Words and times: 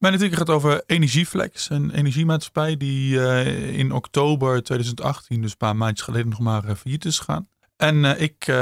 Mijn 0.00 0.12
artikel 0.12 0.38
gaat 0.38 0.50
over 0.50 0.82
Energieflex, 0.86 1.70
een 1.70 1.90
energiemaatschappij 1.90 2.76
die 2.76 3.20
eh, 3.20 3.78
in 3.78 3.92
oktober 3.92 4.62
2018, 4.62 5.42
dus 5.42 5.50
een 5.50 5.56
paar 5.56 5.76
maandjes 5.76 6.06
geleden, 6.06 6.28
nog 6.28 6.38
maar 6.38 6.64
uh, 6.64 6.74
failliet 6.74 7.04
is 7.04 7.18
gegaan. 7.18 7.48
En 7.76 7.96
uh, 7.96 8.20
ik 8.20 8.52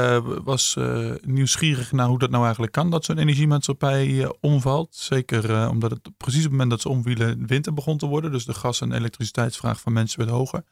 was 0.43 0.77
nieuwsgierig 1.21 1.91
naar 1.91 2.07
hoe 2.07 2.19
dat 2.19 2.29
nou 2.29 2.43
eigenlijk 2.43 2.73
kan, 2.73 2.89
dat 2.89 3.05
zo'n 3.05 3.17
energiemaatschappij 3.17 4.33
omvalt. 4.39 4.95
Zeker 4.95 5.69
omdat 5.69 5.91
het 5.91 6.17
precies 6.17 6.39
op 6.39 6.43
het 6.43 6.51
moment 6.51 6.69
dat 6.69 6.81
ze 6.81 6.89
omwielen 6.89 7.47
winter 7.47 7.73
begon 7.73 7.97
te 7.97 8.05
worden. 8.05 8.31
Dus 8.31 8.45
de 8.45 8.53
gas- 8.53 8.81
en 8.81 8.91
elektriciteitsvraag 8.91 9.79
van 9.79 9.93
mensen 9.93 10.19
werd 10.19 10.31
hoger. 10.31 10.63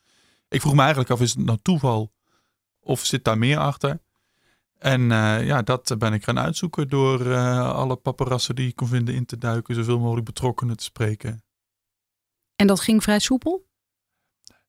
Ik 0.49 0.62
vroeg 0.62 0.73
me 0.73 0.79
eigenlijk 0.79 1.09
af, 1.09 1.21
is 1.21 1.34
het 1.34 1.45
nou 1.45 1.57
toeval 1.62 2.12
of 2.79 3.05
zit 3.05 3.23
daar 3.23 3.38
meer 3.38 3.57
achter? 3.57 3.99
En 4.80 5.02
uh, 5.02 5.45
ja, 5.45 5.62
dat 5.62 5.95
ben 5.98 6.13
ik 6.13 6.23
gaan 6.23 6.40
uitzoeken 6.40 6.90
door 6.90 7.22
uh, 7.22 7.72
alle 7.72 7.95
paparassen 7.95 8.55
die 8.55 8.68
ik 8.68 8.76
kon 8.76 8.88
vinden 8.88 9.16
in 9.16 9.26
te 9.26 9.38
duiken, 9.38 9.76
zoveel 9.76 9.99
mogelijk 9.99 10.26
betrokkenen 10.26 10.77
te 10.77 10.84
spreken. 10.84 11.43
En 12.55 12.68
dat 12.68 12.79
ging 12.79 13.04
vrij 13.04 13.20
soepel? 13.20 13.65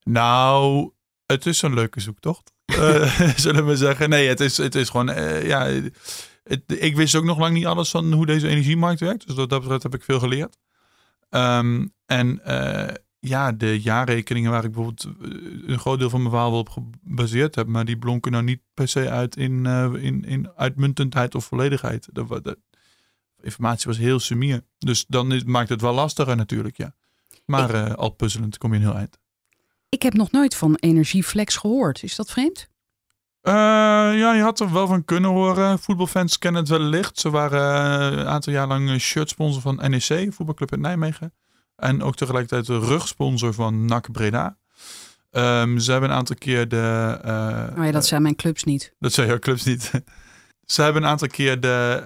Nou, 0.03 0.91
het 1.27 1.47
is 1.47 1.63
een 1.63 1.75
leuke 1.75 2.01
zoektocht, 2.01 2.53
uh, 2.67 3.19
zullen 3.37 3.67
we 3.67 3.77
zeggen. 3.77 4.09
Nee, 4.09 4.29
het 4.29 4.41
is, 4.41 4.57
het 4.57 4.75
is 4.75 4.89
gewoon, 4.89 5.07
ja, 5.45 5.67
het, 6.45 6.63
ik 6.67 6.97
wist 6.97 7.15
ook 7.15 7.25
nog 7.25 7.39
lang 7.39 7.55
niet 7.55 7.67
alles 7.67 7.91
van 7.91 8.13
hoe 8.13 8.27
deze 8.27 8.49
energiemarkt 8.49 9.01
werkt. 9.01 9.27
Dus 9.27 9.37
dat 9.37 9.49
betreft 9.49 9.83
heb 9.83 9.95
ik 9.95 10.05
veel 10.05 10.19
geleerd. 10.19 10.57
Um, 11.31 11.95
en 12.07 12.41
ja, 13.21 13.53
de 13.53 13.81
jaarrekeningen 13.81 14.51
waar 14.51 14.65
ik 14.65 14.73
bijvoorbeeld 14.73 15.05
eh, 15.05 15.31
een 15.67 15.79
groot 15.79 15.99
deel 15.99 16.11
van 16.11 16.19
mijn 16.19 16.31
verhaal 16.31 16.51
wel 16.51 16.61
op 16.61 16.69
gebaseerd 16.69 17.55
heb, 17.55 17.67
maar 17.67 17.85
die 17.85 17.99
blonken 17.99 18.33
nou 18.33 18.45
niet 18.45 18.61
per 18.75 18.89
se 18.89 19.11
uit 19.11 19.37
in, 19.37 19.65
uh, 19.65 19.93
in, 19.95 20.25
in 20.25 20.51
uitmuntendheid 20.57 21.35
of 21.35 21.45
volledigheid. 21.45 22.09
De, 22.13 22.41
de, 22.43 22.59
informatie 23.41 23.87
was 23.87 23.99
heel 23.99 24.19
sumier. 24.19 24.65
Dus 24.79 25.05
dan 25.07 25.33
is, 25.33 25.45
maakt 25.45 25.69
het 25.69 25.81
wel 25.81 25.95
lastiger 25.95 26.37
natuurlijk, 26.37 26.77
ja. 26.77 26.95
Maar 27.45 27.75
uh, 27.75 27.95
al 27.95 28.11
puzzelend 28.11 28.59
kom 28.59 28.71
je 28.73 28.79
een 28.79 28.85
heel 28.85 28.95
eind. 28.95 29.19
Ik 29.89 30.03
heb 30.03 30.13
nog 30.13 30.31
nooit 30.31 30.57
van 30.57 30.75
Energieflex 30.75 31.57
gehoord. 31.57 32.03
Is 32.03 32.17
dat 32.17 32.31
vreemd? 32.31 32.69
Uh, 33.43 33.55
ja, 34.19 34.35
je 34.35 34.43
had 34.43 34.61
er 34.61 34.73
wel 34.73 34.87
van 34.87 35.05
kunnen 35.05 35.31
horen. 35.31 35.79
Voetbalfans 35.79 36.39
kennen 36.39 36.61
het 36.61 36.71
wellicht. 36.71 37.19
Ze 37.19 37.31
waren 37.31 38.19
een 38.19 38.27
aantal 38.27 38.53
jaar 38.53 38.67
lang 38.67 39.01
shirtsponsor 39.01 39.63
van 39.63 39.91
NEC, 39.91 40.33
voetbalclub 40.33 40.73
in 40.73 40.81
Nijmegen. 40.81 41.33
En 41.79 42.03
ook 42.03 42.17
tegelijkertijd 42.17 42.67
de 42.67 42.87
rugsponsor 42.87 43.55
van 43.55 43.85
NAC 43.85 44.13
Breda. 44.13 44.57
Um, 45.31 45.79
ze 45.79 45.91
hebben 45.91 46.11
een 46.11 46.17
aantal 46.17 46.37
keer 46.37 46.69
de... 46.69 47.19
Uh, 47.25 47.79
oh 47.79 47.85
ja, 47.85 47.91
dat 47.91 48.07
zijn 48.07 48.23
mijn 48.23 48.37
clubs 48.37 48.65
niet. 48.65 48.95
Dat 48.99 49.13
zijn 49.13 49.27
jouw 49.29 49.39
clubs 49.39 49.65
niet. 49.65 49.91
ze 50.75 50.83
hebben 50.83 51.03
een 51.03 51.09
aantal 51.09 51.29
keer 51.29 51.61
de, 51.61 52.03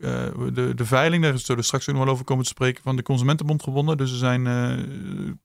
uh, 0.00 0.08
uh, 0.10 0.54
de, 0.54 0.74
de 0.74 0.84
veiling, 0.84 1.22
daar 1.22 1.38
zullen 1.38 1.56
we 1.56 1.66
straks 1.66 1.88
ook 1.88 1.94
nog 1.94 2.04
wel 2.04 2.12
over 2.12 2.24
komen 2.24 2.44
te 2.44 2.50
spreken, 2.50 2.82
van 2.82 2.96
de 2.96 3.02
Consumentenbond 3.02 3.62
gewonnen. 3.62 3.96
Dus 3.96 4.10
er 4.10 4.16
zijn 4.16 4.46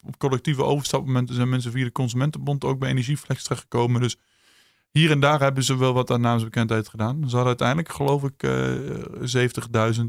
op 0.04 0.18
collectieve 0.18 0.64
overstapmomenten 0.64 1.36
zijn 1.36 1.50
mensen 1.50 1.72
via 1.72 1.84
de 1.84 1.92
Consumentenbond 1.92 2.64
ook 2.64 2.80
bij 2.80 2.90
Energieflex 2.90 3.44
terechtgekomen. 3.44 4.02
Dus 4.02 4.18
hier 4.92 5.12
en 5.12 5.20
daar 5.20 5.40
hebben 5.40 5.64
ze 5.64 5.78
wel 5.78 5.94
wat 5.94 6.12
aan 6.12 6.22
naamsbekendheid 6.22 6.88
gedaan. 6.88 7.16
Ze 7.16 7.36
hadden 7.36 7.46
uiteindelijk 7.46 7.90
geloof 7.90 8.24
ik 8.24 8.48
70.000 9.98 10.04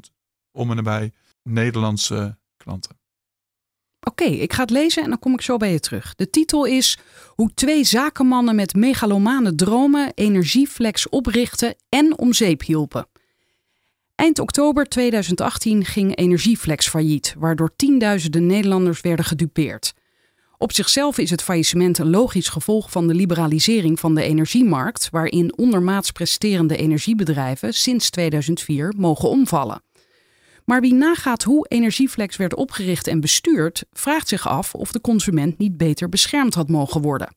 om 0.52 0.70
en 0.70 0.76
nabij 0.76 1.12
Nederlandse 1.42 2.38
klanten. 2.56 2.96
Oké, 4.00 4.24
ik 4.24 4.52
ga 4.52 4.62
het 4.62 4.70
lezen 4.70 5.02
en 5.02 5.08
dan 5.08 5.18
kom 5.18 5.32
ik 5.32 5.40
zo 5.40 5.56
bij 5.56 5.72
je 5.72 5.80
terug. 5.80 6.14
De 6.14 6.30
titel 6.30 6.64
is 6.64 6.98
Hoe 7.26 7.50
twee 7.54 7.84
zakenmannen 7.84 8.54
met 8.54 8.74
megalomane 8.74 9.54
dromen 9.54 10.12
Energieflex 10.14 11.08
oprichten 11.08 11.74
en 11.88 12.18
om 12.18 12.32
zeep 12.32 12.62
hielpen. 12.62 13.08
Eind 14.14 14.38
oktober 14.38 14.84
2018 14.84 15.84
ging 15.84 16.16
Energieflex 16.16 16.88
failliet, 16.88 17.34
waardoor 17.38 17.76
tienduizenden 17.76 18.46
Nederlanders 18.46 19.00
werden 19.00 19.24
gedupeerd. 19.24 19.94
Op 20.56 20.72
zichzelf 20.72 21.18
is 21.18 21.30
het 21.30 21.42
faillissement 21.42 21.98
een 21.98 22.10
logisch 22.10 22.48
gevolg 22.48 22.90
van 22.90 23.06
de 23.06 23.14
liberalisering 23.14 24.00
van 24.00 24.14
de 24.14 24.22
energiemarkt, 24.22 25.08
waarin 25.10 25.58
ondermaats 25.58 26.10
presterende 26.10 26.76
energiebedrijven 26.76 27.74
sinds 27.74 28.10
2004 28.10 28.94
mogen 28.96 29.28
omvallen. 29.28 29.82
Maar 30.68 30.80
wie 30.80 30.94
nagaat 30.94 31.42
hoe 31.42 31.66
Energieflex 31.68 32.36
werd 32.36 32.54
opgericht 32.54 33.06
en 33.06 33.20
bestuurd, 33.20 33.84
vraagt 33.92 34.28
zich 34.28 34.48
af 34.48 34.74
of 34.74 34.92
de 34.92 35.00
consument 35.00 35.58
niet 35.58 35.76
beter 35.76 36.08
beschermd 36.08 36.54
had 36.54 36.68
mogen 36.68 37.02
worden. 37.02 37.34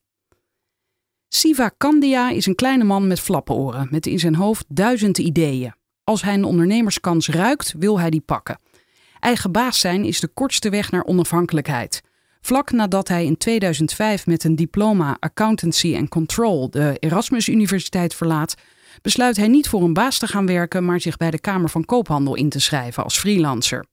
Siva 1.27 1.69
Kandia 1.77 2.29
is 2.29 2.45
een 2.45 2.55
kleine 2.55 2.83
man 2.83 3.07
met 3.07 3.19
flappenoren, 3.19 3.87
met 3.91 4.05
in 4.05 4.19
zijn 4.19 4.35
hoofd 4.35 4.65
duizend 4.67 5.17
ideeën. 5.17 5.73
Als 6.03 6.21
hij 6.21 6.33
een 6.33 6.43
ondernemerskans 6.43 7.27
ruikt, 7.27 7.73
wil 7.77 7.99
hij 7.99 8.09
die 8.09 8.21
pakken. 8.21 8.59
Eigen 9.19 9.51
baas 9.51 9.79
zijn 9.79 10.05
is 10.05 10.19
de 10.19 10.27
kortste 10.27 10.69
weg 10.69 10.91
naar 10.91 11.03
onafhankelijkheid. 11.03 12.01
Vlak 12.41 12.71
nadat 12.71 13.07
hij 13.07 13.25
in 13.25 13.37
2005 13.37 14.25
met 14.25 14.43
een 14.43 14.55
diploma 14.55 15.17
Accountancy 15.19 15.95
and 15.95 16.09
Control 16.09 16.69
de 16.69 16.97
Erasmus 16.99 17.47
Universiteit 17.47 18.15
verlaat, 18.15 18.55
besluit 19.01 19.37
hij 19.37 19.47
niet 19.47 19.69
voor 19.69 19.83
een 19.83 19.93
baas 19.93 20.17
te 20.17 20.27
gaan 20.27 20.45
werken, 20.45 20.85
maar 20.85 21.01
zich 21.01 21.17
bij 21.17 21.31
de 21.31 21.39
Kamer 21.39 21.69
van 21.69 21.85
Koophandel 21.85 22.35
in 22.35 22.49
te 22.49 22.59
schrijven 22.59 23.03
als 23.03 23.19
freelancer. 23.19 23.85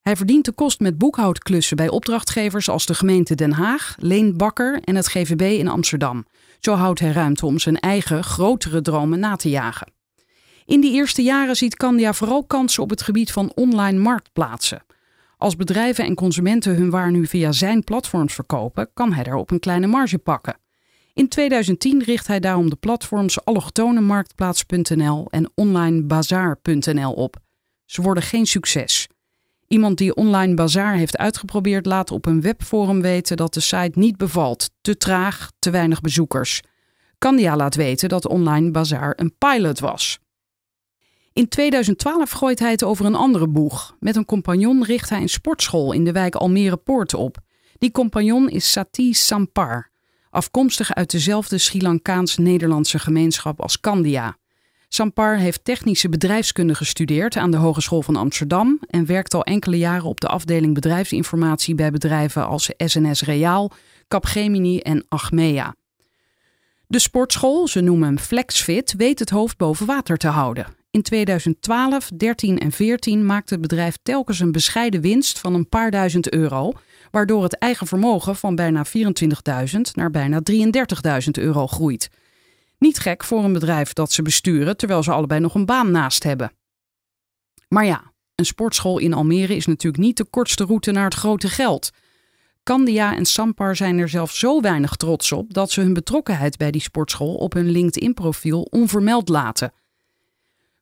Hij 0.00 0.16
verdient 0.16 0.44
de 0.44 0.52
kost 0.52 0.80
met 0.80 0.98
boekhoudklussen 0.98 1.76
bij 1.76 1.88
opdrachtgevers 1.88 2.68
als 2.68 2.86
de 2.86 2.94
gemeente 2.94 3.34
Den 3.34 3.52
Haag, 3.52 3.94
Leen 3.98 4.36
Bakker 4.36 4.80
en 4.84 4.96
het 4.96 5.08
GVB 5.08 5.58
in 5.58 5.68
Amsterdam. 5.68 6.26
Zo 6.58 6.74
houdt 6.74 7.00
hij 7.00 7.12
ruimte 7.12 7.46
om 7.46 7.58
zijn 7.58 7.78
eigen, 7.78 8.24
grotere 8.24 8.80
dromen 8.80 9.18
na 9.18 9.36
te 9.36 9.48
jagen. 9.48 9.92
In 10.64 10.80
die 10.80 10.92
eerste 10.92 11.22
jaren 11.22 11.56
ziet 11.56 11.76
Candia 11.76 12.12
vooral 12.12 12.44
kansen 12.44 12.82
op 12.82 12.90
het 12.90 13.02
gebied 13.02 13.32
van 13.32 13.52
online 13.54 13.98
marktplaatsen. 13.98 14.82
Als 15.36 15.56
bedrijven 15.56 16.04
en 16.04 16.14
consumenten 16.14 16.74
hun 16.74 16.90
waar 16.90 17.10
nu 17.10 17.26
via 17.26 17.52
zijn 17.52 17.84
platforms 17.84 18.34
verkopen, 18.34 18.90
kan 18.94 19.12
hij 19.12 19.24
daar 19.24 19.34
op 19.34 19.50
een 19.50 19.60
kleine 19.60 19.86
marge 19.86 20.18
pakken. 20.18 20.56
In 21.18 21.28
2010 21.28 22.02
richt 22.02 22.26
hij 22.26 22.40
daarom 22.40 22.70
de 22.70 22.76
platforms 22.76 23.44
allochtonemarktplaats.nl 23.44 25.26
en 25.30 25.50
onlinebazaar.nl 25.54 27.12
op. 27.12 27.36
Ze 27.84 28.02
worden 28.02 28.22
geen 28.22 28.46
succes. 28.46 29.08
Iemand 29.68 29.98
die 29.98 30.14
Online 30.14 30.54
Bazaar 30.54 30.94
heeft 30.94 31.16
uitgeprobeerd 31.16 31.86
laat 31.86 32.10
op 32.10 32.26
een 32.26 32.40
webforum 32.40 33.00
weten 33.00 33.36
dat 33.36 33.54
de 33.54 33.60
site 33.60 33.98
niet 33.98 34.16
bevalt. 34.16 34.70
Te 34.80 34.96
traag, 34.96 35.50
te 35.58 35.70
weinig 35.70 36.00
bezoekers. 36.00 36.62
Candia 37.18 37.56
laat 37.56 37.74
weten 37.74 38.08
dat 38.08 38.28
Online 38.28 38.70
Bazaar 38.70 39.12
een 39.16 39.34
pilot 39.38 39.80
was. 39.80 40.18
In 41.32 41.48
2012 41.48 42.30
gooit 42.30 42.58
hij 42.58 42.70
het 42.70 42.84
over 42.84 43.04
een 43.04 43.14
andere 43.14 43.48
boeg. 43.48 43.96
Met 44.00 44.16
een 44.16 44.24
compagnon 44.24 44.84
richt 44.84 45.10
hij 45.10 45.20
een 45.20 45.28
sportschool 45.28 45.92
in 45.92 46.04
de 46.04 46.12
wijk 46.12 46.34
Almere 46.34 46.76
Poort 46.76 47.14
op. 47.14 47.36
Die 47.78 47.90
compagnon 47.90 48.48
is 48.48 48.72
Sati 48.72 49.14
Sampar 49.14 49.90
afkomstig 50.30 50.94
uit 50.94 51.10
dezelfde 51.10 51.58
Sri 51.58 51.82
Lankaans-Nederlandse 51.82 52.98
gemeenschap 52.98 53.60
als 53.60 53.80
Candia. 53.80 54.36
Sampar 54.88 55.36
heeft 55.36 55.64
technische 55.64 56.08
bedrijfskunde 56.08 56.74
gestudeerd 56.74 57.36
aan 57.36 57.50
de 57.50 57.56
Hogeschool 57.56 58.02
van 58.02 58.16
Amsterdam 58.16 58.80
en 58.90 59.06
werkt 59.06 59.34
al 59.34 59.44
enkele 59.44 59.78
jaren 59.78 60.08
op 60.08 60.20
de 60.20 60.28
afdeling 60.28 60.74
bedrijfsinformatie 60.74 61.74
bij 61.74 61.90
bedrijven 61.90 62.46
als 62.46 62.70
SNS 62.76 63.22
Reaal, 63.22 63.72
Capgemini 64.08 64.78
en 64.78 65.04
Achmea. 65.08 65.74
De 66.86 66.98
sportschool, 66.98 67.68
ze 67.68 67.80
noemen 67.80 68.08
hem 68.08 68.18
FlexFit, 68.18 68.94
weet 68.96 69.18
het 69.18 69.30
hoofd 69.30 69.56
boven 69.56 69.86
water 69.86 70.16
te 70.16 70.28
houden. 70.28 70.66
In 70.90 71.02
2012, 71.02 72.10
13 72.16 72.58
en 72.58 72.72
14 72.72 73.26
maakte 73.26 73.52
het 73.52 73.62
bedrijf 73.62 73.98
telkens 74.02 74.40
een 74.40 74.52
bescheiden 74.52 75.00
winst 75.00 75.38
van 75.38 75.54
een 75.54 75.68
paar 75.68 75.90
duizend 75.90 76.32
euro, 76.32 76.72
waardoor 77.10 77.42
het 77.42 77.58
eigen 77.58 77.86
vermogen 77.86 78.36
van 78.36 78.54
bijna 78.54 78.86
24.000 78.86 79.80
naar 79.92 80.10
bijna 80.10 80.40
33.000 80.52 81.30
euro 81.32 81.66
groeit. 81.66 82.10
Niet 82.78 82.98
gek 82.98 83.24
voor 83.24 83.44
een 83.44 83.52
bedrijf 83.52 83.92
dat 83.92 84.12
ze 84.12 84.22
besturen 84.22 84.76
terwijl 84.76 85.02
ze 85.02 85.12
allebei 85.12 85.40
nog 85.40 85.54
een 85.54 85.66
baan 85.66 85.90
naast 85.90 86.22
hebben. 86.22 86.52
Maar 87.68 87.84
ja, 87.84 88.12
een 88.34 88.44
sportschool 88.44 88.98
in 88.98 89.14
Almere 89.14 89.56
is 89.56 89.66
natuurlijk 89.66 90.02
niet 90.02 90.16
de 90.16 90.24
kortste 90.24 90.64
route 90.64 90.90
naar 90.90 91.04
het 91.04 91.14
grote 91.14 91.48
geld. 91.48 91.90
Candia 92.62 93.16
en 93.16 93.24
Sampar 93.24 93.76
zijn 93.76 93.98
er 93.98 94.08
zelf 94.08 94.34
zo 94.34 94.60
weinig 94.60 94.96
trots 94.96 95.32
op 95.32 95.54
dat 95.54 95.70
ze 95.70 95.80
hun 95.80 95.92
betrokkenheid 95.92 96.56
bij 96.56 96.70
die 96.70 96.80
sportschool 96.80 97.34
op 97.34 97.52
hun 97.52 97.70
LinkedIn-profiel 97.70 98.62
onvermeld 98.62 99.28
laten. 99.28 99.72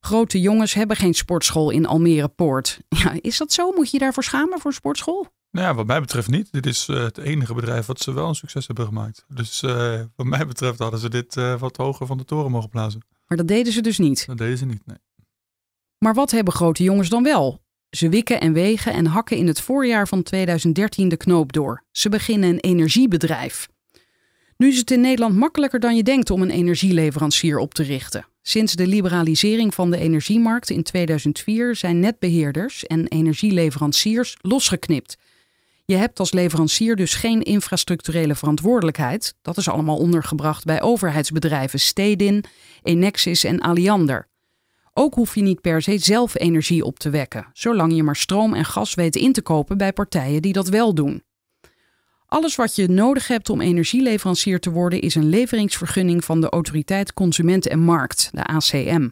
Grote 0.07 0.41
jongens 0.41 0.75
hebben 0.75 0.97
geen 0.97 1.15
sportschool 1.15 1.71
in 1.71 1.87
Almere 1.87 2.29
Poort. 2.29 2.81
Ja, 3.03 3.13
is 3.21 3.39
dat 3.39 3.53
zo? 3.53 3.73
Moet 3.73 3.91
je 3.91 3.99
daarvoor 3.99 4.25
schamen 4.25 4.61
voor 4.61 4.73
sportschool? 4.73 5.27
Nou 5.51 5.67
ja, 5.67 5.75
wat 5.75 5.87
mij 5.87 6.01
betreft 6.01 6.29
niet. 6.29 6.53
Dit 6.53 6.67
is 6.67 6.89
eh, 6.89 7.03
het 7.03 7.19
enige 7.19 7.55
bedrijf 7.55 7.87
wat 7.87 8.01
ze 8.01 8.13
wel 8.13 8.29
een 8.29 8.35
succes 8.35 8.67
hebben 8.67 8.87
gemaakt. 8.87 9.25
Dus 9.29 9.63
eh, 9.63 10.01
wat 10.17 10.27
mij 10.27 10.47
betreft 10.47 10.79
hadden 10.79 11.01
ze 11.01 11.11
dit 11.11 11.37
eh, 11.37 11.61
wat 11.61 11.77
hoger 11.77 12.07
van 12.07 12.19
de 12.19 12.25
toren 12.25 12.51
mogen 12.51 12.69
blazen. 12.69 13.01
Maar 13.27 13.37
dat 13.37 13.49
deden 13.49 13.73
ze 13.73 13.81
dus 13.81 13.99
niet. 13.99 14.27
Dat 14.27 14.39
deden 14.39 14.59
ze 14.59 14.67
niet, 14.67 14.87
nee. 14.87 14.97
Maar 15.99 16.15
wat 16.15 16.31
hebben 16.31 16.55
grote 16.55 16.83
jongens 16.83 17.09
dan 17.09 17.23
wel? 17.23 17.63
Ze 17.91 18.09
wikken 18.09 18.41
en 18.41 18.53
wegen 18.53 18.93
en 18.93 19.07
hakken 19.07 19.37
in 19.37 19.47
het 19.47 19.61
voorjaar 19.61 20.09
van 20.09 20.23
2013 20.23 21.09
de 21.09 21.17
knoop 21.17 21.53
door. 21.53 21.85
Ze 21.91 22.09
beginnen 22.09 22.49
een 22.49 22.61
energiebedrijf. 22.61 23.69
Nu 24.57 24.69
is 24.69 24.79
het 24.79 24.91
in 24.91 25.01
Nederland 25.01 25.37
makkelijker 25.37 25.81
dan 25.81 25.97
je 25.97 26.03
denkt 26.03 26.31
om 26.31 26.43
een 26.43 26.51
energieleverancier 26.51 27.59
op 27.59 27.75
te 27.75 27.83
richten. 27.83 28.27
Sinds 28.49 28.75
de 28.75 28.87
liberalisering 28.87 29.75
van 29.75 29.91
de 29.91 29.99
energiemarkt 29.99 30.71
in 30.71 30.83
2004 30.83 31.77
zijn 31.77 32.01
netbeheerders 32.01 32.87
en 32.87 33.07
energieleveranciers 33.07 34.37
losgeknipt. 34.41 35.17
Je 35.85 35.97
hebt 35.97 36.19
als 36.19 36.33
leverancier 36.33 36.97
dus 36.97 37.15
geen 37.15 37.43
infrastructurele 37.43 38.35
verantwoordelijkheid. 38.35 39.35
Dat 39.43 39.57
is 39.57 39.69
allemaal 39.69 39.97
ondergebracht 39.97 40.65
bij 40.65 40.83
overheidsbedrijven 40.83 41.81
Stedin, 41.81 42.45
Enexis 42.83 43.45
en 43.45 43.61
Alliander. 43.61 44.29
Ook 44.93 45.15
hoef 45.15 45.35
je 45.35 45.43
niet 45.43 45.61
per 45.61 45.83
se 45.83 45.99
zelf 45.99 46.39
energie 46.39 46.85
op 46.85 46.99
te 46.99 47.11
wekken, 47.11 47.47
zolang 47.53 47.95
je 47.95 48.03
maar 48.03 48.17
stroom 48.17 48.55
en 48.55 48.65
gas 48.65 48.95
weet 48.95 49.17
in 49.17 49.33
te 49.33 49.43
kopen 49.43 49.79
bij 49.79 49.93
partijen 49.93 50.43
die 50.43 50.53
dat 50.53 50.69
wel 50.69 50.95
doen. 50.95 51.23
Alles 52.27 52.57
wat 52.57 52.77
je 52.77 52.89
nodig 52.89 53.29
hebt 53.29 53.51
om 53.51 53.61
energieleverancier 53.61 54.61
te 54.61 54.71
worden 54.71 55.01
is 55.01 55.15
een 55.15 55.29
leveringsvergunning 55.29 56.25
van 56.25 56.41
de 56.41 56.49
Autoriteit 56.49 57.13
Consument 57.13 57.69
en 57.69 57.81
Markt, 57.81 58.31
de 58.33 58.45
ACM. 58.45 59.09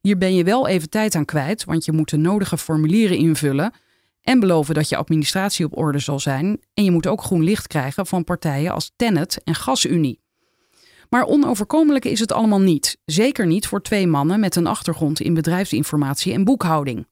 Hier 0.00 0.18
ben 0.18 0.34
je 0.34 0.44
wel 0.44 0.68
even 0.68 0.90
tijd 0.90 1.14
aan 1.14 1.24
kwijt, 1.24 1.64
want 1.64 1.84
je 1.84 1.92
moet 1.92 2.10
de 2.10 2.16
nodige 2.16 2.58
formulieren 2.58 3.16
invullen 3.16 3.72
en 4.22 4.40
beloven 4.40 4.74
dat 4.74 4.88
je 4.88 4.96
administratie 4.96 5.64
op 5.64 5.78
orde 5.78 5.98
zal 5.98 6.20
zijn. 6.20 6.60
En 6.74 6.84
je 6.84 6.90
moet 6.90 7.06
ook 7.06 7.22
groen 7.22 7.42
licht 7.42 7.66
krijgen 7.66 8.06
van 8.06 8.24
partijen 8.24 8.72
als 8.72 8.92
Tennet 8.96 9.40
en 9.44 9.54
GasUnie. 9.54 10.20
Maar 11.08 11.24
onoverkomelijk 11.24 12.04
is 12.04 12.20
het 12.20 12.32
allemaal 12.32 12.60
niet. 12.60 12.98
Zeker 13.04 13.46
niet 13.46 13.66
voor 13.66 13.82
twee 13.82 14.06
mannen 14.06 14.40
met 14.40 14.56
een 14.56 14.66
achtergrond 14.66 15.20
in 15.20 15.34
bedrijfsinformatie 15.34 16.32
en 16.32 16.44
boekhouding. 16.44 17.06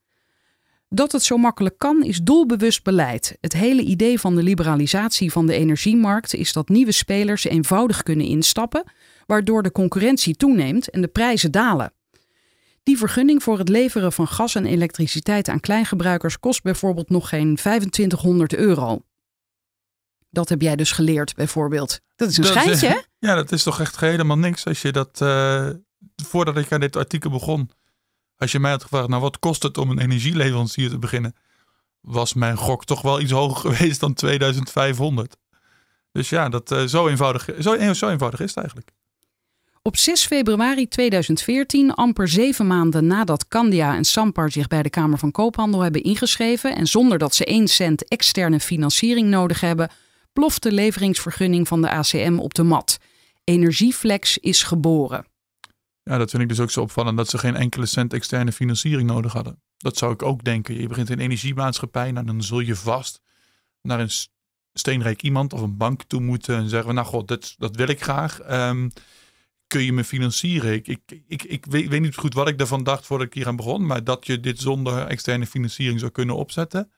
Dat 0.89 1.13
het 1.13 1.23
zo 1.23 1.37
makkelijk 1.37 1.79
kan, 1.79 2.05
is 2.05 2.21
doelbewust 2.23 2.83
beleid. 2.83 3.37
Het 3.41 3.53
hele 3.53 3.83
idee 3.83 4.21
van 4.21 4.35
de 4.37 4.43
liberalisatie 4.43 5.33
van 5.33 5.47
de 5.47 5.55
energiemarkt 5.55 6.35
is 6.35 6.53
dat 6.53 6.69
nieuwe 6.69 6.93
spelers 6.93 7.45
eenvoudig 7.45 8.03
kunnen 8.03 8.27
instappen, 8.27 8.85
waardoor 9.27 9.63
de 9.63 9.73
concurrentie 9.73 10.37
toeneemt 10.37 10.91
en 10.91 11.01
de 11.01 11.09
prijzen 11.09 11.51
dalen. 11.51 11.93
Die 12.83 12.99
vergunning 12.99 13.43
voor 13.43 13.59
het 13.59 13.69
leveren 13.69 14.13
van 14.13 14.29
gas 14.29 14.55
en 14.55 14.67
elektriciteit 14.67 15.49
aan 15.49 15.61
kleingebruikers 15.61 16.39
kost 16.41 16.63
bijvoorbeeld 16.63 17.11
nog 17.11 17.29
geen 17.29 17.57
2500 17.57 18.55
euro. 18.55 19.01
Dat 20.31 20.49
heb 20.49 20.63
jij 20.63 20.77
dus 20.77 20.93
geleerd, 20.93 21.35
bijvoorbeeld. 21.35 22.01
Dat 22.17 22.29
is 22.29 22.37
een 22.37 22.43
Dat 22.43 22.55
is, 22.55 22.61
schijntje, 22.61 22.89
hè? 22.89 22.99
Ja, 23.29 23.35
dat 23.35 23.53
is 23.53 23.63
toch 23.63 23.81
echt 23.81 24.01
helemaal 24.01 24.39
niks 24.39 24.65
als 24.65 24.83
je 24.83 24.93
dat... 24.93 25.21
eh, 25.21 25.71
voordat 26.25 26.57
ik 26.57 26.73
aan 26.73 26.81
dit 26.81 26.97
artikel 26.97 27.31
begon, 27.31 27.71
als 28.37 28.53
je 28.53 28.59
mij 28.59 28.71
had 28.71 28.83
gevraagd, 28.83 29.09
nou 29.09 29.23
wat 29.23 29.39
kost 29.39 29.63
het 29.63 29.79
om 29.79 29.91
een 29.91 29.99
energieleverancier 29.99 30.91
te 30.91 30.99
beginnen? 30.99 31.35
Was 32.01 32.35
mijn 32.35 32.57
gok 32.57 32.85
toch 32.85 33.03
wel 33.03 33.21
iets 33.21 33.33
hoger 33.33 33.57
geweest 33.71 34.01
dan 34.01 34.15
2500. 34.15 35.37
Dus 36.13 36.29
ja, 36.29 36.49
dat, 36.49 36.71
eh, 36.73 36.85
zo, 36.85 37.09
eenvoudig, 37.09 37.49
zo, 37.61 37.93
zo 37.93 38.09
eenvoudig 38.09 38.41
is 38.41 38.49
het 38.49 38.57
eigenlijk. 38.57 38.91
Op 39.83 39.97
6 39.97 40.27
februari 40.27 40.89
2014, 40.89 41.95
amper 41.95 42.29
zeven 42.29 42.67
maanden 42.67 43.07
nadat 43.07 43.49
Candia 43.49 43.97
en 43.97 44.05
Sampar 44.05 44.51
zich 44.51 44.67
bij 44.67 44.83
de 44.83 44.91
Kamer 44.91 45.19
van 45.19 45.31
Koophandel 45.31 45.81
hebben 45.81 46.03
ingeschreven 46.03 46.77
en 46.77 46.87
zonder 46.87 47.19
dat 47.19 47.35
ze 47.35 47.45
1 47.45 47.69
cent 47.69 48.09
externe 48.09 48.61
financiering 48.61 49.29
nodig 49.29 49.61
hebben, 49.61 49.91
ploft 50.33 50.63
de 50.63 50.73
leveringsvergunning 50.73 51.69
van 51.69 51.83
de 51.83 51.91
ACM 51.91 52.39
op 52.39 52.55
de 52.55 52.63
mat. 52.63 52.99
Energieflex 53.45 54.39
is 54.39 54.63
geboren. 54.63 55.27
Ja, 56.11 56.19
dat 56.19 56.31
vind 56.31 56.43
ik 56.43 56.49
dus 56.49 56.61
ook 56.61 56.71
zo 56.71 56.81
opvallend 56.81 57.17
dat 57.17 57.29
ze 57.29 57.39
geen 57.39 57.57
enkele 57.57 57.87
cent 57.87 58.13
externe 58.13 58.53
financiering 58.53 59.09
nodig 59.09 59.33
hadden. 59.33 59.63
Dat 59.77 59.97
zou 59.97 60.13
ik 60.13 60.23
ook 60.23 60.45
denken. 60.45 60.81
Je 60.81 60.87
begint 60.87 61.11
een 61.11 61.19
energiemaatschappij, 61.19 62.13
nou, 62.13 62.27
dan 62.27 62.43
zul 62.43 62.61
je 62.61 62.77
vast 62.77 63.21
naar 63.83 64.01
een 64.01 64.11
steenrijk 64.73 65.23
iemand 65.23 65.53
of 65.53 65.61
een 65.61 65.77
bank 65.77 66.03
toe 66.03 66.21
moeten 66.21 66.57
en 66.57 66.69
zeggen: 66.69 66.95
Nou, 66.95 67.07
god, 67.07 67.29
dat, 67.29 67.55
dat 67.59 67.77
wil 67.77 67.89
ik 67.89 68.03
graag. 68.03 68.41
Ehm, 68.41 68.89
kun 69.67 69.83
je 69.83 69.93
me 69.93 70.05
financieren? 70.05 70.73
Ik, 70.73 70.89
ik, 70.89 71.23
ik, 71.27 71.43
ik 71.43 71.67
weet, 71.67 71.89
weet 71.89 72.01
niet 72.01 72.17
goed 72.17 72.35
wat 72.35 72.49
ik 72.49 72.59
daarvan 72.59 72.85
dacht 72.85 73.07
voordat 73.07 73.27
ik 73.27 73.35
hier 73.35 73.47
aan 73.47 73.57
begon, 73.57 73.87
maar 73.87 74.05
dat 74.05 74.27
je 74.27 74.41
dit 74.41 74.61
zonder 74.61 75.07
externe 75.07 75.47
financiering 75.47 76.01
zou 76.01 76.13
kunnen 76.13 76.37
opzetten, 76.37 76.93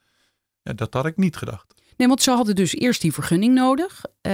ja, 0.62 0.72
dat 0.72 0.94
had 0.94 1.06
ik 1.06 1.16
niet 1.16 1.36
gedacht. 1.36 1.67
Nee, 1.98 2.08
want 2.08 2.22
ze 2.22 2.30
hadden 2.30 2.54
dus 2.54 2.74
eerst 2.74 3.00
die 3.00 3.12
vergunning 3.12 3.54
nodig 3.54 4.04
eh, 4.20 4.32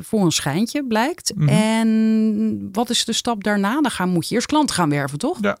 voor 0.00 0.24
een 0.24 0.32
schijntje, 0.32 0.86
blijkt. 0.86 1.32
Mhm. 1.34 1.48
En 1.48 2.68
wat 2.72 2.90
is 2.90 3.04
de 3.04 3.12
stap 3.12 3.44
daarna? 3.44 3.80
Dan 3.80 3.90
gaan, 3.90 4.08
moet 4.08 4.28
je 4.28 4.34
eerst 4.34 4.46
klanten 4.46 4.74
gaan 4.74 4.90
werven, 4.90 5.18
toch? 5.18 5.38
Ja. 5.40 5.58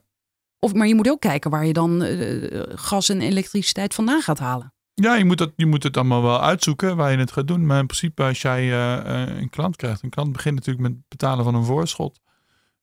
Of, 0.58 0.74
maar 0.74 0.86
je 0.86 0.94
moet 0.94 1.10
ook 1.10 1.20
kijken 1.20 1.50
waar 1.50 1.66
je 1.66 1.72
dan 1.72 2.02
eh, 2.02 2.62
gas 2.68 3.08
en 3.08 3.20
elektriciteit 3.20 3.94
vandaan 3.94 4.22
gaat 4.22 4.38
halen. 4.38 4.74
Ja, 4.94 5.14
je 5.14 5.24
moet, 5.24 5.38
dat, 5.38 5.52
je 5.56 5.66
moet 5.66 5.82
het 5.82 5.96
allemaal 5.96 6.22
wel 6.22 6.42
uitzoeken 6.42 6.96
waar 6.96 7.12
je 7.12 7.18
het 7.18 7.32
gaat 7.32 7.48
doen. 7.48 7.66
Maar 7.66 7.78
in 7.78 7.86
principe, 7.86 8.22
als 8.22 8.42
jij 8.42 8.72
eh, 8.72 9.36
een 9.36 9.50
klant 9.50 9.76
krijgt, 9.76 10.02
een 10.02 10.10
klant 10.10 10.32
begint 10.32 10.54
natuurlijk 10.54 10.88
met 10.88 10.96
het 10.96 11.08
betalen 11.08 11.44
van 11.44 11.54
een 11.54 11.64
voorschot. 11.64 12.20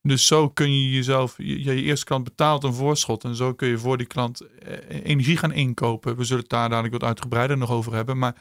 Dus 0.08 0.28
zo 0.28 0.50
kun 0.50 0.82
je 0.82 0.92
jezelf, 0.92 1.38
je, 1.38 1.64
je 1.64 1.82
eerste 1.82 2.06
klant 2.06 2.24
betaalt 2.24 2.64
een 2.64 2.74
voorschot. 2.74 3.24
En 3.24 3.36
zo 3.36 3.54
kun 3.54 3.68
je 3.68 3.78
voor 3.78 3.98
die 3.98 4.08
klant 4.08 4.42
eh, 4.42 5.00
energie 5.04 5.38
gaan 5.38 5.52
inkopen. 5.52 6.16
We 6.16 6.24
zullen 6.24 6.42
het 6.42 6.52
daar 6.52 6.70
dadelijk 6.70 6.94
wat 6.94 7.04
uitgebreider 7.04 7.58
nog 7.58 7.72
over 7.72 7.94
hebben. 7.94 8.18
Maar 8.18 8.36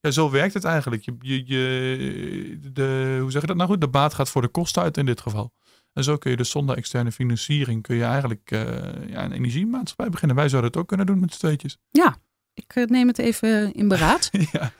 ja, 0.00 0.10
zo 0.10 0.30
werkt 0.30 0.54
het 0.54 0.64
eigenlijk. 0.64 1.04
Je, 1.04 1.16
je, 1.20 1.46
je, 1.46 2.58
de, 2.72 3.18
hoe 3.20 3.30
zeg 3.30 3.40
je 3.40 3.46
dat 3.46 3.56
nou 3.56 3.68
goed? 3.68 3.80
De 3.80 3.88
baat 3.88 4.14
gaat 4.14 4.30
voor 4.30 4.42
de 4.42 4.48
kosten 4.48 4.82
uit 4.82 4.96
in 4.96 5.06
dit 5.06 5.20
geval. 5.20 5.52
En 5.92 6.04
zo 6.04 6.16
kun 6.16 6.30
je 6.30 6.36
dus 6.36 6.50
zonder 6.50 6.76
externe 6.76 7.12
financiering 7.12 7.82
kun 7.82 7.96
je 7.96 8.04
eigenlijk 8.04 8.50
eh, 8.50 8.60
ja, 9.08 9.24
een 9.24 9.32
energiemaatschappij 9.32 10.08
beginnen. 10.08 10.36
Wij 10.36 10.48
zouden 10.48 10.70
het 10.70 10.80
ook 10.80 10.88
kunnen 10.88 11.06
doen 11.06 11.20
met 11.20 11.32
z'n 11.32 11.38
tweetjes. 11.38 11.78
Ja, 11.90 12.16
ik 12.54 12.74
eh, 12.74 12.84
neem 12.84 13.06
het 13.06 13.18
even 13.18 13.72
in 13.72 13.88
beraad. 13.88 14.30
ja. 14.52 14.72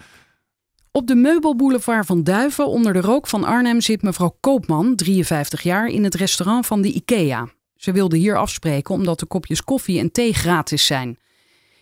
Op 0.97 1.07
de 1.07 1.15
meubelboulevard 1.15 2.07
van 2.07 2.23
Duiven 2.23 2.67
onder 2.67 2.93
de 2.93 3.01
rook 3.01 3.27
van 3.27 3.45
Arnhem 3.45 3.81
zit 3.81 4.03
mevrouw 4.03 4.37
Koopman, 4.41 4.95
53 4.95 5.63
jaar, 5.63 5.89
in 5.89 6.05
het 6.05 6.15
restaurant 6.15 6.67
van 6.67 6.83
de 6.83 6.93
IKEA. 6.93 7.49
Ze 7.77 7.93
wilde 7.93 8.17
hier 8.17 8.37
afspreken 8.37 8.95
omdat 8.95 9.19
de 9.19 9.27
kopjes 9.27 9.65
koffie 9.65 9.99
en 9.99 10.13
thee 10.13 10.33
gratis 10.33 10.87
zijn. 10.87 11.19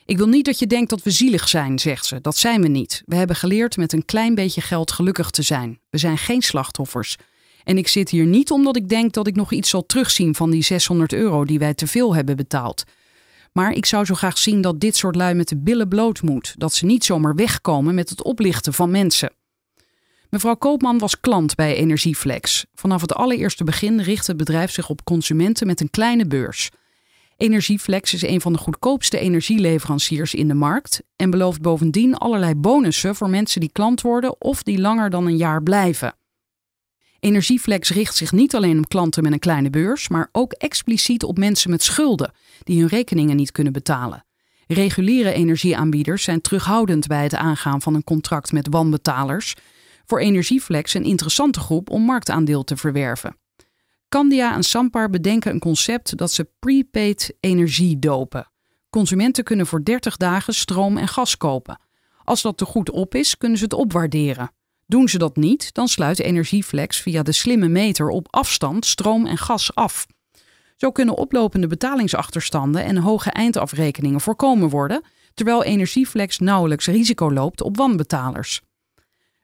Ik 0.04 0.16
wil 0.16 0.26
niet 0.26 0.44
dat 0.44 0.58
je 0.58 0.66
denkt 0.66 0.90
dat 0.90 1.02
we 1.02 1.10
zielig 1.10 1.48
zijn, 1.48 1.78
zegt 1.78 2.06
ze. 2.06 2.20
Dat 2.20 2.36
zijn 2.36 2.62
we 2.62 2.68
niet. 2.68 3.02
We 3.06 3.14
hebben 3.14 3.36
geleerd 3.36 3.76
met 3.76 3.92
een 3.92 4.04
klein 4.04 4.34
beetje 4.34 4.60
geld 4.60 4.92
gelukkig 4.92 5.30
te 5.30 5.42
zijn. 5.42 5.80
We 5.90 5.98
zijn 5.98 6.18
geen 6.18 6.42
slachtoffers. 6.42 7.16
En 7.64 7.78
ik 7.78 7.88
zit 7.88 8.10
hier 8.10 8.26
niet 8.26 8.50
omdat 8.50 8.76
ik 8.76 8.88
denk 8.88 9.12
dat 9.12 9.26
ik 9.26 9.36
nog 9.36 9.52
iets 9.52 9.70
zal 9.70 9.86
terugzien 9.86 10.34
van 10.34 10.50
die 10.50 10.62
600 10.62 11.12
euro 11.12 11.44
die 11.44 11.58
wij 11.58 11.74
te 11.74 11.86
veel 11.86 12.14
hebben 12.14 12.36
betaald. 12.36 12.84
Maar 13.58 13.72
ik 13.72 13.86
zou 13.86 14.04
zo 14.04 14.14
graag 14.14 14.38
zien 14.38 14.60
dat 14.60 14.80
dit 14.80 14.96
soort 14.96 15.16
lui 15.16 15.34
met 15.34 15.48
de 15.48 15.56
billen 15.56 15.88
bloot 15.88 16.22
moet. 16.22 16.54
Dat 16.56 16.74
ze 16.74 16.86
niet 16.86 17.04
zomaar 17.04 17.34
wegkomen 17.34 17.94
met 17.94 18.10
het 18.10 18.22
oplichten 18.22 18.72
van 18.72 18.90
mensen. 18.90 19.32
Mevrouw 20.30 20.54
Koopman 20.54 20.98
was 20.98 21.20
klant 21.20 21.54
bij 21.54 21.74
Energieflex. 21.74 22.64
Vanaf 22.74 23.00
het 23.00 23.14
allereerste 23.14 23.64
begin 23.64 24.00
richt 24.00 24.26
het 24.26 24.36
bedrijf 24.36 24.70
zich 24.70 24.88
op 24.88 25.04
consumenten 25.04 25.66
met 25.66 25.80
een 25.80 25.90
kleine 25.90 26.26
beurs. 26.26 26.70
Energieflex 27.36 28.14
is 28.14 28.22
een 28.22 28.40
van 28.40 28.52
de 28.52 28.58
goedkoopste 28.58 29.18
energieleveranciers 29.18 30.34
in 30.34 30.48
de 30.48 30.54
markt 30.54 31.02
en 31.16 31.30
belooft 31.30 31.60
bovendien 31.60 32.16
allerlei 32.16 32.54
bonussen 32.54 33.14
voor 33.14 33.30
mensen 33.30 33.60
die 33.60 33.72
klant 33.72 34.00
worden 34.00 34.40
of 34.40 34.62
die 34.62 34.80
langer 34.80 35.10
dan 35.10 35.26
een 35.26 35.36
jaar 35.36 35.62
blijven. 35.62 36.14
Energieflex 37.20 37.90
richt 37.90 38.16
zich 38.16 38.32
niet 38.32 38.54
alleen 38.54 38.78
op 38.78 38.88
klanten 38.88 39.22
met 39.22 39.32
een 39.32 39.38
kleine 39.38 39.70
beurs, 39.70 40.08
maar 40.08 40.28
ook 40.32 40.52
expliciet 40.52 41.24
op 41.24 41.38
mensen 41.38 41.70
met 41.70 41.82
schulden 41.82 42.32
die 42.64 42.80
hun 42.80 42.88
rekeningen 42.88 43.36
niet 43.36 43.52
kunnen 43.52 43.72
betalen. 43.72 44.24
Reguliere 44.66 45.32
energieaanbieders 45.32 46.22
zijn 46.22 46.40
terughoudend 46.40 47.06
bij 47.06 47.22
het 47.22 47.34
aangaan 47.34 47.82
van 47.82 47.94
een 47.94 48.04
contract 48.04 48.52
met 48.52 48.66
wanbetalers. 48.70 49.54
Voor 50.04 50.18
Energieflex 50.18 50.94
een 50.94 51.04
interessante 51.04 51.60
groep 51.60 51.90
om 51.90 52.02
marktaandeel 52.02 52.64
te 52.64 52.76
verwerven. 52.76 53.36
Candia 54.08 54.54
en 54.54 54.62
Sampar 54.62 55.10
bedenken 55.10 55.52
een 55.52 55.58
concept 55.58 56.16
dat 56.16 56.32
ze 56.32 56.50
prepaid 56.58 57.36
energie 57.40 57.98
dopen. 57.98 58.50
Consumenten 58.90 59.44
kunnen 59.44 59.66
voor 59.66 59.84
30 59.84 60.16
dagen 60.16 60.54
stroom 60.54 60.96
en 60.96 61.08
gas 61.08 61.36
kopen. 61.36 61.80
Als 62.24 62.42
dat 62.42 62.56
te 62.56 62.64
goed 62.64 62.90
op 62.90 63.14
is, 63.14 63.36
kunnen 63.36 63.58
ze 63.58 63.64
het 63.64 63.72
opwaarderen. 63.72 64.50
Doen 64.86 65.08
ze 65.08 65.18
dat 65.18 65.36
niet, 65.36 65.74
dan 65.74 65.88
sluit 65.88 66.20
Energieflex 66.20 67.00
via 67.00 67.22
de 67.22 67.32
slimme 67.32 67.68
meter 67.68 68.08
op 68.08 68.26
afstand 68.30 68.86
stroom 68.86 69.26
en 69.26 69.38
gas 69.38 69.74
af. 69.74 70.06
Zo 70.76 70.90
kunnen 70.90 71.16
oplopende 71.16 71.66
betalingsachterstanden 71.66 72.84
en 72.84 72.96
hoge 72.96 73.30
eindafrekeningen 73.30 74.20
voorkomen 74.20 74.68
worden, 74.68 75.02
terwijl 75.34 75.62
Energieflex 75.62 76.38
nauwelijks 76.38 76.86
risico 76.86 77.32
loopt 77.32 77.62
op 77.62 77.76
wanbetalers. 77.76 78.60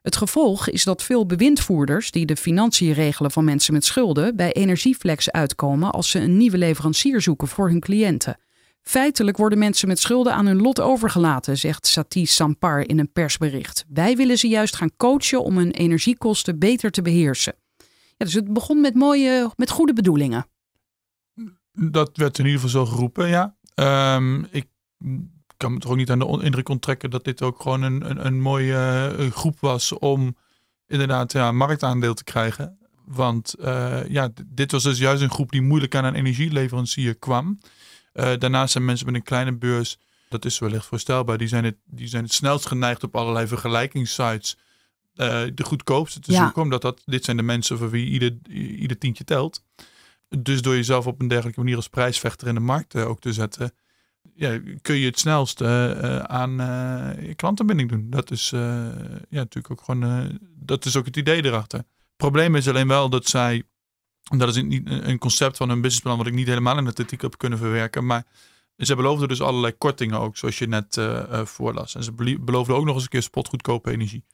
Het 0.02 0.16
gevolg 0.16 0.68
is 0.68 0.84
dat 0.84 1.02
veel 1.02 1.26
bewindvoerders 1.26 2.10
die 2.10 2.26
de 2.26 2.36
financiën 2.36 2.92
regelen 2.92 3.30
van 3.30 3.44
mensen 3.44 3.72
met 3.72 3.84
schulden 3.84 4.36
bij 4.36 4.52
Energieflex 4.52 5.30
uitkomen 5.30 5.90
als 5.90 6.10
ze 6.10 6.18
een 6.18 6.36
nieuwe 6.36 6.58
leverancier 6.58 7.20
zoeken 7.20 7.48
voor 7.48 7.68
hun 7.68 7.80
cliënten. 7.80 8.38
Feitelijk 8.82 9.36
worden 9.36 9.58
mensen 9.58 9.88
met 9.88 9.98
schulden 9.98 10.34
aan 10.34 10.46
hun 10.46 10.60
lot 10.60 10.80
overgelaten, 10.80 11.58
zegt 11.58 11.86
Satish 11.86 12.32
Sampar 12.32 12.88
in 12.88 12.98
een 12.98 13.12
persbericht. 13.12 13.84
Wij 13.88 14.16
willen 14.16 14.38
ze 14.38 14.48
juist 14.48 14.76
gaan 14.76 14.96
coachen 14.96 15.42
om 15.42 15.56
hun 15.56 15.70
energiekosten 15.70 16.58
beter 16.58 16.90
te 16.90 17.02
beheersen. 17.02 17.54
Ja, 18.16 18.24
dus 18.24 18.34
het 18.34 18.52
begon 18.52 18.80
met 18.80 18.94
mooie, 18.94 19.50
met 19.56 19.70
goede 19.70 19.92
bedoelingen. 19.92 20.46
Dat 21.82 22.16
werd 22.16 22.38
in 22.38 22.44
ieder 22.44 22.60
geval 22.60 22.84
zo 22.84 22.92
geroepen, 22.92 23.28
ja. 23.28 23.56
Ehm, 23.74 24.42
ik 24.50 24.66
kan 25.56 25.72
me 25.72 25.78
toch 25.78 25.90
ook 25.90 25.96
niet 25.96 26.10
aan 26.10 26.18
de 26.18 26.40
indruk 26.42 26.68
onttrekken 26.68 27.10
dat 27.10 27.24
dit 27.24 27.42
ook 27.42 27.60
gewoon 27.60 27.82
een, 27.82 28.10
een, 28.10 28.26
een 28.26 28.40
mooie 28.40 29.14
uh, 29.18 29.30
groep 29.30 29.60
was 29.60 29.92
om 29.92 30.36
inderdaad 30.86 31.32
ja, 31.32 31.52
marktaandeel 31.52 32.14
te 32.14 32.24
krijgen. 32.24 32.78
Want 33.04 33.54
uh, 33.58 34.08
ja, 34.08 34.28
dit 34.46 34.72
was 34.72 34.82
dus 34.82 34.98
juist 34.98 35.22
een 35.22 35.30
groep 35.30 35.50
die 35.50 35.62
moeilijk 35.62 35.94
aan 35.94 36.04
een 36.04 36.14
energieleverancier 36.14 37.14
kwam. 37.14 37.58
Uh, 38.14 38.32
daarnaast 38.38 38.72
zijn 38.72 38.84
mensen 38.84 39.06
met 39.06 39.14
een 39.14 39.22
kleine 39.22 39.56
beurs, 39.56 39.98
dat 40.28 40.44
is 40.44 40.58
wellicht 40.58 40.86
voorstelbaar, 40.86 41.38
die 41.38 41.48
zijn 41.48 41.64
het, 41.64 41.76
die 41.84 42.08
zijn 42.08 42.24
het 42.24 42.32
snelst 42.32 42.66
geneigd 42.66 43.02
op 43.02 43.16
allerlei 43.16 43.46
vergelijkingssites 43.46 44.56
de 45.54 45.64
goedkoopste 45.64 46.20
te 46.20 46.32
ja. 46.32 46.42
zoeken. 46.42 46.62
Omdat 46.62 46.82
dat, 46.82 47.02
dit 47.04 47.24
zijn 47.24 47.36
de 47.36 47.42
mensen 47.42 47.78
voor 47.78 47.90
wie 47.90 48.06
ieder, 48.06 48.38
ieder 48.50 48.98
tientje 48.98 49.24
telt. 49.24 49.62
Dus 50.38 50.62
door 50.62 50.74
jezelf 50.74 51.06
op 51.06 51.20
een 51.20 51.28
dergelijke 51.28 51.60
manier 51.60 51.76
als 51.76 51.88
prijsvechter 51.88 52.48
in 52.48 52.54
de 52.54 52.60
markt 52.60 52.96
ook 52.96 53.20
te 53.20 53.32
zetten, 53.32 53.72
ja, 54.34 54.60
kun 54.82 54.96
je 54.96 55.06
het 55.06 55.18
snelst 55.18 55.62
aan 56.22 56.56
klantenbinding 57.36 57.88
doen. 57.88 58.10
Dat 58.10 58.30
is 58.30 58.50
ja, 58.50 59.16
natuurlijk 59.28 59.70
ook 59.70 59.82
gewoon, 59.82 60.38
dat 60.56 60.84
is 60.84 60.96
ook 60.96 61.04
het 61.04 61.16
idee 61.16 61.44
erachter 61.44 61.84
probleem 62.20 62.54
is 62.54 62.68
alleen 62.68 62.88
wel 62.88 63.08
dat 63.08 63.28
zij, 63.28 63.62
dat 64.36 64.48
is 64.48 64.62
niet 64.62 64.90
een 64.90 65.18
concept 65.18 65.56
van 65.56 65.68
hun 65.68 65.80
businessplan 65.80 66.16
wat 66.16 66.26
ik 66.26 66.32
niet 66.32 66.46
helemaal 66.46 66.78
in 66.78 66.86
het 66.86 66.98
artikel 66.98 67.28
heb 67.28 67.38
kunnen 67.38 67.58
verwerken, 67.58 68.06
maar 68.06 68.24
ze 68.76 68.96
beloofden 68.96 69.28
dus 69.28 69.40
allerlei 69.40 69.72
kortingen 69.78 70.18
ook, 70.18 70.36
zoals 70.36 70.58
je 70.58 70.66
net 70.66 71.00
voorlas. 71.30 71.94
En 71.94 72.04
ze 72.04 72.12
beloofden 72.40 72.76
ook 72.76 72.84
nog 72.84 72.94
eens 72.94 73.02
een 73.02 73.08
keer 73.08 73.22
spotgoedkope 73.22 73.90
energie. 73.90 74.24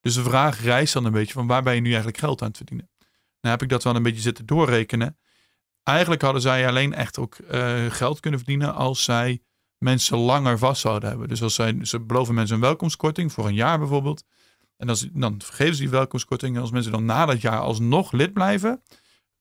Dus 0.00 0.14
de 0.14 0.22
vraag 0.22 0.62
reist 0.62 0.92
dan 0.92 1.04
een 1.04 1.12
beetje 1.12 1.32
van 1.32 1.46
waar 1.46 1.62
ben 1.62 1.74
je 1.74 1.80
nu 1.80 1.88
eigenlijk 1.88 2.18
geld 2.18 2.42
aan 2.42 2.48
het 2.48 2.56
verdienen? 2.56 2.88
Nou 3.42 3.54
heb 3.54 3.62
ik 3.62 3.68
dat 3.68 3.82
wel 3.82 3.96
een 3.96 4.02
beetje 4.02 4.20
zitten 4.20 4.46
doorrekenen. 4.46 5.18
Eigenlijk 5.82 6.22
hadden 6.22 6.42
zij 6.42 6.68
alleen 6.68 6.94
echt 6.94 7.18
ook 7.18 7.38
uh, 7.38 7.90
geld 7.90 8.20
kunnen 8.20 8.40
verdienen 8.40 8.74
als 8.74 9.04
zij 9.04 9.42
mensen 9.78 10.18
langer 10.18 10.58
vast 10.58 10.80
zouden 10.80 11.08
hebben. 11.08 11.28
Dus 11.28 11.42
als 11.42 11.54
zij, 11.54 11.78
ze 11.82 12.00
beloven 12.00 12.34
mensen 12.34 12.54
een 12.54 12.62
welkomstkorting 12.62 13.32
voor 13.32 13.46
een 13.46 13.54
jaar 13.54 13.78
bijvoorbeeld. 13.78 14.24
En 14.76 14.86
dan 15.12 15.40
vergeven 15.42 15.74
ze 15.74 15.80
die 15.80 15.90
welkomstkorting. 15.90 16.54
En 16.56 16.60
als 16.60 16.70
mensen 16.70 16.92
dan 16.92 17.04
na 17.04 17.26
dat 17.26 17.40
jaar 17.40 17.60
alsnog 17.60 18.12
lid 18.12 18.32
blijven, 18.32 18.82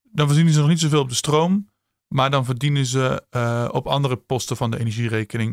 dan 0.03 0.25
verdienen 0.25 0.53
ze 0.53 0.59
nog 0.59 0.69
niet 0.69 0.79
zoveel 0.79 1.01
op 1.01 1.09
de 1.09 1.15
stroom. 1.15 1.69
Maar 2.07 2.29
dan 2.29 2.45
verdienen 2.45 2.85
ze 2.85 3.25
uh, 3.31 3.69
op 3.71 3.87
andere 3.87 4.15
posten 4.15 4.57
van 4.57 4.71
de 4.71 4.79
energierekening. 4.79 5.49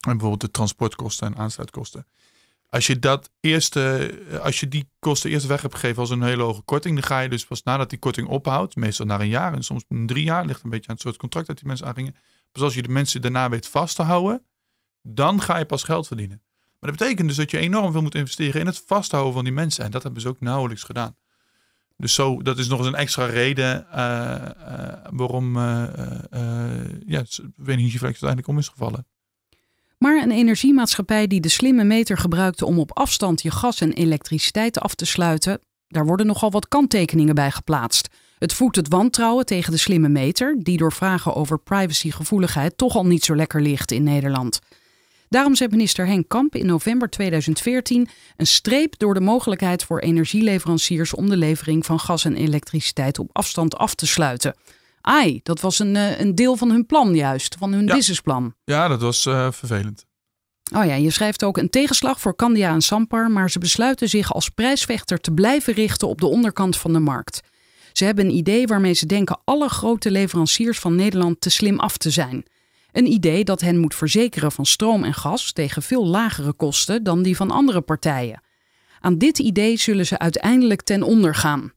En 0.00 0.12
bijvoorbeeld 0.12 0.40
de 0.40 0.50
transportkosten 0.50 1.26
en 1.26 1.36
aansluitkosten. 1.36 2.06
Als 2.68 2.86
je 2.86 2.98
dat 2.98 3.30
eerste, 3.40 4.14
als 4.42 4.60
je 4.60 4.68
die 4.68 4.90
kosten 4.98 5.30
eerst 5.30 5.46
weg 5.46 5.62
hebt 5.62 5.74
gegeven 5.74 5.98
als 5.98 6.10
een 6.10 6.22
hele 6.22 6.42
hoge 6.42 6.62
korting, 6.62 6.94
dan 6.94 7.04
ga 7.04 7.20
je 7.20 7.28
dus 7.28 7.46
pas 7.46 7.62
nadat 7.62 7.90
die 7.90 7.98
korting 7.98 8.28
ophoudt, 8.28 8.76
meestal 8.76 9.06
na 9.06 9.20
een 9.20 9.28
jaar 9.28 9.52
en 9.52 9.62
soms 9.62 9.84
drie 9.88 10.24
jaar, 10.24 10.44
ligt 10.44 10.64
een 10.64 10.70
beetje 10.70 10.88
aan 10.88 10.94
het 10.94 11.02
soort 11.02 11.16
contract 11.16 11.46
dat 11.46 11.56
die 11.56 11.66
mensen 11.66 11.86
aangingen. 11.86 12.16
Pas 12.52 12.62
als 12.62 12.74
je 12.74 12.82
de 12.82 12.88
mensen 12.88 13.22
daarna 13.22 13.48
weet 13.48 13.68
vast 13.68 13.96
te 13.96 14.02
houden, 14.02 14.42
dan 15.02 15.40
ga 15.40 15.58
je 15.58 15.64
pas 15.64 15.82
geld 15.82 16.06
verdienen. 16.06 16.42
Maar 16.80 16.90
dat 16.90 16.98
betekent 16.98 17.28
dus 17.28 17.36
dat 17.36 17.50
je 17.50 17.58
enorm 17.58 17.92
veel 17.92 18.02
moet 18.02 18.14
investeren 18.14 18.60
in 18.60 18.66
het 18.66 18.82
vasthouden 18.86 19.32
van 19.32 19.44
die 19.44 19.52
mensen. 19.52 19.84
En 19.84 19.90
dat 19.90 20.02
hebben 20.02 20.20
ze 20.20 20.28
ook 20.28 20.40
nauwelijks 20.40 20.82
gedaan. 20.82 21.16
Dus 21.96 22.14
zo, 22.14 22.42
dat 22.42 22.58
is 22.58 22.68
nog 22.68 22.78
eens 22.78 22.88
een 22.88 22.94
extra 22.94 23.24
reden 23.24 23.86
waarom 25.10 25.56
uh, 25.56 25.62
ja, 27.06 27.24
uiteindelijk 27.64 28.46
om 28.46 28.58
is 28.58 28.68
gevallen. 28.68 29.06
Maar 29.98 30.22
een 30.22 30.30
energiemaatschappij 30.30 31.26
die 31.26 31.40
de 31.40 31.48
slimme 31.48 31.84
meter 31.84 32.18
gebruikte 32.18 32.66
om 32.66 32.78
op 32.78 32.98
afstand 32.98 33.42
je 33.42 33.50
gas 33.50 33.80
en 33.80 33.92
elektriciteit 33.92 34.80
af 34.80 34.94
te 34.94 35.06
sluiten, 35.06 35.60
daar 35.88 36.06
worden 36.06 36.26
nogal 36.26 36.50
wat 36.50 36.68
kanttekeningen 36.68 37.34
bij 37.34 37.50
geplaatst. 37.50 38.08
Het 38.38 38.52
voedt 38.52 38.76
het 38.76 38.88
wantrouwen 38.88 39.46
tegen 39.46 39.72
de 39.72 39.78
slimme 39.78 40.08
meter, 40.08 40.56
die 40.58 40.76
door 40.76 40.92
vragen 40.92 41.34
over 41.34 41.58
privacygevoeligheid 41.58 42.76
toch 42.76 42.96
al 42.96 43.06
niet 43.06 43.24
zo 43.24 43.36
lekker 43.36 43.62
ligt 43.62 43.90
in 43.90 44.02
Nederland. 44.02 44.58
Daarom 45.28 45.54
zet 45.54 45.70
minister 45.70 46.06
Henk 46.06 46.28
Kamp 46.28 46.54
in 46.54 46.66
november 46.66 47.10
2014 47.10 48.08
een 48.36 48.46
streep 48.46 48.98
door 48.98 49.14
de 49.14 49.20
mogelijkheid 49.20 49.84
voor 49.84 50.00
energieleveranciers 50.00 51.14
om 51.14 51.28
de 51.28 51.36
levering 51.36 51.86
van 51.86 52.00
gas 52.00 52.24
en 52.24 52.36
elektriciteit 52.36 53.18
op 53.18 53.30
afstand 53.32 53.76
af 53.76 53.94
te 53.94 54.06
sluiten. 54.06 54.56
Ai, 55.08 55.40
dat 55.42 55.60
was 55.60 55.78
een, 55.78 55.96
eh, 55.96 56.20
een 56.20 56.34
deel 56.34 56.56
van 56.56 56.70
hun 56.70 56.86
plan 56.86 57.14
juist, 57.14 57.54
van 57.58 57.72
hun 57.72 57.86
businessplan. 57.86 58.54
Ja, 58.64 58.88
dat 58.88 59.00
was 59.00 59.26
uh, 59.26 59.50
vervelend. 59.50 60.04
Oh 60.74 60.84
ja, 60.84 60.94
je 60.94 61.10
schrijft 61.10 61.44
ook 61.44 61.56
een 61.56 61.70
tegenslag 61.70 62.20
voor 62.20 62.36
Candia 62.36 62.72
en 62.72 62.80
Sampar, 62.80 63.30
maar 63.30 63.50
ze 63.50 63.58
besluiten 63.58 64.08
zich 64.08 64.34
als 64.34 64.48
prijsvechter 64.48 65.20
te 65.20 65.32
blijven 65.32 65.74
richten 65.74 66.08
op 66.08 66.20
de 66.20 66.26
onderkant 66.26 66.76
van 66.76 66.92
de 66.92 66.98
markt. 66.98 67.40
Ze 67.92 68.04
hebben 68.04 68.24
een 68.24 68.36
idee 68.36 68.66
waarmee 68.66 68.92
ze 68.92 69.06
denken 69.06 69.40
alle 69.44 69.68
grote 69.68 70.10
leveranciers 70.10 70.78
van 70.78 70.94
Nederland 70.94 71.40
te 71.40 71.50
slim 71.50 71.78
af 71.78 71.96
te 71.96 72.10
zijn. 72.10 72.44
Een 72.92 73.06
idee 73.06 73.44
dat 73.44 73.60
hen 73.60 73.78
moet 73.78 73.94
verzekeren 73.94 74.52
van 74.52 74.66
stroom 74.66 75.04
en 75.04 75.14
gas 75.14 75.52
tegen 75.52 75.82
veel 75.82 76.06
lagere 76.06 76.52
kosten 76.52 77.02
dan 77.02 77.22
die 77.22 77.36
van 77.36 77.50
andere 77.50 77.80
partijen. 77.80 78.42
Aan 79.00 79.18
dit 79.18 79.38
idee 79.38 79.76
zullen 79.76 80.06
ze 80.06 80.18
uiteindelijk 80.18 80.82
ten 80.82 81.02
onder 81.02 81.34
gaan. 81.34 81.72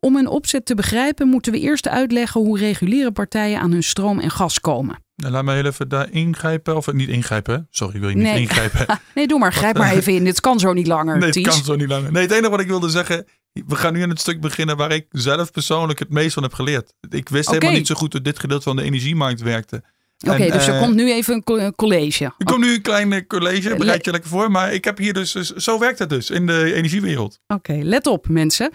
Om 0.00 0.16
hun 0.16 0.28
opzet 0.28 0.66
te 0.66 0.74
begrijpen 0.74 1.28
moeten 1.28 1.52
we 1.52 1.58
eerst 1.58 1.88
uitleggen 1.88 2.40
hoe 2.40 2.58
reguliere 2.58 3.12
partijen 3.12 3.60
aan 3.60 3.72
hun 3.72 3.82
stroom 3.82 4.18
en 4.18 4.30
gas 4.30 4.60
komen. 4.60 4.98
Nou, 5.16 5.32
laat 5.32 5.44
me 5.44 5.52
heel 5.52 5.64
even 5.64 5.88
daar 5.88 6.10
ingrijpen. 6.10 6.76
Of 6.76 6.92
niet 6.92 7.08
ingrijpen. 7.08 7.66
Sorry, 7.70 7.94
ik 7.94 8.00
wil 8.00 8.08
je 8.08 8.16
niet 8.16 8.24
nee. 8.24 8.40
ingrijpen. 8.40 8.86
nee, 9.14 9.26
doe 9.26 9.38
maar. 9.38 9.52
Grijp 9.52 9.78
maar 9.78 9.92
even 9.92 10.14
in. 10.14 10.24
Dit 10.24 10.40
kan 10.40 10.58
zo 10.58 10.72
niet 10.72 10.86
langer. 10.86 11.18
Nee, 11.18 11.28
het 11.28 11.40
kan 11.40 11.64
zo 11.64 11.76
niet 11.76 11.88
langer. 11.88 12.12
Nee, 12.12 12.22
het 12.22 12.32
enige 12.32 12.50
wat 12.50 12.60
ik 12.60 12.66
wilde 12.66 12.88
zeggen. 12.88 13.26
We 13.52 13.76
gaan 13.76 13.92
nu 13.92 14.02
in 14.02 14.08
het 14.08 14.20
stuk 14.20 14.40
beginnen 14.40 14.76
waar 14.76 14.92
ik 14.92 15.06
zelf 15.10 15.50
persoonlijk 15.50 15.98
het 15.98 16.10
meest 16.10 16.34
van 16.34 16.42
heb 16.42 16.52
geleerd. 16.52 16.94
Ik 17.10 17.28
wist 17.28 17.50
helemaal 17.50 17.72
niet 17.72 17.86
zo 17.86 17.94
goed 17.94 18.12
hoe 18.12 18.22
dit 18.22 18.38
gedeelte 18.38 18.62
van 18.62 18.76
de 18.76 18.82
energiemarkt 18.82 19.42
werkte. 19.42 19.82
Oké, 20.26 20.50
dus 20.50 20.66
er 20.66 20.74
uh, 20.74 20.80
komt 20.80 20.94
nu 20.94 21.12
even 21.12 21.42
een 21.46 21.74
college. 21.74 22.24
Er 22.24 22.44
komt 22.44 22.60
nu 22.60 22.74
een 22.74 22.82
klein 22.82 23.26
college, 23.26 23.76
bereid 23.76 24.04
je 24.04 24.10
lekker 24.10 24.30
voor. 24.30 24.50
Maar 24.50 24.72
ik 24.72 24.84
heb 24.84 24.98
hier 24.98 25.12
dus, 25.12 25.32
zo 25.40 25.78
werkt 25.78 25.98
het 25.98 26.08
dus 26.08 26.30
in 26.30 26.46
de 26.46 26.72
energiewereld. 26.74 27.40
Oké, 27.46 27.80
let 27.82 28.06
op 28.06 28.28
mensen. 28.28 28.70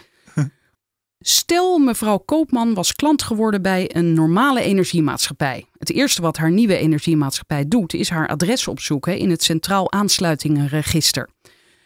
Stel, 1.25 1.77
mevrouw 1.77 2.18
Koopman 2.18 2.74
was 2.74 2.94
klant 2.94 3.24
geworden 3.24 3.62
bij 3.62 3.96
een 3.96 4.13
normale 4.13 4.62
energiemaatschappij. 4.62 5.65
Het 5.77 5.92
eerste 5.92 6.22
wat 6.22 6.38
haar 6.38 6.51
nieuwe 6.51 6.77
energiemaatschappij 6.77 7.68
doet, 7.68 7.94
is 7.94 8.10
haar 8.10 8.27
adres 8.27 8.68
opzoeken 8.68 9.18
in 9.18 9.30
het 9.30 9.44
Centraal 9.44 9.92
Aansluitingenregister. 9.92 11.30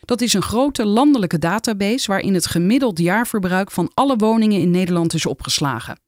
Dat 0.06 0.22
is 0.22 0.34
een 0.34 0.42
grote 0.42 0.86
landelijke 0.86 1.40
database 1.40 2.08
waarin 2.08 2.34
het 2.34 2.46
gemiddeld 2.46 3.00
jaarverbruik 3.00 3.72
van 3.72 3.92
alle 3.94 4.16
woningen 4.16 4.62
in 4.62 4.72
Nederland 4.72 5.14
is 5.14 5.26
opgeslagen. 5.26 6.00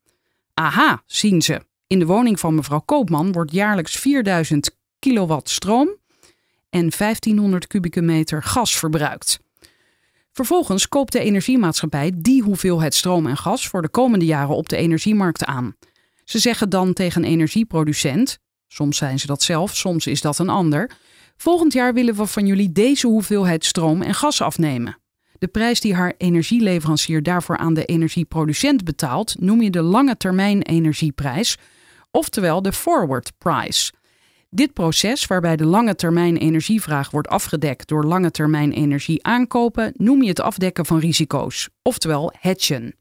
Aha, 0.53 1.03
zien 1.05 1.41
ze. 1.41 1.61
In 1.87 1.99
de 1.99 2.05
woning 2.05 2.39
van 2.39 2.55
mevrouw 2.55 2.81
Koopman 2.85 3.31
wordt 3.31 3.51
jaarlijks 3.51 3.95
4000 3.95 4.77
kilowatt 4.99 5.49
stroom 5.49 5.89
en 6.69 6.91
1500 6.97 7.67
kubieke 7.67 8.01
meter 8.01 8.43
gas 8.43 8.77
verbruikt. 8.77 9.39
Vervolgens 10.39 10.89
koopt 10.89 11.11
de 11.11 11.19
energiemaatschappij 11.19 12.11
die 12.15 12.43
hoeveelheid 12.43 12.93
stroom 12.93 13.27
en 13.27 13.37
gas 13.37 13.67
voor 13.67 13.81
de 13.81 13.89
komende 13.89 14.25
jaren 14.25 14.55
op 14.55 14.69
de 14.69 14.77
energiemarkt 14.77 15.45
aan. 15.45 15.75
Ze 16.23 16.39
zeggen 16.39 16.69
dan 16.69 16.93
tegen 16.93 17.23
energieproducent, 17.23 18.39
soms 18.67 18.97
zijn 18.97 19.19
ze 19.19 19.27
dat 19.27 19.43
zelf, 19.43 19.75
soms 19.75 20.07
is 20.07 20.21
dat 20.21 20.39
een 20.39 20.49
ander, 20.49 20.91
volgend 21.37 21.73
jaar 21.73 21.93
willen 21.93 22.15
we 22.15 22.25
van 22.25 22.45
jullie 22.45 22.71
deze 22.71 23.07
hoeveelheid 23.07 23.65
stroom 23.65 24.01
en 24.01 24.13
gas 24.13 24.41
afnemen. 24.41 24.97
De 25.39 25.47
prijs 25.47 25.79
die 25.79 25.95
haar 25.95 26.13
energieleverancier 26.17 27.23
daarvoor 27.23 27.57
aan 27.57 27.73
de 27.73 27.85
energieproducent 27.85 28.83
betaalt, 28.83 29.35
noem 29.39 29.61
je 29.61 29.69
de 29.69 29.81
lange 29.81 30.17
termijn 30.17 30.61
energieprijs 30.61 31.57
oftewel 32.11 32.61
de 32.61 32.73
forward 32.73 33.31
price. 33.37 33.91
Dit 34.51 34.73
proces, 34.73 35.25
waarbij 35.25 35.55
de 35.55 35.65
lange 35.65 35.95
termijn 35.95 36.37
energievraag 36.37 37.11
wordt 37.11 37.27
afgedekt 37.27 37.87
door 37.87 38.03
lange 38.03 38.31
termijn 38.31 38.71
energie 38.71 39.23
aankopen, 39.23 39.93
noem 39.95 40.21
je 40.21 40.29
het 40.29 40.39
afdekken 40.39 40.85
van 40.85 40.99
risico's, 40.99 41.69
oftewel 41.81 42.33
hedgen. 42.39 42.95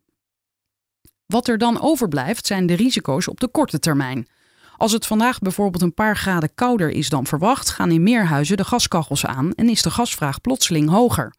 Wat 1.27 1.49
er 1.49 1.59
dan 1.59 1.81
overblijft 1.81 2.47
zijn 2.47 2.67
de 2.67 2.75
risico's 2.75 3.29
op 3.29 3.41
de 3.41 3.49
korte 3.49 3.79
termijn. 3.79 4.29
Als 4.77 4.93
het 4.93 5.07
vandaag 5.07 5.39
bijvoorbeeld 5.39 5.83
een 5.83 5.95
paar 5.95 6.17
graden 6.17 6.55
kouder 6.55 6.91
is 6.91 7.09
dan 7.09 7.27
verwacht, 7.27 7.71
gaan 7.71 7.91
in 7.91 8.03
meer 8.03 8.25
huizen 8.25 8.57
de 8.57 8.65
gaskachels 8.65 9.27
aan 9.27 9.53
en 9.55 9.69
is 9.69 9.83
de 9.83 9.91
gasvraag 9.91 10.41
plotseling 10.41 10.89
hoger. 10.89 11.35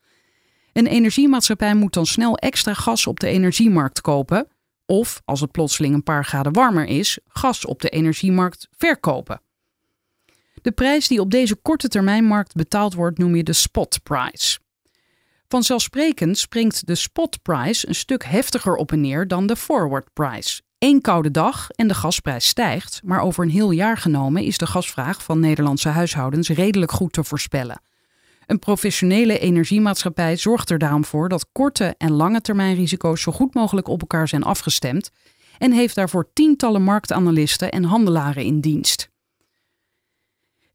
Een 0.73 0.87
energiemaatschappij 0.87 1.75
moet 1.75 1.93
dan 1.93 2.05
snel 2.05 2.37
extra 2.37 2.73
gas 2.73 3.07
op 3.07 3.19
de 3.19 3.27
energiemarkt 3.27 4.01
kopen, 4.01 4.47
of, 4.85 5.21
als 5.25 5.41
het 5.41 5.51
plotseling 5.51 5.93
een 5.93 6.03
paar 6.03 6.25
graden 6.25 6.53
warmer 6.53 6.85
is, 6.85 7.19
gas 7.27 7.65
op 7.65 7.81
de 7.81 7.89
energiemarkt 7.89 8.67
verkopen. 8.71 9.41
De 10.61 10.71
prijs 10.71 11.07
die 11.07 11.19
op 11.19 11.31
deze 11.31 11.55
korte 11.55 11.87
termijnmarkt 11.87 12.53
betaald 12.53 12.93
wordt 12.93 13.17
noem 13.17 13.35
je 13.35 13.43
de 13.43 13.53
spot 13.53 13.99
price. 14.03 14.59
Vanzelfsprekend 15.47 16.37
springt 16.37 16.87
de 16.87 16.95
spot 16.95 17.41
price 17.41 17.87
een 17.87 17.95
stuk 17.95 18.23
heftiger 18.23 18.75
op 18.75 18.91
en 18.91 19.01
neer 19.01 19.27
dan 19.27 19.47
de 19.47 19.55
forward 19.55 20.13
price. 20.13 20.61
Eén 20.77 21.01
koude 21.01 21.31
dag 21.31 21.69
en 21.69 21.87
de 21.87 21.93
gasprijs 21.93 22.47
stijgt, 22.47 23.01
maar 23.03 23.21
over 23.21 23.43
een 23.43 23.49
heel 23.49 23.71
jaar 23.71 23.97
genomen 23.97 24.43
is 24.43 24.57
de 24.57 24.67
gasvraag 24.67 25.23
van 25.23 25.39
Nederlandse 25.39 25.89
huishoudens 25.89 26.49
redelijk 26.49 26.91
goed 26.91 27.13
te 27.13 27.23
voorspellen. 27.23 27.81
Een 28.45 28.59
professionele 28.59 29.39
energiemaatschappij 29.39 30.37
zorgt 30.37 30.69
er 30.69 30.77
daarom 30.77 31.05
voor 31.05 31.29
dat 31.29 31.49
korte 31.51 31.95
en 31.97 32.11
lange 32.11 32.41
termijn 32.41 32.75
risico's 32.75 33.21
zo 33.21 33.31
goed 33.31 33.53
mogelijk 33.53 33.87
op 33.87 34.01
elkaar 34.01 34.27
zijn 34.27 34.43
afgestemd 34.43 35.09
en 35.57 35.71
heeft 35.71 35.95
daarvoor 35.95 36.29
tientallen 36.33 36.83
marktanalisten 36.83 37.71
en 37.71 37.83
handelaren 37.83 38.43
in 38.43 38.59
dienst. 38.59 39.09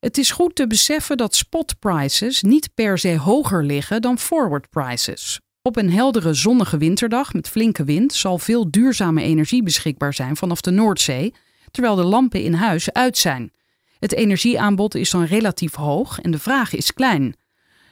Het 0.05 0.19
is 0.19 0.31
goed 0.31 0.55
te 0.55 0.67
beseffen 0.67 1.17
dat 1.17 1.35
spot 1.35 1.79
prices 1.79 2.43
niet 2.43 2.75
per 2.75 2.99
se 2.99 3.19
hoger 3.19 3.65
liggen 3.65 4.03
dan 4.03 4.19
forward 4.19 4.71
prices. 4.71 5.41
Op 5.63 5.77
een 5.77 5.91
heldere 5.93 6.35
zonnige 6.35 6.77
winterdag 6.77 7.33
met 7.33 7.49
flinke 7.49 7.85
wind 7.85 8.15
zal 8.15 8.39
veel 8.39 8.71
duurzame 8.71 9.23
energie 9.23 9.63
beschikbaar 9.63 10.15
zijn 10.15 10.37
vanaf 10.37 10.61
de 10.61 10.71
Noordzee, 10.71 11.35
terwijl 11.71 11.95
de 11.95 12.05
lampen 12.05 12.43
in 12.43 12.53
huis 12.53 12.93
uit 12.93 13.19
zijn. 13.19 13.53
Het 13.99 14.13
energieaanbod 14.13 14.95
is 14.95 15.11
dan 15.11 15.25
relatief 15.25 15.75
hoog 15.75 16.21
en 16.21 16.31
de 16.31 16.39
vraag 16.39 16.75
is 16.75 16.93
klein. 16.93 17.37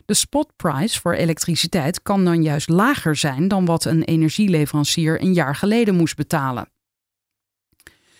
De 0.04 0.14
spotprijs 0.14 0.98
voor 0.98 1.12
elektriciteit 1.12 2.02
kan 2.02 2.24
dan 2.24 2.42
juist 2.42 2.68
lager 2.68 3.16
zijn 3.16 3.48
dan 3.48 3.64
wat 3.64 3.84
een 3.84 4.02
energieleverancier 4.02 5.22
een 5.22 5.34
jaar 5.34 5.56
geleden 5.56 5.94
moest 5.94 6.16
betalen. 6.16 6.68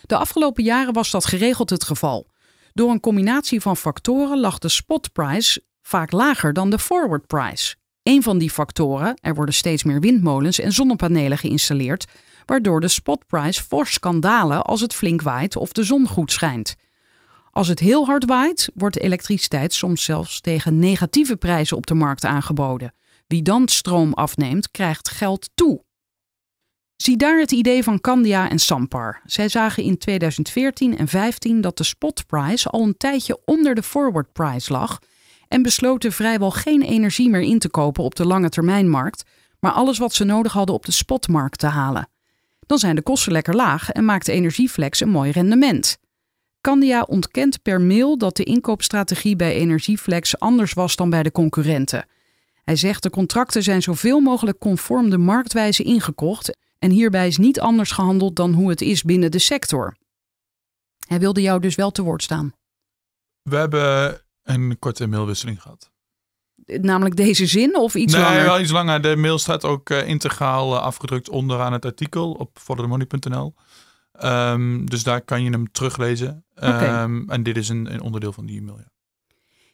De 0.03 0.17
afgelopen 0.17 0.65
jaren 0.65 0.93
was 0.93 1.11
dat 1.11 1.27
geregeld 1.27 1.71
het 1.71 1.85
geval. 1.85 2.31
Door 2.73 2.91
een 2.91 3.01
combinatie 3.01 3.61
van 3.61 3.77
factoren 3.77 4.41
lag 4.41 4.59
de 4.59 4.69
spotprijs 4.69 5.61
vaak 5.83 6.13
lager 6.13 6.53
dan 6.53 6.71
de 6.71 6.79
forward 6.79 7.27
price. 7.27 7.75
Een 8.03 8.23
van 8.23 8.39
die 8.39 8.51
factoren, 8.51 9.19
er 9.21 9.35
worden 9.35 9.55
steeds 9.55 9.85
meer 9.85 10.01
windmolens 10.01 10.59
en 10.59 10.73
zonnepanelen 10.73 11.39
geïnstalleerd, 11.39 12.07
waardoor 12.47 12.81
de 12.81 12.89
spotprijs 12.89 13.61
fors 13.61 13.99
kan 13.99 14.21
dalen 14.21 14.65
als 14.65 14.81
het 14.81 14.95
flink 14.95 15.23
waait 15.23 15.57
of 15.57 15.73
de 15.73 15.83
zon 15.83 16.09
goed 16.09 16.33
schijnt. 16.33 16.77
Als 17.51 17.69
het 17.69 17.79
heel 17.79 18.07
hard 18.07 18.25
waait, 18.25 18.71
wordt 18.75 18.95
de 18.95 19.01
elektriciteit 19.01 19.75
soms 19.75 20.05
zelfs 20.05 20.41
tegen 20.41 20.79
negatieve 20.79 21.37
prijzen 21.37 21.77
op 21.77 21.87
de 21.87 21.95
markt 21.95 22.25
aangeboden. 22.25 22.95
Wie 23.27 23.43
dan 23.43 23.69
stroom 23.69 24.13
afneemt, 24.13 24.71
krijgt 24.71 25.09
geld 25.09 25.51
toe. 25.55 25.85
Zie 27.03 27.17
daar 27.17 27.39
het 27.39 27.53
idee 27.53 27.83
van 27.83 28.01
Candia 28.01 28.51
en 28.51 28.59
Sampar. 28.59 29.21
Zij 29.25 29.49
zagen 29.49 29.83
in 29.83 29.99
2014 29.99 30.89
en 30.89 30.95
2015 30.95 31.61
dat 31.61 31.77
de 31.77 31.85
spotprijs 31.85 32.69
al 32.69 32.83
een 32.83 32.97
tijdje 32.97 33.41
onder 33.45 33.75
de 33.75 33.83
forward 33.83 34.33
price 34.33 34.73
lag 34.73 34.99
en 35.49 35.63
besloten 35.63 36.13
vrijwel 36.13 36.51
geen 36.51 36.83
energie 36.83 37.31
meer 37.31 37.41
in 37.41 37.59
te 37.59 37.69
kopen 37.69 38.05
op 38.05 38.15
de 38.15 38.27
lange 38.27 38.49
termijnmarkt, 38.49 39.25
maar 39.61 39.73
alles 39.73 39.99
wat 39.99 40.15
ze 40.15 40.25
nodig 40.25 40.53
hadden 40.53 40.75
op 40.75 40.85
de 40.85 40.93
spotmarkt 40.93 41.59
te 41.59 41.67
halen. 41.67 42.09
Dan 42.67 42.79
zijn 42.79 42.97
de 42.97 43.03
kosten 43.03 43.33
lekker 43.33 43.55
laag 43.55 43.91
en 43.91 44.05
maakt 44.05 44.29
Energieflex 44.29 45.01
een 45.01 45.11
mooi 45.11 45.31
rendement. 45.31 45.99
Candia 46.61 47.03
ontkent 47.03 47.63
per 47.63 47.81
mail 47.81 48.19
dat 48.19 48.37
de 48.37 48.45
inkoopstrategie 48.45 49.37
bij 49.37 49.55
Energieflex 49.55 50.39
anders 50.39 50.73
was 50.73 50.97
dan 50.97 51.11
bij 51.11 51.23
de 51.23 51.33
concurrenten. 51.33 52.07
Hij 52.65 52.77
zegt 52.77 53.03
de 53.03 53.11
contracten 53.11 53.63
zijn 53.63 53.83
zoveel 53.83 54.21
mogelijk 54.21 54.59
conform 54.59 55.11
de 55.11 55.19
marktwijze 55.19 55.83
ingekocht 55.83 56.61
en 56.83 56.91
hierbij 56.91 57.27
is 57.27 57.39
niet 57.39 57.61
anders 57.61 57.91
gehandeld 57.91 58.37
dan 58.37 58.53
hoe 58.53 58.71
het 58.71 58.81
is 58.81 59.03
binnen 59.03 59.31
de 59.31 59.39
sector. 59.39 59.97
Hij 61.07 61.19
wilde 61.19 61.41
jou 61.41 61.61
dus 61.61 61.75
wel 61.75 61.91
te 61.91 62.03
woord 62.03 62.23
staan. 62.23 62.53
We 63.43 63.57
hebben 63.57 64.21
een 64.43 64.79
korte 64.79 65.07
mailwisseling 65.07 65.63
gehad. 65.63 65.91
Namelijk 66.67 67.17
deze 67.17 67.47
zin 67.47 67.77
of 67.77 67.95
iets 67.95 68.13
nee, 68.13 68.23
langer? 68.23 68.43
wel 68.43 68.61
iets 68.61 68.71
langer. 68.71 69.03
De 69.03 69.17
mail 69.17 69.39
staat 69.39 69.65
ook 69.65 69.91
uh, 69.91 70.09
integraal 70.09 70.75
uh, 70.75 70.83
afgedrukt 70.83 71.29
onderaan 71.29 71.73
het 71.73 71.85
artikel 71.85 72.33
op 72.33 72.59
follow 72.61 73.53
Um, 74.25 74.91
dus 74.91 75.03
daar 75.03 75.21
kan 75.21 75.43
je 75.43 75.51
hem 75.51 75.73
teruglezen. 75.73 76.45
Okay. 76.57 77.03
Um, 77.03 77.31
en 77.31 77.43
dit 77.43 77.57
is 77.57 77.69
een, 77.69 77.93
een, 77.93 78.01
onderdeel 78.01 78.33
van 78.33 78.47
die 78.47 78.59
e-mail. 78.59 78.79
Ja. 78.79 78.91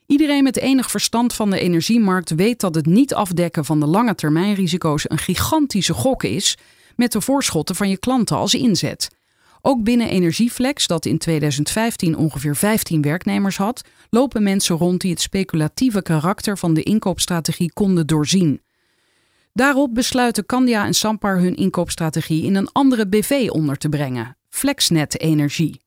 Iedereen 0.07 0.43
met 0.43 0.57
enig 0.57 0.91
verstand 0.91 1.35
van 1.35 1.51
de 1.51 1.61
energiemarkt 1.61 2.31
weet 2.31 2.61
dat 2.61 2.75
het 2.75 2.87
niet 2.87 3.15
afdekken 3.15 3.65
van 3.65 3.81
de 3.81 3.87
lange 3.87 4.15
termijn 4.15 4.55
risico's 4.55 5.11
een 5.11 5.19
gigantische 5.19 5.95
gok 5.95 6.23
is 6.23 6.57
met 6.99 7.13
de 7.13 7.21
voorschotten 7.21 7.75
van 7.75 7.89
je 7.89 7.99
klanten 7.99 8.37
als 8.37 8.55
inzet. 8.55 9.11
Ook 9.61 9.83
binnen 9.83 10.09
Energieflex, 10.09 10.87
dat 10.87 11.07
in 11.07 11.19
2015 11.19 12.17
ongeveer 12.17 12.57
15 12.57 13.03
werknemers 13.03 13.57
had, 13.57 13.83
lopen 14.11 14.43
mensen 14.43 14.77
rond 14.77 15.01
die 15.01 15.11
het 15.11 15.21
speculatieve 15.21 16.03
karakter 16.03 16.59
van 16.59 16.75
de 16.75 16.83
inkoopstrategie 16.83 17.73
konden 17.73 18.07
doorzien. 18.07 18.63
Daarop 19.53 19.95
besluiten 19.95 20.47
Candia 20.47 20.85
en 20.87 20.95
Sampar 20.95 21.39
hun 21.39 21.55
inkoopstrategie 21.55 22.45
in 22.45 22.55
een 22.55 22.73
andere 22.73 23.09
BV 23.09 23.49
onder 23.51 23.77
te 23.77 23.89
brengen, 23.89 24.37
Flexnet 24.49 25.21
Energie. 25.21 25.81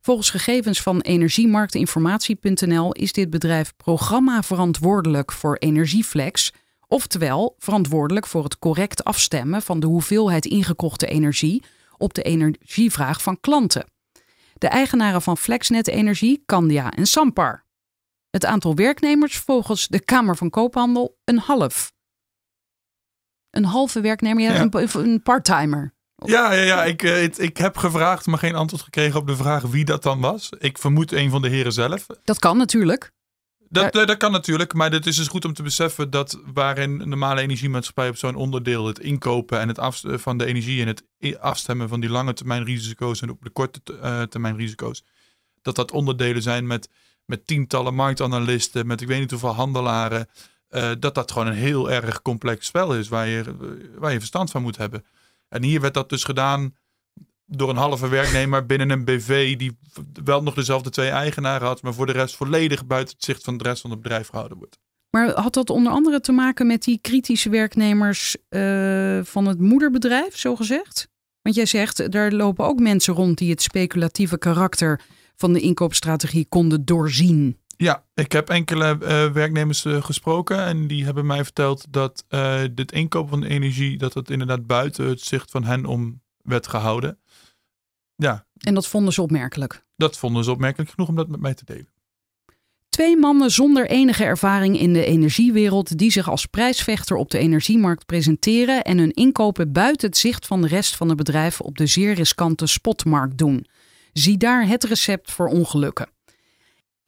Volgens 0.00 0.30
gegevens 0.30 0.82
van 0.82 1.00
energiemarktinformatie.nl 1.00 2.92
is 2.92 3.12
dit 3.12 3.30
bedrijf 3.30 3.72
programmaverantwoordelijk 3.76 5.32
voor 5.32 5.56
Energieflex, 5.56 6.52
oftewel 6.88 7.54
verantwoordelijk 7.58 8.26
voor 8.26 8.44
het 8.44 8.58
correct 8.58 9.04
afstemmen 9.04 9.62
van 9.62 9.80
de 9.80 9.86
hoeveelheid 9.86 10.44
ingekochte 10.46 11.06
energie 11.06 11.62
op 11.96 12.14
de 12.14 12.22
energievraag 12.22 13.22
van 13.22 13.40
klanten. 13.40 13.86
De 14.54 14.68
eigenaren 14.68 15.22
van 15.22 15.36
Flexnet 15.36 15.88
Energie, 15.88 16.42
Candia 16.46 16.90
en 16.90 17.06
Sampar. 17.06 17.64
Het 18.30 18.44
aantal 18.44 18.74
werknemers 18.74 19.36
volgens 19.38 19.88
de 19.88 20.00
Kamer 20.04 20.36
van 20.36 20.50
Koophandel 20.50 21.18
een 21.24 21.38
half. 21.38 21.92
Een 23.50 23.64
halve 23.64 24.00
werknemer, 24.00 24.42
ja, 24.42 24.52
Ja. 24.52 24.60
een, 24.70 24.88
een 25.04 25.22
parttimer. 25.22 25.94
Ja, 26.24 26.52
ja, 26.52 26.62
ja 26.62 26.84
ik, 26.84 27.02
eh, 27.02 27.12
het- 27.20 27.38
ik 27.38 27.56
heb 27.56 27.76
gevraagd, 27.76 28.26
maar 28.26 28.38
geen 28.38 28.54
antwoord 28.54 28.82
gekregen 28.82 29.20
op 29.20 29.26
de 29.26 29.36
vraag 29.36 29.62
wie 29.62 29.84
dat 29.84 30.02
dan 30.02 30.20
was. 30.20 30.48
Ik 30.58 30.78
vermoed 30.78 31.12
een 31.12 31.30
van 31.30 31.42
de 31.42 31.48
heren 31.48 31.72
zelf. 31.72 32.06
Dat 32.24 32.38
kan 32.38 32.56
natuurlijk. 32.56 33.12
Dat, 33.70 33.96
eh, 33.96 34.06
dat 34.06 34.16
kan 34.16 34.32
natuurlijk, 34.32 34.74
maar 34.74 34.90
het 34.90 35.06
is 35.06 35.16
dus 35.16 35.28
goed 35.28 35.44
om 35.44 35.52
te 35.52 35.62
beseffen 35.62 36.10
dat 36.10 36.40
waarin 36.52 37.00
een 37.00 37.08
normale 37.08 37.40
energiemaatschappij 37.40 38.08
op 38.08 38.16
zo'n 38.16 38.34
onderdeel 38.34 38.86
het 38.86 38.98
inkopen 38.98 39.60
en 39.60 39.68
het 39.68 39.78
af, 39.78 40.02
van 40.04 40.38
de 40.38 40.44
energie 40.44 40.80
en 40.80 40.86
het 40.86 41.04
afstemmen 41.40 41.88
van 41.88 42.00
die 42.00 42.10
lange 42.10 42.32
termijn 42.32 42.64
risico's 42.64 43.20
en 43.20 43.30
op 43.30 43.42
de 43.42 43.50
korte 43.50 43.80
te- 43.82 43.98
eh, 43.98 44.22
termijn 44.22 44.56
risico's, 44.56 45.04
dat 45.62 45.76
dat 45.76 45.90
onderdelen 45.90 46.42
zijn 46.42 46.66
met, 46.66 46.88
met 47.24 47.46
tientallen 47.46 47.94
marktanalisten, 47.94 48.86
met 48.86 49.00
ik 49.00 49.06
weet 49.08 49.20
niet 49.20 49.30
hoeveel 49.30 49.54
handelaren, 49.54 50.28
eh, 50.68 50.90
dat 50.98 51.14
dat 51.14 51.32
gewoon 51.32 51.46
een 51.46 51.54
heel 51.54 51.90
erg 51.90 52.22
complex 52.22 52.66
spel 52.66 52.94
is 52.94 53.08
waar 53.08 53.26
je, 53.26 53.44
waar 53.98 54.12
je 54.12 54.18
verstand 54.18 54.50
van 54.50 54.62
moet 54.62 54.76
hebben. 54.76 55.04
En 55.48 55.62
hier 55.62 55.80
werd 55.80 55.94
dat 55.94 56.08
dus 56.08 56.24
gedaan 56.24 56.74
door 57.48 57.68
een 57.68 57.76
halve 57.76 58.08
werknemer 58.08 58.66
binnen 58.66 58.90
een 58.90 59.04
BV 59.04 59.56
die 59.56 59.78
wel 60.24 60.42
nog 60.42 60.54
dezelfde 60.54 60.90
twee 60.90 61.08
eigenaren 61.08 61.66
had, 61.66 61.82
maar 61.82 61.94
voor 61.94 62.06
de 62.06 62.12
rest 62.12 62.36
volledig 62.36 62.86
buiten 62.86 63.14
het 63.14 63.24
zicht 63.24 63.44
van 63.44 63.56
de 63.56 63.64
rest 63.64 63.80
van 63.80 63.90
het 63.90 64.02
bedrijf 64.02 64.28
gehouden 64.28 64.58
wordt. 64.58 64.78
Maar 65.10 65.40
had 65.40 65.54
dat 65.54 65.70
onder 65.70 65.92
andere 65.92 66.20
te 66.20 66.32
maken 66.32 66.66
met 66.66 66.82
die 66.82 66.98
kritische 67.00 67.50
werknemers 67.50 68.36
eh, 68.48 69.20
van 69.22 69.46
het 69.46 69.60
moederbedrijf, 69.60 70.38
zo 70.38 70.56
gezegd? 70.56 71.08
Want 71.42 71.56
jij 71.56 71.66
zegt, 71.66 72.12
daar 72.12 72.32
lopen 72.32 72.64
ook 72.64 72.80
mensen 72.80 73.14
rond 73.14 73.38
die 73.38 73.50
het 73.50 73.62
speculatieve 73.62 74.38
karakter 74.38 75.00
van 75.36 75.52
de 75.52 75.60
inkoopstrategie 75.60 76.46
konden 76.48 76.84
doorzien. 76.84 77.58
Ja, 77.76 78.04
ik 78.14 78.32
heb 78.32 78.50
enkele 78.50 78.98
eh, 79.00 79.30
werknemers 79.32 79.84
eh, 79.84 80.02
gesproken 80.02 80.64
en 80.64 80.86
die 80.86 81.04
hebben 81.04 81.26
mij 81.26 81.44
verteld 81.44 81.86
dat 81.90 82.24
dit 82.74 82.92
inkopen 82.92 83.30
van 83.30 83.44
energie, 83.44 83.98
dat 83.98 84.14
het 84.14 84.30
inderdaad 84.30 84.66
buiten 84.66 85.08
het 85.08 85.20
zicht 85.20 85.50
van 85.50 85.64
hen 85.64 85.86
om 85.86 86.20
werd 86.42 86.66
gehouden. 86.66 87.18
Ja, 88.20 88.46
En 88.58 88.74
dat 88.74 88.86
vonden 88.86 89.12
ze 89.12 89.22
opmerkelijk. 89.22 89.84
dat 89.96 90.18
vonden 90.18 90.44
ze 90.44 90.50
opmerkelijk 90.50 90.90
genoeg 90.90 91.08
om 91.08 91.16
dat 91.16 91.28
met 91.28 91.40
mij 91.40 91.54
te 91.54 91.64
delen. 91.64 91.88
Twee 92.88 93.16
mannen 93.16 93.50
zonder 93.50 93.88
enige 93.88 94.24
ervaring 94.24 94.78
in 94.78 94.92
de 94.92 95.04
energiewereld 95.04 95.98
die 95.98 96.10
zich 96.10 96.28
als 96.28 96.46
prijsvechter 96.46 97.16
op 97.16 97.30
de 97.30 97.38
energiemarkt 97.38 98.06
presenteren 98.06 98.84
en 98.84 98.98
hun 98.98 99.12
inkopen 99.12 99.72
buiten 99.72 100.08
het 100.08 100.16
zicht 100.16 100.46
van 100.46 100.62
de 100.62 100.68
rest 100.68 100.96
van 100.96 101.08
het 101.08 101.16
bedrijf 101.16 101.60
op 101.60 101.76
de 101.78 101.86
zeer 101.86 102.12
riskante 102.14 102.66
spotmarkt 102.66 103.38
doen. 103.38 103.66
Zie 104.12 104.36
daar 104.36 104.66
het 104.66 104.84
recept 104.84 105.30
voor 105.30 105.48
ongelukken. 105.48 106.08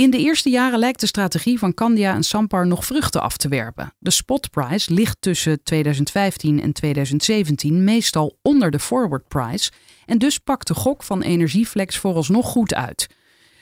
In 0.01 0.11
de 0.11 0.19
eerste 0.19 0.51
jaren 0.51 0.79
lijkt 0.79 1.01
de 1.01 1.07
strategie 1.07 1.59
van 1.59 1.75
Candia 1.75 2.15
en 2.15 2.23
Sampar 2.23 2.67
nog 2.67 2.85
vruchten 2.85 3.23
af 3.23 3.37
te 3.37 3.49
werpen. 3.49 3.95
De 3.99 4.11
spotprijs 4.11 4.89
ligt 4.89 5.17
tussen 5.21 5.63
2015 5.63 6.61
en 6.61 6.73
2017 6.73 7.85
meestal 7.85 8.39
onder 8.43 8.71
de 8.71 8.79
forward 8.79 9.29
price 9.29 9.71
en 10.07 10.19
dus 10.19 10.39
pakt 10.39 10.67
de 10.67 10.75
gok 10.75 11.03
van 11.03 11.23
Energieflex 11.23 11.97
vooralsnog 11.99 12.47
goed 12.47 12.75
uit. 12.75 13.07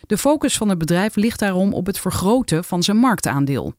De 0.06 0.18
focus 0.18 0.56
van 0.56 0.68
het 0.68 0.78
bedrijf 0.78 1.16
ligt 1.16 1.38
daarom 1.38 1.74
op 1.74 1.86
het 1.86 1.98
vergroten 1.98 2.64
van 2.64 2.82
zijn 2.82 2.96
marktaandeel. 2.96 3.74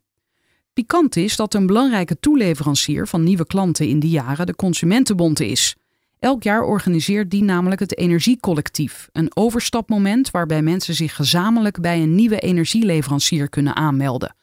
Pikant 0.73 1.15
is 1.15 1.35
dat 1.35 1.53
een 1.53 1.65
belangrijke 1.65 2.19
toeleverancier 2.19 3.07
van 3.07 3.23
nieuwe 3.23 3.45
klanten 3.45 3.87
in 3.87 3.99
die 3.99 4.11
jaren 4.11 4.45
de 4.45 4.55
Consumentenbond 4.55 5.39
is. 5.39 5.75
Elk 6.19 6.43
jaar 6.43 6.63
organiseert 6.63 7.31
die 7.31 7.43
namelijk 7.43 7.79
het 7.79 7.97
Energiecollectief, 7.97 9.09
een 9.11 9.35
overstapmoment 9.35 10.31
waarbij 10.31 10.61
mensen 10.61 10.93
zich 10.93 11.15
gezamenlijk 11.15 11.81
bij 11.81 12.01
een 12.01 12.15
nieuwe 12.15 12.39
energieleverancier 12.39 13.49
kunnen 13.49 13.75
aanmelden. 13.75 14.35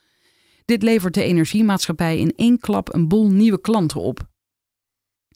Dit 0.65 0.83
levert 0.83 1.13
de 1.13 1.23
energiemaatschappij 1.23 2.17
in 2.17 2.33
één 2.35 2.59
klap 2.59 2.93
een 2.93 3.07
boel 3.07 3.29
nieuwe 3.29 3.61
klanten 3.61 4.01
op. 4.01 4.19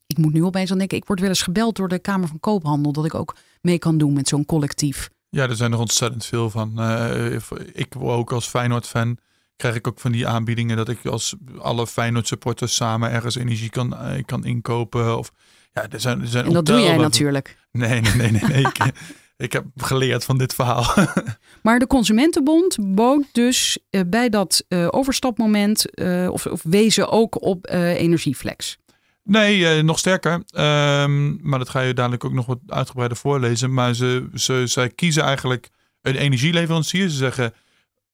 ik 0.07 0.17
moet 0.17 0.33
nu 0.33 0.43
opeens 0.43 0.71
aan 0.71 0.77
denken, 0.77 0.97
ik 0.97 1.05
word 1.05 1.19
wel 1.19 1.29
eens 1.29 1.41
gebeld 1.41 1.75
door 1.75 1.87
de 1.87 1.99
Kamer 1.99 2.27
van 2.27 2.39
Koophandel 2.39 2.91
dat 2.91 3.05
ik 3.05 3.13
ook 3.13 3.35
mee 3.61 3.77
kan 3.77 3.97
doen 3.97 4.13
met 4.13 4.27
zo'n 4.27 4.45
collectief. 4.45 5.09
Ja, 5.29 5.47
er 5.47 5.55
zijn 5.55 5.71
er 5.71 5.79
ontzettend 5.79 6.25
veel 6.25 6.49
van. 6.49 6.73
Uh, 6.79 7.35
ik 7.73 7.95
ook 7.97 8.31
als 8.31 8.47
Feyenoord-fan 8.47 9.17
krijg 9.55 9.75
ik 9.75 9.87
ook 9.87 9.99
van 9.99 10.11
die 10.11 10.27
aanbiedingen 10.27 10.77
dat 10.77 10.89
ik 10.89 11.05
als 11.05 11.35
alle 11.57 11.87
Feyenoord 11.87 12.27
supporters 12.27 12.75
samen 12.75 13.11
ergens 13.11 13.35
energie 13.35 13.69
kan, 13.69 13.93
uh, 13.93 14.23
kan 14.25 14.45
inkopen. 14.45 15.17
Of, 15.17 15.31
ja, 15.73 15.89
er 15.89 15.99
zijn, 15.99 16.21
er 16.21 16.27
zijn 16.27 16.45
en 16.45 16.53
dat 16.53 16.65
doe 16.65 16.79
jij 16.79 16.97
natuurlijk. 16.97 17.57
Nee, 17.71 18.01
nee, 18.01 18.13
nee, 18.15 18.31
nee. 18.31 18.41
nee. 18.41 18.61
ik, 18.71 18.91
ik 19.37 19.53
heb 19.53 19.65
geleerd 19.75 20.23
van 20.23 20.37
dit 20.37 20.53
verhaal. 20.53 20.93
maar 21.63 21.79
de 21.79 21.87
Consumentenbond 21.87 22.77
bood 22.95 23.23
dus 23.31 23.77
uh, 23.89 24.01
bij 24.07 24.29
dat 24.29 24.65
overstapmoment 24.69 25.99
of, 26.29 26.45
of 26.45 26.63
wezen 26.63 27.09
ook 27.09 27.41
op 27.41 27.67
energieflex. 27.69 28.77
Nee, 29.23 29.83
nog 29.83 29.99
sterker. 29.99 30.33
Um, 30.33 31.39
maar 31.41 31.59
dat 31.59 31.69
ga 31.69 31.81
je 31.81 31.93
dadelijk 31.93 32.25
ook 32.25 32.33
nog 32.33 32.45
wat 32.45 32.59
uitgebreider 32.67 33.17
voorlezen. 33.17 33.73
Maar 33.73 33.93
ze, 33.93 34.29
ze, 34.33 34.63
zij 34.65 34.89
kiezen 34.89 35.23
eigenlijk 35.23 35.69
een 36.01 36.15
energieleverancier. 36.15 37.09
Ze 37.09 37.15
zeggen, 37.15 37.53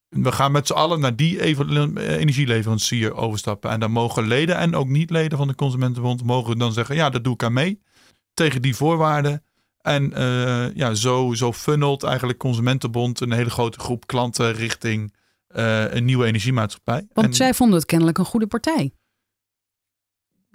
we 0.08 0.32
gaan 0.32 0.52
met 0.52 0.66
z'n 0.66 0.72
allen 0.72 1.00
naar 1.00 1.16
die 1.16 1.42
energieleverancier 1.42 3.14
overstappen. 3.14 3.70
En 3.70 3.80
dan 3.80 3.90
mogen 3.90 4.26
leden 4.26 4.56
en 4.56 4.74
ook 4.74 4.88
niet-leden 4.88 5.38
van 5.38 5.48
de 5.48 5.54
Consumentenbond 5.54 6.24
mogen 6.24 6.58
dan 6.58 6.72
zeggen, 6.72 6.94
ja, 6.94 7.10
dat 7.10 7.24
doe 7.24 7.34
ik 7.34 7.42
aan 7.42 7.52
mee. 7.52 7.80
Tegen 8.34 8.62
die 8.62 8.76
voorwaarden. 8.76 9.42
En 9.80 10.12
uh, 10.18 10.74
ja, 10.74 10.94
zo, 10.94 11.34
zo 11.34 11.52
funnelt 11.52 12.02
eigenlijk 12.02 12.38
Consumentenbond 12.38 13.20
een 13.20 13.32
hele 13.32 13.50
grote 13.50 13.78
groep 13.78 14.06
klanten 14.06 14.52
richting 14.52 15.14
uh, 15.56 15.94
een 15.94 16.04
nieuwe 16.04 16.26
energiemaatschappij. 16.26 17.06
Want 17.12 17.26
en, 17.26 17.34
zij 17.34 17.54
vonden 17.54 17.76
het 17.76 17.86
kennelijk 17.86 18.18
een 18.18 18.24
goede 18.24 18.46
partij. 18.46 18.92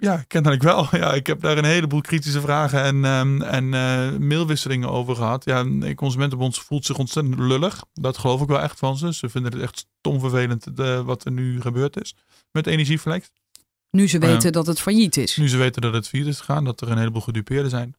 Ja, 0.04 0.24
kennelijk 0.26 0.62
wel. 0.62 0.88
Ja, 1.02 1.12
ik 1.12 1.26
heb 1.26 1.40
daar 1.40 1.58
een 1.58 1.64
heleboel 1.64 2.00
kritische 2.00 2.40
vragen 2.40 2.82
en, 2.82 3.04
um, 3.04 3.42
en 3.42 3.64
uh, 3.64 4.18
mailwisselingen 4.18 4.90
over 4.90 5.16
gehad. 5.16 5.44
Ja, 5.44 5.64
de 5.64 5.94
Consumentenbond 5.94 6.58
voelt 6.58 6.84
zich 6.84 6.98
ontzettend 6.98 7.38
lullig. 7.38 7.84
Dat 7.92 8.18
geloof 8.18 8.40
ik 8.40 8.48
wel 8.48 8.60
echt 8.60 8.78
van 8.78 8.96
ze. 8.96 9.14
Ze 9.14 9.28
vinden 9.28 9.52
het 9.52 9.62
echt 9.62 9.86
stom 9.98 10.20
vervelend 10.20 10.76
de, 10.76 11.02
wat 11.04 11.24
er 11.24 11.32
nu 11.32 11.60
gebeurd 11.60 12.00
is 12.00 12.14
met 12.52 12.66
Energieflex. 12.66 13.30
Nu 13.90 14.08
ze 14.08 14.18
weten 14.18 14.46
uh, 14.46 14.52
dat 14.52 14.66
het 14.66 14.80
failliet 14.80 15.16
is. 15.16 15.36
Nu 15.36 15.48
ze 15.48 15.56
weten 15.56 15.82
dat 15.82 15.94
het 15.94 16.08
failliet 16.08 16.28
is 16.28 16.38
gegaan, 16.38 16.64
dat 16.64 16.80
er 16.80 16.90
een 16.90 16.98
heleboel 16.98 17.22
gedupeerden 17.22 17.70
zijn. 17.70 17.94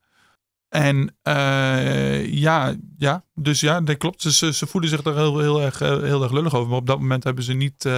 En 0.70 1.16
uh, 1.24 2.34
ja, 2.34 2.76
ja, 2.98 3.24
dus 3.34 3.60
ja, 3.60 3.82
dat 3.82 3.98
klopt. 3.98 4.22
Ze, 4.22 4.54
ze 4.54 4.68
voelen 4.68 4.90
zich 4.90 5.02
daar 5.02 5.16
heel, 5.16 5.40
heel, 5.40 5.62
erg, 5.62 5.80
heel 5.80 6.24
erg 6.24 6.32
lullig 6.32 6.54
over. 6.54 6.70
Maar 6.70 6.80
op 6.80 6.88
dat 6.88 7.00
moment 7.00 7.24
hebben 7.24 7.44
ze 7.44 7.54
niet 7.54 7.90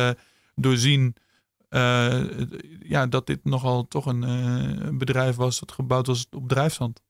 doorzien 0.56 1.15
uh, 1.69 2.23
ja, 2.80 3.08
dat 3.08 3.27
dit 3.27 3.39
nogal 3.43 3.88
toch 3.88 4.06
een 4.06 4.23
uh, 4.23 4.97
bedrijf 4.97 5.36
was 5.36 5.60
dat 5.60 5.71
gebouwd 5.71 6.08
was 6.08 6.27
op 6.32 6.47
drijfzand. 6.47 7.01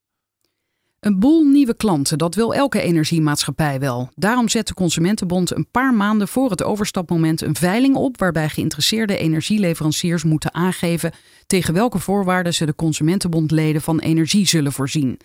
Een 0.99 1.19
boel 1.19 1.43
nieuwe 1.43 1.75
klanten, 1.75 2.17
dat 2.17 2.35
wil 2.35 2.53
elke 2.53 2.81
energiemaatschappij 2.81 3.79
wel. 3.79 4.09
Daarom 4.15 4.49
zet 4.49 4.67
de 4.67 4.73
Consumentenbond 4.73 5.55
een 5.55 5.67
paar 5.71 5.93
maanden 5.93 6.27
voor 6.27 6.49
het 6.49 6.63
overstapmoment 6.63 7.41
een 7.41 7.55
veiling 7.55 7.95
op 7.95 8.19
waarbij 8.19 8.49
geïnteresseerde 8.49 9.17
energieleveranciers 9.17 10.23
moeten 10.23 10.53
aangeven 10.53 11.11
tegen 11.47 11.73
welke 11.73 11.99
voorwaarden 11.99 12.53
ze 12.53 12.65
de 12.65 12.75
Consumentenbondleden 12.75 13.81
van 13.81 13.99
energie 13.99 14.47
zullen 14.47 14.71
voorzien. 14.71 15.19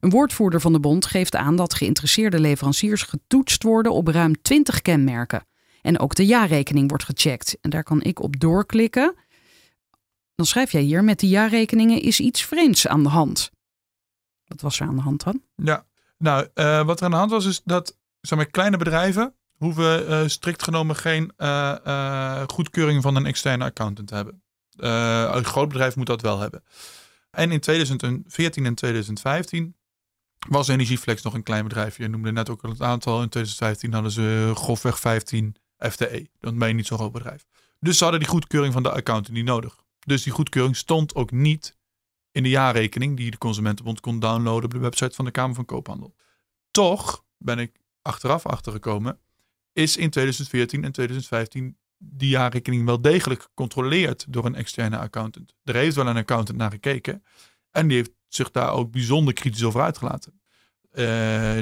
Een 0.00 0.10
woordvoerder 0.10 0.60
van 0.60 0.72
de 0.72 0.80
bond 0.80 1.06
geeft 1.06 1.36
aan 1.36 1.56
dat 1.56 1.74
geïnteresseerde 1.74 2.40
leveranciers 2.40 3.02
getoetst 3.02 3.62
worden 3.62 3.92
op 3.92 4.08
ruim 4.08 4.42
20 4.42 4.82
kenmerken. 4.82 5.46
En 5.86 5.98
ook 5.98 6.14
de 6.14 6.26
jaarrekening 6.26 6.88
wordt 6.88 7.04
gecheckt. 7.04 7.58
En 7.60 7.70
daar 7.70 7.82
kan 7.82 8.02
ik 8.02 8.22
op 8.22 8.40
doorklikken. 8.40 9.14
Dan 10.34 10.46
schrijf 10.46 10.72
jij 10.72 10.80
hier: 10.80 11.04
met 11.04 11.20
die 11.20 11.28
jaarrekeningen 11.28 12.02
is 12.02 12.20
iets 12.20 12.42
vreemds 12.42 12.86
aan 12.86 13.02
de 13.02 13.08
hand. 13.08 13.50
Wat 14.44 14.60
was 14.60 14.80
er 14.80 14.86
aan 14.86 14.96
de 14.96 15.02
hand 15.02 15.24
dan? 15.24 15.42
Ja, 15.54 15.86
nou, 16.18 16.48
uh, 16.54 16.84
wat 16.84 16.98
er 16.98 17.04
aan 17.04 17.10
de 17.10 17.16
hand 17.16 17.30
was, 17.30 17.44
is 17.44 17.60
dat 17.64 17.98
zeg 18.20 18.38
maar, 18.38 18.46
kleine 18.46 18.76
bedrijven 18.76 19.34
hoeven 19.56 20.10
uh, 20.10 20.28
strikt 20.28 20.62
genomen 20.62 20.96
geen 20.96 21.32
uh, 21.38 22.42
goedkeuring 22.46 23.02
van 23.02 23.16
een 23.16 23.26
externe 23.26 23.64
accountant 23.64 24.08
te 24.08 24.14
hebben. 24.14 24.42
een 25.36 25.44
groot 25.44 25.68
bedrijf 25.68 25.96
moet 25.96 26.06
dat 26.06 26.20
wel 26.20 26.38
hebben. 26.38 26.62
En 27.30 27.50
in 27.50 27.60
2014 27.60 28.66
en 28.66 28.74
2015 28.74 29.76
was 30.48 30.68
Energieflex 30.68 31.22
nog 31.22 31.34
een 31.34 31.42
klein 31.42 31.64
bedrijf. 31.64 31.96
Je 31.96 32.08
noemde 32.08 32.32
net 32.32 32.50
ook 32.50 32.62
al 32.62 32.70
het 32.70 32.82
aantal. 32.82 33.22
In 33.22 33.28
2015 33.28 33.92
hadden 33.92 34.12
ze 34.12 34.52
grofweg 34.54 35.00
15 35.00 35.56
FTE. 35.78 36.28
Dan 36.40 36.58
ben 36.58 36.68
je 36.68 36.74
niet 36.74 36.86
zo'n 36.86 36.98
groot 36.98 37.12
bedrijf. 37.12 37.46
Dus 37.80 37.96
ze 37.98 38.02
hadden 38.02 38.22
die 38.22 38.30
goedkeuring 38.30 38.72
van 38.72 38.82
de 38.82 38.90
accountant 38.90 39.36
niet 39.36 39.44
nodig. 39.44 39.84
Dus 39.98 40.22
die 40.22 40.32
goedkeuring 40.32 40.76
stond 40.76 41.14
ook 41.14 41.30
niet 41.30 41.76
in 42.30 42.42
de 42.42 42.48
jaarrekening 42.48 43.16
die 43.16 43.30
de 43.30 43.38
Consumentenbond 43.38 44.00
kon 44.00 44.18
downloaden 44.18 44.64
op 44.64 44.70
de 44.70 44.78
website 44.78 45.14
van 45.14 45.24
de 45.24 45.30
Kamer 45.30 45.54
van 45.54 45.64
Koophandel. 45.64 46.14
Toch 46.70 47.24
ben 47.38 47.58
ik 47.58 47.80
achteraf 48.02 48.46
achtergekomen, 48.46 49.18
is 49.72 49.96
in 49.96 50.10
2014 50.10 50.84
en 50.84 50.92
2015 50.92 51.76
die 51.98 52.28
jaarrekening 52.28 52.84
wel 52.84 53.00
degelijk 53.00 53.42
gecontroleerd 53.42 54.26
door 54.28 54.44
een 54.44 54.54
externe 54.54 54.98
accountant. 54.98 55.54
Er 55.64 55.74
heeft 55.74 55.96
wel 55.96 56.06
een 56.06 56.16
accountant 56.16 56.58
naar 56.58 56.70
gekeken 56.70 57.24
en 57.70 57.88
die 57.88 57.96
heeft 57.96 58.12
zich 58.28 58.50
daar 58.50 58.72
ook 58.72 58.90
bijzonder 58.90 59.34
kritisch 59.34 59.64
over 59.64 59.80
uitgelaten. 59.80 60.40
Uh, 60.92 61.58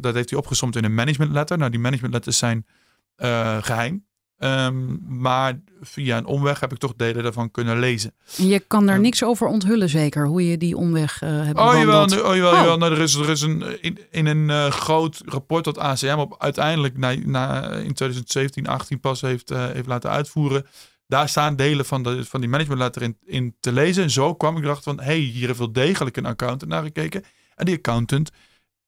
dat 0.00 0.14
heeft 0.14 0.30
hij 0.30 0.38
opgesomd 0.38 0.76
in 0.76 0.84
een 0.84 0.94
management 0.94 1.32
letter. 1.32 1.58
Nou, 1.58 1.70
die 1.70 1.80
management 1.80 2.14
letters 2.14 2.38
zijn 2.38 2.66
uh, 3.20 3.56
geheim. 3.60 4.08
Um, 4.42 5.00
maar 5.08 5.60
via 5.80 6.16
een 6.16 6.24
omweg 6.24 6.60
heb 6.60 6.72
ik 6.72 6.78
toch 6.78 6.94
delen 6.96 7.22
daarvan 7.22 7.50
kunnen 7.50 7.78
lezen. 7.78 8.14
Je 8.36 8.60
kan 8.60 8.86
daar 8.86 8.96
um, 8.96 9.00
niks 9.02 9.24
over 9.24 9.46
onthullen, 9.46 9.88
zeker, 9.88 10.26
hoe 10.26 10.48
je 10.48 10.56
die 10.56 10.76
omweg 10.76 11.22
uh, 11.22 11.44
hebt 11.44 11.58
oh, 11.58 11.72
jawel, 11.72 12.02
oh, 12.02 12.08
jawel, 12.08 12.30
oh. 12.30 12.36
jawel. 12.36 12.78
Nou, 12.78 12.92
er 12.92 13.00
is, 13.00 13.14
er 13.14 13.28
is 13.28 13.40
een, 13.40 13.82
in, 13.82 13.98
in 14.10 14.26
een 14.26 14.48
uh, 14.48 14.66
groot 14.66 15.22
rapport 15.24 15.64
dat 15.64 15.78
ACM 15.78 16.18
op, 16.18 16.34
uiteindelijk 16.38 16.98
na, 16.98 17.14
na, 17.24 17.62
in 17.62 17.94
2017, 17.94 18.66
18 18.66 19.00
pas 19.00 19.20
heeft, 19.20 19.50
uh, 19.50 19.66
heeft 19.66 19.86
laten 19.86 20.10
uitvoeren. 20.10 20.66
Daar 21.06 21.28
staan 21.28 21.56
delen 21.56 21.84
van, 21.84 22.02
de, 22.02 22.24
van 22.24 22.40
die 22.40 22.48
managementletter 22.48 23.02
in, 23.02 23.16
in 23.24 23.56
te 23.60 23.72
lezen. 23.72 24.02
En 24.02 24.10
zo 24.10 24.34
kwam 24.34 24.56
ik 24.56 24.64
erachter 24.64 24.94
van, 24.94 25.04
hey, 25.04 25.18
hier 25.18 25.46
heeft 25.46 25.58
wel 25.58 25.72
degelijk 25.72 26.16
een 26.16 26.26
accountant 26.26 26.70
naar 26.70 26.82
gekeken. 26.82 27.24
En 27.54 27.64
die 27.64 27.76
accountant 27.76 28.30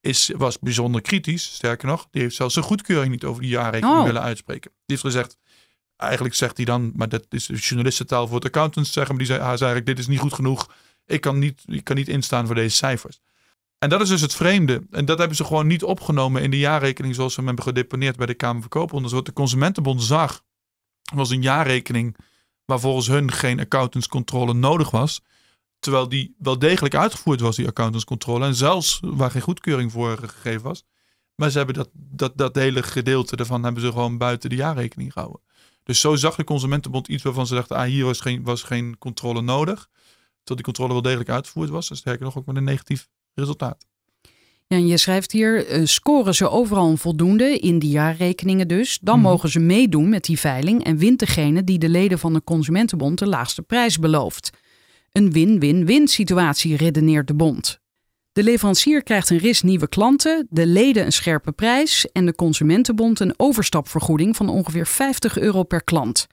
is, 0.03 0.31
was 0.37 0.59
bijzonder 0.59 1.01
kritisch. 1.01 1.55
Sterker 1.55 1.89
nog, 1.89 2.09
die 2.11 2.23
heeft 2.23 2.35
zelfs 2.35 2.55
zijn 2.55 2.65
goedkeuring 2.65 3.11
niet 3.11 3.25
over 3.25 3.43
die 3.43 3.51
jaarrekening 3.51 3.99
oh. 3.99 4.05
willen 4.05 4.23
uitspreken. 4.23 4.71
Die 4.71 4.81
heeft 4.87 5.01
gezegd, 5.01 5.37
eigenlijk 5.97 6.35
zegt 6.35 6.57
hij 6.57 6.67
dan, 6.67 6.93
maar 6.95 7.09
dat 7.09 7.27
is 7.29 7.51
journalistentaal 7.53 8.27
voor 8.27 8.37
het 8.37 8.45
accountants 8.45 8.93
zeggen, 8.93 9.15
maar 9.15 9.25
die 9.25 9.35
zei, 9.35 9.47
hij 9.47 9.57
zei 9.57 9.71
eigenlijk, 9.71 9.87
dit 9.87 9.99
is 9.99 10.11
niet 10.13 10.23
goed 10.23 10.35
genoeg. 10.35 10.71
Ik 11.07 11.21
kan 11.21 11.39
niet, 11.39 11.63
ik 11.67 11.85
kan 11.85 11.97
niet 11.97 12.09
instaan 12.09 12.47
voor 12.47 12.55
deze 12.55 12.77
cijfers. 12.77 13.21
En 13.79 13.89
dat 13.89 14.01
is 14.01 14.09
dus 14.09 14.21
het 14.21 14.35
vreemde. 14.35 14.87
En 14.91 15.05
dat 15.05 15.19
hebben 15.19 15.37
ze 15.37 15.45
gewoon 15.45 15.67
niet 15.67 15.83
opgenomen 15.83 16.43
in 16.43 16.51
de 16.51 16.59
jaarrekening 16.59 17.15
zoals 17.15 17.33
ze 17.33 17.39
hem 17.39 17.49
hebben 17.49 17.65
gedeponeerd 17.65 18.17
bij 18.17 18.27
de 18.27 18.35
Kamer 18.35 18.61
van 18.61 18.69
Koophandel. 18.69 19.11
Wat 19.11 19.27
de 19.27 19.33
Consumentenbond 19.33 20.03
zag, 20.03 20.43
was 21.15 21.31
een 21.31 21.43
jaarrekening 21.43 22.17
waar 22.65 22.81
volgens 22.81 23.07
hun 23.07 23.33
geen 23.33 23.61
accountantscontrole 23.61 24.55
nodig 24.55 24.91
was. 24.91 25.21
Terwijl 25.83 26.09
die 26.09 26.35
wel 26.39 26.59
degelijk 26.59 26.95
uitgevoerd 26.95 27.41
was, 27.41 27.57
die 27.57 27.67
accountantscontrole. 27.67 28.45
En 28.45 28.55
zelfs 28.55 29.01
waar 29.05 29.31
geen 29.31 29.43
goedkeuring 29.43 29.93
voor 29.93 30.19
gegeven 30.19 30.63
was. 30.63 30.85
Maar 31.35 31.51
ze 31.51 31.57
hebben 31.57 31.75
dat, 31.75 31.89
dat, 31.93 32.33
dat 32.39 32.55
hele 32.55 32.83
gedeelte 32.83 33.37
daarvan 33.37 33.65
hebben 33.65 33.83
ze 33.83 33.89
gewoon 33.89 34.19
buiten 34.19 34.51
de 34.51 34.57
jaarrekening 34.57 35.13
gehouden. 35.13 35.41
Dus 35.85 36.01
zo 36.01 36.17
zag 36.17 36.35
de 36.37 36.45
Consumentenbond 36.45 37.09
iets 37.09 37.23
waarvan 37.23 37.47
ze 37.47 37.55
dachten, 37.55 37.77
ah, 37.77 37.85
hier 37.85 38.05
was 38.05 38.21
geen, 38.21 38.43
was 38.43 38.63
geen 38.63 38.99
controle 38.99 39.41
nodig. 39.43 39.89
Terwijl 40.45 40.55
die 40.57 40.65
controle 40.65 40.93
wel 40.93 41.03
degelijk 41.03 41.31
uitgevoerd 41.31 41.71
was. 41.71 41.89
Dus 41.89 41.99
sterker 41.99 42.25
nog 42.25 42.37
ook 42.39 42.47
met 42.47 42.57
een 42.57 42.65
negatief 42.65 43.09
resultaat. 43.35 43.87
Ja, 44.67 44.77
en 44.79 44.87
je 44.87 44.97
schrijft 44.97 45.33
hier, 45.33 45.79
uh, 45.81 45.87
scoren 45.87 46.35
ze 46.35 46.49
overal 46.49 46.91
een 46.91 46.99
voldoende, 46.99 47.59
in 47.59 47.79
die 47.79 47.91
jaarrekeningen 47.91 48.69
dus, 48.69 48.99
dan 49.01 49.19
Mhm. 49.19 49.29
mogen 49.29 49.49
ze 49.49 49.59
meedoen 49.59 50.09
met 50.09 50.25
die 50.25 50.39
veiling 50.39 50.85
en 50.85 50.97
wint 50.97 51.19
degene 51.19 51.65
die 51.65 51.79
de 51.79 51.89
leden 51.89 52.19
van 52.19 52.33
de 52.33 52.45
Consumentenbond 52.45 53.19
de 53.19 53.27
laagste 53.27 53.63
prijs 53.63 53.99
belooft. 53.99 54.51
Een 55.13 55.33
win-win-win 55.33 56.09
situatie, 56.09 56.77
redeneert 56.77 57.27
de 57.27 57.35
bond. 57.35 57.81
De 58.33 58.43
leverancier 58.43 59.03
krijgt 59.03 59.31
een 59.31 59.39
ris 59.39 59.63
nieuwe 59.63 59.89
klanten, 59.89 60.47
de 60.51 60.67
leden 60.67 61.05
een 61.05 61.13
scherpe 61.13 61.53
prijs 61.53 62.11
en 62.13 62.27
de 62.27 62.35
Consumentenbond 62.35 63.21
een 63.21 63.35
overstapvergoeding 63.37 64.37
van 64.37 64.49
ongeveer 64.49 64.87
50 64.87 65.39
euro 65.39 65.63
per 65.63 65.85
klant. 65.85 66.27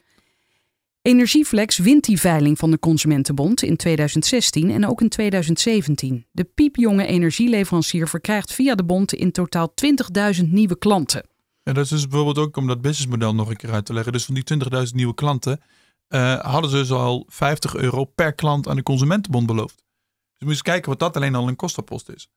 Energieflex 1.01 1.77
wint 1.77 2.03
die 2.03 2.19
veiling 2.19 2.57
van 2.57 2.71
de 2.71 2.79
Consumentenbond 2.79 3.63
in 3.63 3.75
2016 3.75 4.71
en 4.71 4.87
ook 4.87 5.01
in 5.01 5.09
2017. 5.09 6.25
De 6.31 6.43
piepjonge 6.43 7.05
energieleverancier 7.05 8.07
verkrijgt 8.07 8.53
via 8.53 8.75
de 8.75 8.83
bond 8.83 9.13
in 9.13 9.31
totaal 9.31 9.73
20.000 10.35 10.43
nieuwe 10.49 10.77
klanten. 10.77 11.27
En 11.63 11.73
dat 11.73 11.83
is 11.83 11.89
dus 11.89 12.07
bijvoorbeeld 12.07 12.47
ook 12.47 12.57
om 12.57 12.67
dat 12.67 12.81
businessmodel 12.81 13.35
nog 13.35 13.49
een 13.49 13.55
keer 13.55 13.71
uit 13.71 13.85
te 13.85 13.93
leggen. 13.93 14.13
Dus 14.13 14.25
van 14.25 14.35
die 14.35 14.43
20.000 14.87 14.93
nieuwe 14.93 15.13
klanten 15.13 15.59
uh, 16.09 16.39
hadden 16.39 16.69
ze 16.69 16.75
dus 16.75 16.91
al 16.91 17.25
50 17.27 17.75
euro 17.75 18.05
per 18.05 18.33
klant 18.33 18.67
aan 18.67 18.75
de 18.75 18.83
Consumentenbond 18.83 19.45
beloofd. 19.45 19.75
Dus 19.75 20.47
moet 20.47 20.49
je 20.49 20.49
eens 20.49 20.61
kijken 20.61 20.89
wat 20.89 20.99
dat 20.99 21.15
alleen 21.15 21.35
al 21.35 21.47
een 21.47 21.55
kostenpost 21.55 22.09
is. 22.09 22.29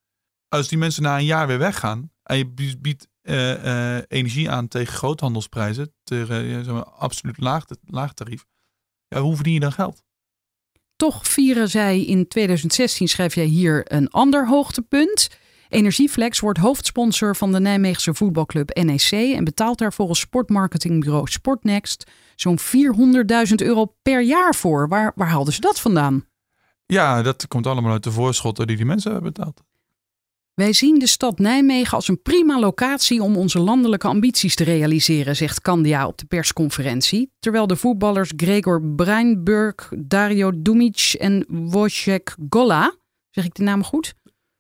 Als 0.48 0.68
die 0.68 0.78
mensen 0.78 1.02
na 1.02 1.18
een 1.18 1.24
jaar 1.24 1.46
weer 1.46 1.58
weggaan 1.58 2.10
en 2.22 2.36
je 2.36 2.76
biedt 2.78 3.08
uh, 3.22 3.64
uh, 3.64 4.02
energie 4.08 4.50
aan 4.50 4.68
tegen 4.68 4.94
groothandelsprijzen, 4.94 5.94
tegen 6.04 6.64
zeg 6.64 6.74
maar, 6.74 6.84
absoluut 6.84 7.38
laag, 7.38 7.64
laag 7.86 8.14
tarief, 8.14 8.44
ja, 9.08 9.20
hoe 9.20 9.34
verdien 9.34 9.54
je 9.54 9.60
dan 9.60 9.72
geld? 9.72 10.02
Toch 10.96 11.28
vieren 11.28 11.68
zij 11.68 12.04
in 12.04 12.28
2016, 12.28 13.08
schrijf 13.08 13.34
jij 13.34 13.44
hier, 13.44 13.92
een 13.92 14.10
ander 14.10 14.48
hoogtepunt. 14.48 15.28
Energieflex 15.72 16.40
wordt 16.40 16.58
hoofdsponsor 16.58 17.36
van 17.36 17.52
de 17.52 17.60
Nijmeegse 17.60 18.14
voetbalclub 18.14 18.82
NEC 18.82 19.10
en 19.10 19.44
betaalt 19.44 19.78
daar 19.78 19.92
volgens 19.92 20.20
sportmarketingbureau 20.20 21.26
Sportnext 21.30 22.10
zo'n 22.36 22.58
400.000 22.58 23.54
euro 23.54 23.94
per 24.02 24.22
jaar 24.22 24.54
voor. 24.54 24.88
Waar, 24.88 25.12
waar 25.14 25.28
haalden 25.28 25.52
ze 25.52 25.60
dat 25.60 25.80
vandaan? 25.80 26.24
Ja, 26.86 27.22
dat 27.22 27.48
komt 27.48 27.66
allemaal 27.66 27.92
uit 27.92 28.04
de 28.04 28.10
voorschotten 28.10 28.66
die 28.66 28.76
die 28.76 28.86
mensen 28.86 29.12
hebben 29.12 29.32
betaald. 29.32 29.62
Wij 30.54 30.72
zien 30.72 30.98
de 30.98 31.06
stad 31.06 31.38
Nijmegen 31.38 31.96
als 31.96 32.08
een 32.08 32.22
prima 32.22 32.58
locatie 32.58 33.22
om 33.22 33.36
onze 33.36 33.58
landelijke 33.58 34.06
ambities 34.06 34.54
te 34.54 34.64
realiseren, 34.64 35.36
zegt 35.36 35.60
Candia 35.60 36.06
op 36.06 36.18
de 36.18 36.26
persconferentie. 36.26 37.32
Terwijl 37.38 37.66
de 37.66 37.76
voetballers 37.76 38.32
Gregor 38.36 38.82
Breinburg, 38.82 39.92
Dario 39.96 40.52
Dumic 40.54 41.14
en 41.18 41.44
Wojciech 41.48 42.36
Gola, 42.48 42.94
zeg 43.30 43.44
ik 43.44 43.54
de 43.54 43.62
naam 43.62 43.84
goed? 43.84 44.14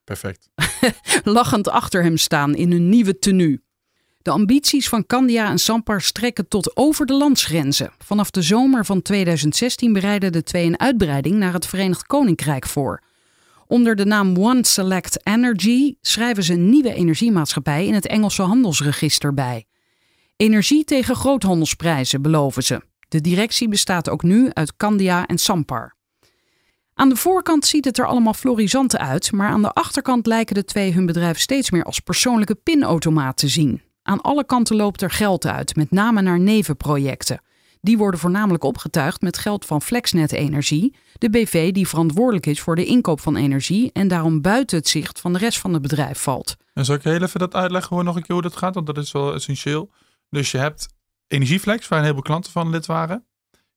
Perfect. 0.04 0.50
lachend 1.24 1.68
achter 1.68 2.02
hem 2.02 2.16
staan 2.16 2.54
in 2.54 2.72
hun 2.72 2.88
nieuwe 2.88 3.18
tenue. 3.18 3.60
De 4.22 4.30
ambities 4.30 4.88
van 4.88 5.06
Candia 5.06 5.50
en 5.50 5.58
Sampar 5.58 6.00
strekken 6.00 6.48
tot 6.48 6.76
over 6.76 7.06
de 7.06 7.14
landsgrenzen. 7.14 7.92
Vanaf 7.98 8.30
de 8.30 8.42
zomer 8.42 8.84
van 8.84 9.02
2016 9.02 9.92
bereiden 9.92 10.32
de 10.32 10.42
twee 10.42 10.66
een 10.66 10.80
uitbreiding 10.80 11.34
naar 11.34 11.52
het 11.52 11.66
Verenigd 11.66 12.06
Koninkrijk 12.06 12.66
voor. 12.66 13.02
Onder 13.66 13.96
de 13.96 14.04
naam 14.04 14.36
One 14.36 14.66
Select 14.66 15.26
Energy 15.26 15.94
schrijven 16.00 16.42
ze 16.42 16.52
een 16.52 16.70
nieuwe 16.70 16.94
energiemaatschappij 16.94 17.86
in 17.86 17.94
het 17.94 18.06
Engelse 18.06 18.42
handelsregister 18.42 19.34
bij. 19.34 19.66
Energie 20.36 20.84
tegen 20.84 21.16
groothandelsprijzen 21.16 22.22
beloven 22.22 22.62
ze. 22.62 22.82
De 23.08 23.20
directie 23.20 23.68
bestaat 23.68 24.08
ook 24.08 24.22
nu 24.22 24.50
uit 24.52 24.76
Candia 24.76 25.26
en 25.26 25.38
Sampar. 25.38 25.94
Aan 27.02 27.08
de 27.08 27.16
voorkant 27.16 27.66
ziet 27.66 27.84
het 27.84 27.98
er 27.98 28.06
allemaal 28.06 28.34
florisant 28.34 28.96
uit, 28.96 29.32
maar 29.32 29.48
aan 29.48 29.62
de 29.62 29.72
achterkant 29.72 30.26
lijken 30.26 30.54
de 30.54 30.64
twee 30.64 30.92
hun 30.92 31.06
bedrijf 31.06 31.38
steeds 31.38 31.70
meer 31.70 31.84
als 31.84 32.00
persoonlijke 32.00 32.54
pinautomaat 32.54 33.36
te 33.36 33.48
zien. 33.48 33.82
Aan 34.02 34.20
alle 34.20 34.44
kanten 34.44 34.76
loopt 34.76 35.02
er 35.02 35.10
geld 35.10 35.46
uit, 35.46 35.76
met 35.76 35.90
name 35.90 36.22
naar 36.22 36.40
nevenprojecten. 36.40 37.42
Die 37.80 37.98
worden 37.98 38.20
voornamelijk 38.20 38.64
opgetuigd 38.64 39.20
met 39.20 39.38
geld 39.38 39.64
van 39.64 39.82
Flexnet 39.82 40.32
Energie, 40.32 40.96
de 41.18 41.30
BV 41.30 41.72
die 41.72 41.88
verantwoordelijk 41.88 42.46
is 42.46 42.60
voor 42.60 42.76
de 42.76 42.84
inkoop 42.84 43.20
van 43.20 43.36
energie 43.36 43.90
en 43.92 44.08
daarom 44.08 44.40
buiten 44.40 44.78
het 44.78 44.88
zicht 44.88 45.20
van 45.20 45.32
de 45.32 45.38
rest 45.38 45.58
van 45.58 45.72
het 45.72 45.82
bedrijf 45.82 46.18
valt. 46.18 46.56
En 46.74 46.84
zal 46.84 46.94
ik 46.94 47.02
heel 47.02 47.22
even 47.22 47.40
dat 47.40 47.54
uitleggen 47.54 47.88
gewoon 47.88 48.04
nog 48.04 48.16
een 48.16 48.22
keer 48.22 48.34
hoe 48.34 48.42
dat 48.42 48.56
gaat, 48.56 48.74
want 48.74 48.86
dat 48.86 48.98
is 48.98 49.12
wel 49.12 49.34
essentieel. 49.34 49.90
Dus 50.30 50.50
je 50.50 50.58
hebt 50.58 50.88
Energieflex, 51.28 51.88
waar 51.88 51.98
een 51.98 52.04
heleboel 52.04 52.26
klanten 52.26 52.52
van 52.52 52.70
lid 52.70 52.86
waren. 52.86 53.26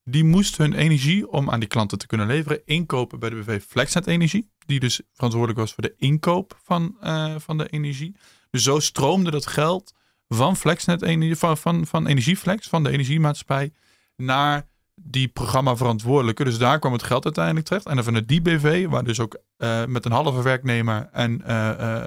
Die 0.09 0.23
moest 0.23 0.57
hun 0.57 0.73
energie, 0.73 1.29
om 1.29 1.49
aan 1.49 1.59
die 1.59 1.69
klanten 1.69 1.97
te 1.97 2.07
kunnen 2.07 2.27
leveren, 2.27 2.61
inkopen 2.65 3.19
bij 3.19 3.29
de 3.29 3.35
BV 3.35 3.61
Flexnet 3.67 4.07
Energie. 4.07 4.49
Die 4.65 4.79
dus 4.79 5.01
verantwoordelijk 5.13 5.59
was 5.59 5.73
voor 5.73 5.83
de 5.83 5.95
inkoop 5.97 6.59
van, 6.63 6.97
uh, 7.03 7.35
van 7.37 7.57
de 7.57 7.67
energie. 7.67 8.15
Dus 8.49 8.63
zo 8.63 8.79
stroomde 8.79 9.31
dat 9.31 9.47
geld 9.47 9.93
van 10.27 10.55
Flexnet 10.55 11.01
Energie, 11.01 11.35
van, 11.35 11.57
van, 11.57 11.87
van 11.87 12.07
Energieflex, 12.07 12.67
van 12.67 12.83
de 12.83 12.89
energiemaatschappij, 12.89 13.73
naar 14.15 14.67
die 14.95 15.27
programmaverantwoordelijke. 15.27 16.43
Dus 16.43 16.57
daar 16.57 16.79
kwam 16.79 16.93
het 16.93 17.03
geld 17.03 17.23
uiteindelijk 17.23 17.65
terecht. 17.65 17.85
En 17.85 17.95
dan 17.95 18.03
vanuit 18.03 18.27
die 18.27 18.41
BV, 18.41 18.87
waar 18.87 19.03
dus 19.03 19.19
ook 19.19 19.37
uh, 19.57 19.85
met 19.85 20.05
een 20.05 20.11
halve 20.11 20.41
werknemer 20.41 21.09
en 21.11 21.41
uh, 21.47 22.03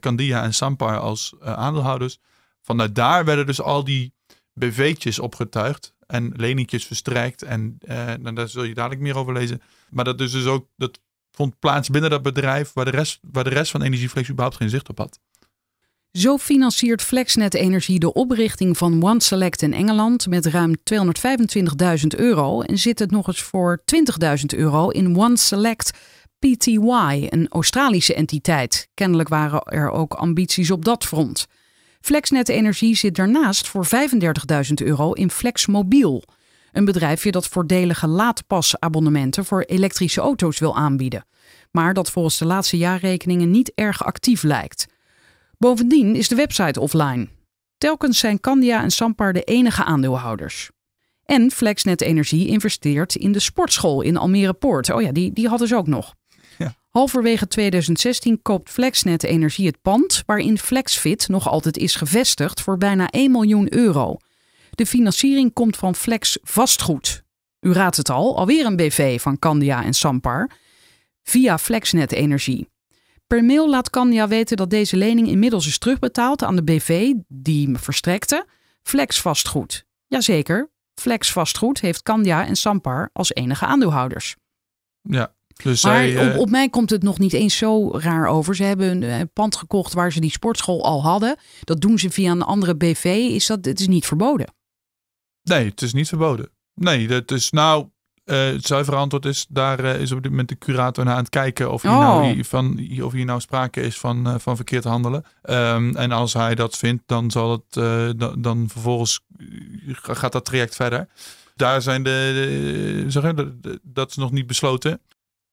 Candia 0.00 0.42
en 0.42 0.54
Sampar 0.54 0.98
als 0.98 1.34
aandeelhouders. 1.40 2.18
Vanuit 2.60 2.94
daar 2.94 3.24
werden 3.24 3.46
dus 3.46 3.60
al 3.60 3.84
die 3.84 4.12
BV'tjes 4.54 5.18
opgetuigd 5.18 5.94
en 6.10 6.32
leningjes 6.36 6.86
verstrijkt. 6.86 7.42
En 7.42 7.78
nou, 8.20 8.32
daar 8.32 8.48
zul 8.48 8.62
je 8.62 8.74
dadelijk 8.74 9.00
meer 9.00 9.16
over 9.16 9.32
lezen. 9.32 9.62
Maar 9.90 10.04
dat 10.04 10.18
dus, 10.18 10.32
dus 10.32 10.46
ook, 10.46 10.66
dat 10.76 11.00
vond 11.30 11.58
plaats 11.58 11.88
binnen 11.88 12.10
dat 12.10 12.22
bedrijf 12.22 12.72
waar 12.72 12.84
de 12.84 12.90
rest, 12.90 13.18
waar 13.32 13.44
de 13.44 13.50
rest 13.50 13.70
van 13.70 13.82
Energieflex 13.82 14.28
überhaupt 14.28 14.56
geen 14.56 14.70
zicht 14.70 14.88
op 14.88 14.98
had. 14.98 15.20
Zo 16.12 16.36
financiert 16.36 17.02
Flexnet 17.02 17.54
Energie 17.54 17.98
de 17.98 18.12
oprichting 18.12 18.76
van 18.76 19.02
OneSelect 19.02 19.62
in 19.62 19.72
Engeland 19.72 20.26
met 20.26 20.46
ruim 20.46 20.74
225.000 20.94 22.06
euro 22.16 22.60
en 22.60 22.78
zit 22.78 22.98
het 22.98 23.10
nog 23.10 23.26
eens 23.26 23.42
voor 23.42 23.82
20.000 24.24 24.58
euro 24.58 24.88
in 24.88 25.16
OneSelect 25.16 25.90
PTY, 26.38 27.26
een 27.28 27.48
Australische 27.48 28.14
entiteit. 28.14 28.88
Kennelijk 28.94 29.28
waren 29.28 29.62
er 29.62 29.90
ook 29.90 30.14
ambities 30.14 30.70
op 30.70 30.84
dat 30.84 31.04
front. 31.04 31.46
Flexnet 32.00 32.48
Energie 32.48 32.96
zit 32.96 33.14
daarnaast 33.14 33.68
voor 33.68 33.86
35.000 33.86 34.74
euro 34.74 35.12
in 35.12 35.30
Flexmobiel, 35.30 36.22
een 36.72 36.84
bedrijfje 36.84 37.30
dat 37.30 37.48
voordelige 37.48 38.06
laadpasabonnementen 38.06 39.44
voor 39.44 39.62
elektrische 39.62 40.20
auto's 40.20 40.58
wil 40.58 40.76
aanbieden, 40.76 41.26
maar 41.70 41.94
dat 41.94 42.10
volgens 42.10 42.38
de 42.38 42.44
laatste 42.44 42.76
jaarrekeningen 42.76 43.50
niet 43.50 43.72
erg 43.74 44.04
actief 44.04 44.42
lijkt. 44.42 44.86
Bovendien 45.58 46.16
is 46.16 46.28
de 46.28 46.34
website 46.34 46.80
offline. 46.80 47.28
Telkens 47.78 48.18
zijn 48.18 48.40
Candia 48.40 48.82
en 48.82 48.90
Sampar 48.90 49.32
de 49.32 49.42
enige 49.42 49.84
aandeelhouders. 49.84 50.70
En 51.24 51.50
Flexnet 51.50 52.00
Energie 52.00 52.46
investeert 52.46 53.14
in 53.14 53.32
de 53.32 53.40
sportschool 53.40 54.00
in 54.00 54.16
Almere 54.16 54.52
Poort. 54.52 54.90
Oh 54.90 55.02
ja, 55.02 55.12
die, 55.12 55.32
die 55.32 55.48
hadden 55.48 55.68
ze 55.68 55.76
ook 55.76 55.86
nog. 55.86 56.14
Halverwege 56.90 57.48
2016 57.48 58.42
koopt 58.42 58.70
Flexnet 58.70 59.24
Energie 59.24 59.66
het 59.66 59.82
pand 59.82 60.22
waarin 60.26 60.58
FlexFit 60.58 61.28
nog 61.28 61.48
altijd 61.48 61.76
is 61.76 61.94
gevestigd 61.94 62.60
voor 62.60 62.78
bijna 62.78 63.08
1 63.10 63.30
miljoen 63.30 63.74
euro. 63.74 64.16
De 64.70 64.86
financiering 64.86 65.52
komt 65.52 65.76
van 65.76 65.94
Flex 65.94 66.38
Vastgoed. 66.42 67.22
U 67.60 67.72
raadt 67.72 67.96
het 67.96 68.10
al, 68.10 68.36
alweer 68.36 68.66
een 68.66 68.76
BV 68.76 69.20
van 69.20 69.38
Candia 69.38 69.84
en 69.84 69.94
Sampar. 69.94 70.50
Via 71.22 71.58
Flexnet 71.58 72.12
Energie. 72.12 72.68
Per 73.26 73.44
mail 73.44 73.70
laat 73.70 73.90
Candia 73.90 74.28
weten 74.28 74.56
dat 74.56 74.70
deze 74.70 74.96
lening 74.96 75.28
inmiddels 75.28 75.66
is 75.66 75.78
terugbetaald 75.78 76.42
aan 76.42 76.56
de 76.56 76.64
BV 76.64 77.12
die 77.28 77.68
me 77.68 77.78
verstrekte. 77.78 78.46
Flex 78.82 79.20
Vastgoed. 79.20 79.84
Jazeker, 80.06 80.70
Flex 80.94 81.32
Vastgoed 81.32 81.80
heeft 81.80 82.02
Candia 82.02 82.46
en 82.46 82.56
Sampar 82.56 83.10
als 83.12 83.34
enige 83.34 83.64
aandeelhouders. 83.64 84.36
Ja, 85.02 85.34
dus 85.62 85.84
maar 85.84 86.08
zij, 86.08 86.30
op, 86.30 86.38
op, 86.38 86.50
mij 86.50 86.68
komt 86.68 86.90
het 86.90 87.02
nog 87.02 87.18
niet 87.18 87.32
eens 87.32 87.56
zo 87.56 87.90
raar 87.98 88.26
over. 88.26 88.56
Ze 88.56 88.64
hebben 88.64 89.02
een, 89.02 89.32
pand 89.32 89.56
gekocht 89.56 89.92
waar 89.92 90.12
ze 90.12 90.20
die 90.20 90.30
sportschool 90.30 90.84
al 90.84 91.02
hadden. 91.02 91.36
Dat 91.64 91.80
doen 91.80 91.98
ze 91.98 92.10
via 92.10 92.30
een 92.30 92.42
andere 92.42 92.76
BV. 92.76 93.04
Is 93.30 93.46
dat, 93.46 93.64
het 93.64 93.80
is 93.80 93.88
niet 93.88 94.06
verboden? 94.06 94.54
Nee, 95.42 95.68
het 95.68 95.82
is 95.82 95.92
niet 95.92 96.08
verboden. 96.08 96.50
Nee, 96.74 97.08
dat 97.08 97.30
is 97.30 97.50
nou, 97.50 97.86
uh, 98.24 98.44
het 98.44 98.66
zuivere 98.66 98.96
antwoord 98.96 99.24
is, 99.24 99.46
daar 99.48 99.84
uh, 99.84 100.00
is 100.00 100.12
op 100.12 100.22
dit 100.22 100.30
moment 100.30 100.48
de 100.48 100.58
curator 100.58 101.04
naar 101.04 101.14
aan 101.14 101.20
het 101.20 101.28
kijken 101.28 101.72
of 101.72 101.82
hier, 101.82 101.90
Oh. 101.90 101.98
nou, 101.98 102.44
van, 102.44 102.88
of 103.02 103.12
hier 103.12 103.24
nou 103.24 103.40
sprake 103.40 103.80
is 103.80 103.98
van, 103.98 104.28
uh, 104.28 104.34
van 104.38 104.56
verkeerd 104.56 104.84
handelen. 104.84 105.24
Um, 105.42 105.96
en 105.96 106.12
als 106.12 106.32
hij 106.32 106.54
dat 106.54 106.76
vindt, 106.76 107.02
dan 107.06 107.30
zal 107.30 107.50
het, 107.50 107.72
dan, 108.18 108.42
dan 108.42 108.68
vervolgens 108.68 109.20
gaat 109.92 110.32
dat 110.32 110.44
traject 110.44 110.74
verder. 110.74 111.08
Daar 111.56 111.82
zijn 111.82 112.02
de, 112.02 112.30
de, 113.12 113.58
de, 113.60 113.80
dat 113.82 114.10
is 114.10 114.16
nog 114.16 114.30
niet 114.30 114.46
besloten. 114.46 115.00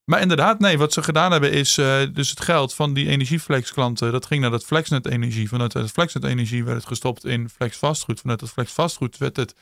Maar 0.09 0.21
inderdaad, 0.21 0.59
nee, 0.59 0.77
wat 0.77 0.93
ze 0.93 1.03
gedaan 1.03 1.31
hebben 1.31 1.51
is 1.51 1.73
dus 2.13 2.29
het 2.29 2.41
geld 2.41 2.73
van 2.73 2.93
die 2.93 3.07
energieflex 3.07 3.73
klanten, 3.73 4.11
dat 4.11 4.25
ging 4.25 4.41
naar 4.41 4.51
dat 4.51 4.65
Flexnet 4.65 5.05
energie. 5.05 5.47
Vanuit 5.47 5.73
het 5.73 5.91
Flexnet 5.91 6.23
energie 6.23 6.63
werd 6.63 6.77
het 6.77 6.87
gestopt 6.87 7.25
in 7.25 7.49
Flex 7.49 7.77
vastgoed. 7.77 8.19
Vanuit 8.19 8.41
het 8.41 8.49
Flex 8.49 8.71
vastgoed 8.71 9.17
werd 9.17 9.35
het 9.35 9.55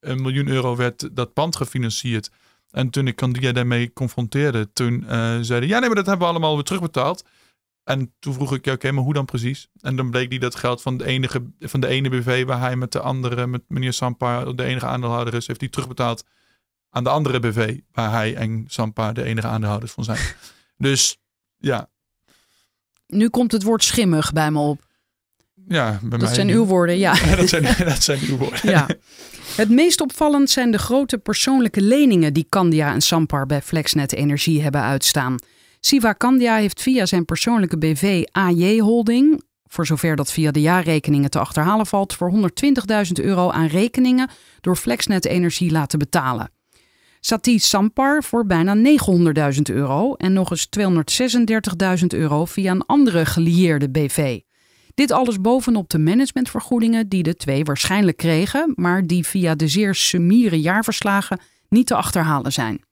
een 0.00 0.22
miljoen 0.22 0.48
euro 0.48 0.76
werd 0.76 1.16
dat 1.16 1.32
pand 1.32 1.56
gefinancierd. 1.56 2.30
En 2.70 2.90
toen 2.90 3.06
ik 3.06 3.16
Candia 3.16 3.52
daarmee 3.52 3.92
confronteerde, 3.92 4.72
toen 4.72 5.04
uh, 5.04 5.38
zeiden 5.40 5.68
ja 5.68 5.78
nee, 5.78 5.86
maar 5.86 5.96
dat 5.96 6.06
hebben 6.06 6.26
we 6.26 6.32
allemaal 6.32 6.54
weer 6.54 6.64
terugbetaald. 6.64 7.24
En 7.84 8.12
toen 8.18 8.34
vroeg 8.34 8.54
ik, 8.54 8.66
oké, 8.66 8.92
maar 8.92 9.04
hoe 9.04 9.14
dan 9.14 9.24
precies? 9.24 9.68
En 9.80 9.96
dan 9.96 10.10
bleek 10.10 10.30
die 10.30 10.38
dat 10.38 10.54
geld 10.54 10.82
van 10.82 10.96
de, 10.96 11.04
enige, 11.04 11.42
van 11.60 11.80
de 11.80 11.86
ene 11.86 12.08
BV 12.08 12.44
waar 12.44 12.60
hij 12.60 12.76
met 12.76 12.92
de 12.92 13.00
andere, 13.00 13.46
met 13.46 13.62
meneer 13.68 13.92
Sampa, 13.92 14.44
de 14.44 14.64
enige 14.64 14.86
aandeelhouder 14.86 15.34
is, 15.34 15.46
heeft 15.46 15.60
hij 15.60 15.68
terugbetaald 15.68 16.24
aan 16.92 17.04
de 17.04 17.10
andere 17.10 17.40
BV 17.40 17.78
waar 17.92 18.10
hij 18.10 18.34
en 18.34 18.64
Sampa 18.68 19.12
de 19.12 19.22
enige 19.22 19.46
aandeelhouders 19.46 19.92
van 19.92 20.04
zijn. 20.04 20.18
dus 20.76 21.18
ja. 21.58 21.88
Nu 23.06 23.28
komt 23.28 23.52
het 23.52 23.62
woord 23.62 23.84
schimmig 23.84 24.32
bij 24.32 24.50
me 24.50 24.58
op. 24.58 24.80
Ja, 25.68 25.98
bij 26.02 26.10
dat 26.10 26.20
mij 26.20 26.34
zijn 26.34 26.48
uw 26.48 26.64
woorden, 26.64 26.98
ja. 26.98 27.14
dat, 27.36 27.48
zijn, 27.48 27.62
dat 27.84 28.02
zijn 28.02 28.20
uw 28.28 28.36
woorden. 28.36 28.70
Ja. 28.70 28.86
Het 29.56 29.68
meest 29.68 30.00
opvallend 30.00 30.50
zijn 30.50 30.70
de 30.70 30.78
grote 30.78 31.18
persoonlijke 31.18 31.82
leningen 31.82 32.32
die 32.32 32.46
Candia 32.48 32.92
en 32.92 33.00
Sampar 33.00 33.46
bij 33.46 33.62
Flexnet 33.62 34.12
Energie 34.12 34.62
hebben 34.62 34.80
uitstaan. 34.80 35.36
Siva 35.80 36.14
Candia 36.14 36.56
heeft 36.56 36.82
via 36.82 37.06
zijn 37.06 37.24
persoonlijke 37.24 37.78
BV 37.78 38.24
AJ 38.30 38.78
Holding, 38.78 39.42
voor 39.66 39.86
zover 39.86 40.16
dat 40.16 40.32
via 40.32 40.50
de 40.50 40.60
jaarrekeningen 40.60 41.30
te 41.30 41.38
achterhalen 41.38 41.86
valt, 41.86 42.14
voor 42.14 42.32
120.000 42.32 43.12
euro 43.12 43.50
aan 43.50 43.66
rekeningen 43.66 44.30
door 44.60 44.76
Flexnet 44.76 45.26
Energie 45.26 45.70
laten 45.70 45.98
betalen. 45.98 46.50
Satish 47.24 47.64
Sampar 47.64 48.22
voor 48.22 48.46
bijna 48.46 48.76
900.000 49.54 49.60
euro 49.62 50.14
en 50.14 50.32
nog 50.32 50.50
eens 50.50 50.68
236.000 52.00 52.06
euro 52.06 52.44
via 52.44 52.70
een 52.70 52.86
andere 52.86 53.26
gelieerde 53.26 53.90
BV. 53.90 54.40
Dit 54.94 55.10
alles 55.10 55.40
bovenop 55.40 55.90
de 55.90 55.98
managementvergoedingen 55.98 57.08
die 57.08 57.22
de 57.22 57.36
twee 57.36 57.64
waarschijnlijk 57.64 58.16
kregen, 58.16 58.72
maar 58.74 59.06
die 59.06 59.26
via 59.26 59.54
de 59.54 59.68
zeer 59.68 59.94
summiere 59.94 60.60
jaarverslagen 60.60 61.40
niet 61.68 61.86
te 61.86 61.94
achterhalen 61.94 62.52
zijn. 62.52 62.84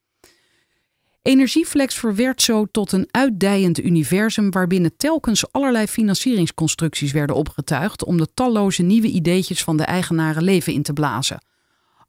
Energieflex 1.22 1.94
verwerd 1.94 2.42
zo 2.42 2.66
tot 2.70 2.92
een 2.92 3.08
uitdijend 3.10 3.84
universum 3.84 4.50
waarbinnen 4.50 4.96
telkens 4.96 5.52
allerlei 5.52 5.86
financieringsconstructies 5.86 7.12
werden 7.12 7.36
opgetuigd 7.36 8.04
om 8.04 8.16
de 8.16 8.28
talloze 8.34 8.82
nieuwe 8.82 9.08
ideetjes 9.08 9.64
van 9.64 9.76
de 9.76 9.84
eigenaren 9.84 10.42
leven 10.42 10.72
in 10.72 10.82
te 10.82 10.92
blazen. 10.92 11.40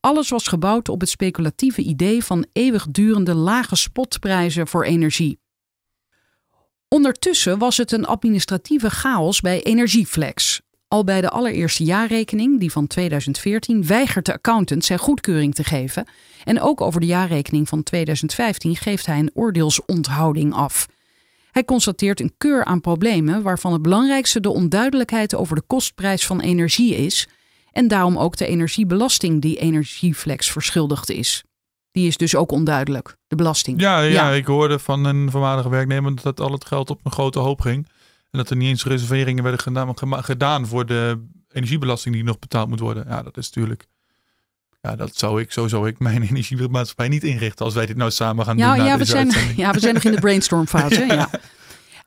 Alles 0.02 0.30
was 0.30 0.48
gebouwd 0.48 0.90
op 0.90 1.00
het 1.00 1.10
speculatieve 1.10 1.82
idee 1.82 2.24
van 2.24 2.46
eeuwigdurende 2.54 3.34
lage 3.34 3.76
spotprijzen 3.76 4.68
voor 4.68 4.84
energie. 4.84 5.40
Ondertussen 6.88 7.58
was 7.58 7.78
het 7.78 7.92
een 7.92 8.06
administratieve 8.06 8.90
chaos 8.90 9.42
bij 9.42 9.64
Energieflex. 9.64 10.62
Al 10.88 11.04
bij 11.04 11.22
de 11.22 11.30
allereerste 11.30 11.84
jaarrekening, 11.84 12.60
die 12.60 12.72
van 12.72 12.88
2014, 12.88 13.86
weigert 13.86 14.26
de 14.26 14.34
accountant 14.34 14.86
zijn 14.86 15.00
goedkeuring 15.00 15.56
te 15.56 15.64
geven. 15.64 16.06
En 16.44 16.62
ook 16.62 16.82
over 16.82 17.00
de 17.00 17.06
jaarrekening 17.06 17.68
van 17.70 17.84
2015 17.84 18.76
geeft 18.76 19.06
hij 19.06 19.20
een 19.20 19.32
oordeelsonthouding 19.34 20.54
af. 20.54 20.88
Hij 21.52 21.66
constateert 21.66 22.20
een 22.20 22.34
keur 22.38 22.66
aan 22.66 22.82
problemen, 22.82 23.42
waarvan 23.42 23.74
het 23.74 23.82
belangrijkste 23.82 24.40
de 24.40 24.50
onduidelijkheid 24.50 25.36
over 25.36 25.56
de 25.56 25.64
kostprijs 25.68 26.26
van 26.26 26.40
energie 26.40 26.96
is. 26.96 27.28
En 27.71 27.88
daarom 27.88 28.17
ook 28.17 28.38
de 28.38 28.45
energiebelasting 28.45 29.41
die 29.41 29.60
Energieflex 29.60 30.51
verschuldigd 30.51 31.10
is. 31.10 31.43
Die 31.91 32.07
is 32.07 32.17
dus 32.17 32.36
ook 32.36 32.51
onduidelijk, 32.51 33.15
de 33.27 33.36
belasting. 33.36 33.81
Ja, 33.81 34.01
ja, 34.01 34.31
ik 34.31 34.45
hoorde 34.45 34.79
van 34.79 35.05
een 35.05 35.31
voormalige 35.31 35.69
werknemer 35.69 36.21
dat 36.21 36.39
al 36.39 36.51
het 36.51 36.65
geld 36.65 36.89
op 36.89 36.99
een 37.03 37.12
grote 37.12 37.39
hoop 37.39 37.62
ging. 37.62 37.88
En 38.31 38.38
dat 38.38 38.49
er 38.49 38.55
niet 38.55 38.67
eens 38.67 38.86
reserveringen 38.86 39.43
werden 39.43 39.62
gedaan, 39.62 40.23
gedaan 40.23 40.67
voor 40.67 40.86
de 40.86 41.27
energiebelasting 41.49 42.15
die 42.15 42.23
nog 42.23 42.39
betaald 42.39 42.69
moet 42.69 42.79
worden. 42.79 43.05
Ja, 43.07 43.23
dat 43.23 43.38
is 43.38 43.45
natuurlijk. 43.45 43.88
Ja, 44.81 44.95
dat 44.95 45.15
zou 45.15 45.41
ik, 45.41 45.51
zo 45.51 45.67
zou 45.67 45.88
ik 45.88 45.99
mijn 45.99 46.21
energiemaatschappij 46.29 47.07
niet 47.07 47.23
inrichten 47.23 47.65
als 47.65 47.73
wij 47.73 47.86
dit 47.86 47.97
nou 47.97 48.12
samen 48.12 48.45
gaan 48.45 48.57
ja, 48.57 48.75
doen. 48.75 48.86
Ja, 48.86 48.97
we 48.97 49.05
zijn, 49.05 49.31
ja, 49.55 49.71
we 49.71 49.79
zijn 49.79 49.93
nog 49.93 50.03
in 50.03 50.12
de 50.12 50.19
brainstormfase. 50.27 51.05
ja. 51.05 51.29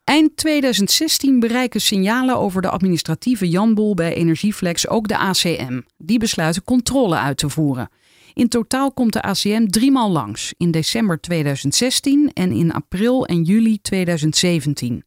Eind 0.04 0.36
2016 0.36 1.40
bereiken 1.40 1.80
signalen 1.80 2.36
over 2.36 2.62
de 2.62 2.68
administratieve 2.68 3.48
janboel 3.48 3.94
bij 3.94 4.14
Energieflex 4.14 4.88
ook 4.88 5.08
de 5.08 5.18
ACM. 5.18 5.80
Die 5.96 6.18
besluiten 6.18 6.64
controle 6.64 7.16
uit 7.16 7.36
te 7.36 7.48
voeren. 7.48 7.88
In 8.32 8.48
totaal 8.48 8.92
komt 8.92 9.12
de 9.12 9.22
ACM 9.22 9.66
driemaal 9.66 10.10
langs, 10.10 10.54
in 10.56 10.70
december 10.70 11.20
2016 11.20 12.30
en 12.32 12.52
in 12.52 12.72
april 12.72 13.26
en 13.26 13.42
juli 13.42 13.80
2017. 13.80 15.04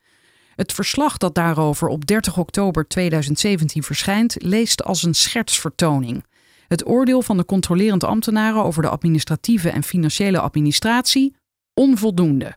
Het 0.56 0.74
verslag 0.74 1.18
dat 1.18 1.36
daarover 1.36 1.88
op 1.88 2.06
30 2.06 2.38
oktober 2.38 2.88
2017 2.88 3.84
verschijnt, 3.84 4.36
leest 4.44 4.84
als 4.84 5.04
een 5.04 5.16
schertsvertoning. 5.16 6.26
Het 6.68 6.88
oordeel 6.88 7.22
van 7.22 7.38
de 7.38 7.46
controlerend 7.46 8.04
ambtenaren 8.04 8.64
over 8.64 8.82
de 8.82 8.90
administratieve 8.90 9.70
en 9.70 9.84
financiële 9.84 10.40
administratie 10.40 11.36
onvoldoende. 11.74 12.56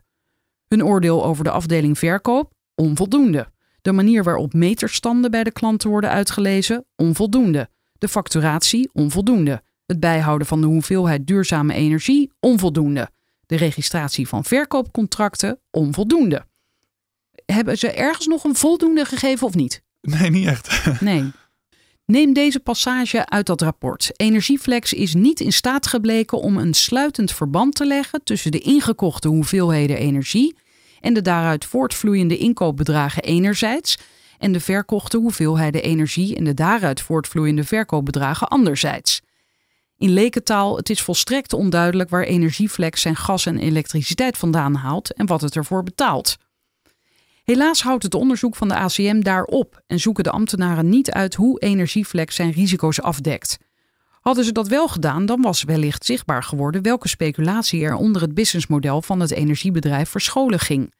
Hun 0.71 0.83
oordeel 0.83 1.25
over 1.25 1.43
de 1.43 1.51
afdeling 1.51 1.97
verkoop 1.97 2.51
onvoldoende. 2.75 3.47
De 3.81 3.91
manier 3.91 4.23
waarop 4.23 4.53
meterstanden 4.53 5.31
bij 5.31 5.43
de 5.43 5.51
klanten 5.51 5.89
worden 5.89 6.09
uitgelezen 6.09 6.85
onvoldoende. 6.95 7.69
De 7.97 8.07
facturatie 8.07 8.89
onvoldoende. 8.93 9.61
Het 9.85 9.99
bijhouden 9.99 10.47
van 10.47 10.61
de 10.61 10.67
hoeveelheid 10.67 11.27
duurzame 11.27 11.73
energie 11.73 12.31
onvoldoende. 12.39 13.09
De 13.45 13.55
registratie 13.55 14.27
van 14.27 14.43
verkoopcontracten 14.43 15.59
onvoldoende 15.71 16.45
hebben 17.45 17.77
ze 17.77 17.91
ergens 17.91 18.27
nog 18.27 18.43
een 18.43 18.55
voldoende 18.55 19.05
gegeven 19.05 19.47
of 19.47 19.55
niet? 19.55 19.83
Nee, 20.01 20.29
niet 20.29 20.47
echt. 20.47 21.01
Nee. 21.01 21.31
Neem 22.11 22.33
deze 22.33 22.59
passage 22.59 23.25
uit 23.25 23.45
dat 23.45 23.61
rapport. 23.61 24.11
Energieflex 24.15 24.93
is 24.93 25.13
niet 25.13 25.39
in 25.39 25.51
staat 25.53 25.87
gebleken 25.87 26.37
om 26.37 26.57
een 26.57 26.73
sluitend 26.73 27.31
verband 27.31 27.75
te 27.75 27.85
leggen 27.85 28.23
tussen 28.23 28.51
de 28.51 28.59
ingekochte 28.59 29.27
hoeveelheden 29.27 29.97
energie 29.97 30.55
en 30.99 31.13
de 31.13 31.21
daaruit 31.21 31.65
voortvloeiende 31.65 32.37
inkoopbedragen 32.37 33.23
enerzijds 33.23 33.97
en 34.37 34.51
de 34.51 34.59
verkochte 34.59 35.17
hoeveelheden 35.17 35.83
energie 35.83 36.35
en 36.35 36.43
de 36.43 36.53
daaruit 36.53 37.01
voortvloeiende 37.01 37.63
verkoopbedragen 37.63 38.47
anderzijds. 38.47 39.21
In 39.97 40.09
lekentaal, 40.09 40.77
het 40.77 40.89
is 40.89 41.01
volstrekt 41.01 41.53
onduidelijk 41.53 42.09
waar 42.09 42.23
Energieflex 42.23 43.01
zijn 43.01 43.15
gas 43.15 43.45
en 43.45 43.57
elektriciteit 43.57 44.37
vandaan 44.37 44.75
haalt 44.75 45.13
en 45.13 45.25
wat 45.25 45.41
het 45.41 45.55
ervoor 45.55 45.83
betaalt. 45.83 46.37
Helaas 47.51 47.81
houdt 47.81 48.03
het 48.03 48.15
onderzoek 48.15 48.55
van 48.55 48.67
de 48.67 48.75
ACM 48.75 49.19
daarop 49.19 49.81
en 49.87 49.99
zoeken 49.99 50.23
de 50.23 50.31
ambtenaren 50.31 50.89
niet 50.89 51.11
uit 51.11 51.35
hoe 51.35 51.59
Energieflex 51.59 52.35
zijn 52.35 52.51
risico's 52.51 53.01
afdekt. 53.01 53.57
Hadden 54.21 54.45
ze 54.45 54.51
dat 54.51 54.67
wel 54.67 54.87
gedaan, 54.87 55.25
dan 55.25 55.41
was 55.41 55.63
wellicht 55.63 56.05
zichtbaar 56.05 56.43
geworden 56.43 56.81
welke 56.81 57.07
speculatie 57.07 57.83
er 57.83 57.95
onder 57.95 58.21
het 58.21 58.33
businessmodel 58.33 59.01
van 59.01 59.19
het 59.19 59.31
energiebedrijf 59.31 60.09
verscholen 60.09 60.59
ging. 60.59 60.93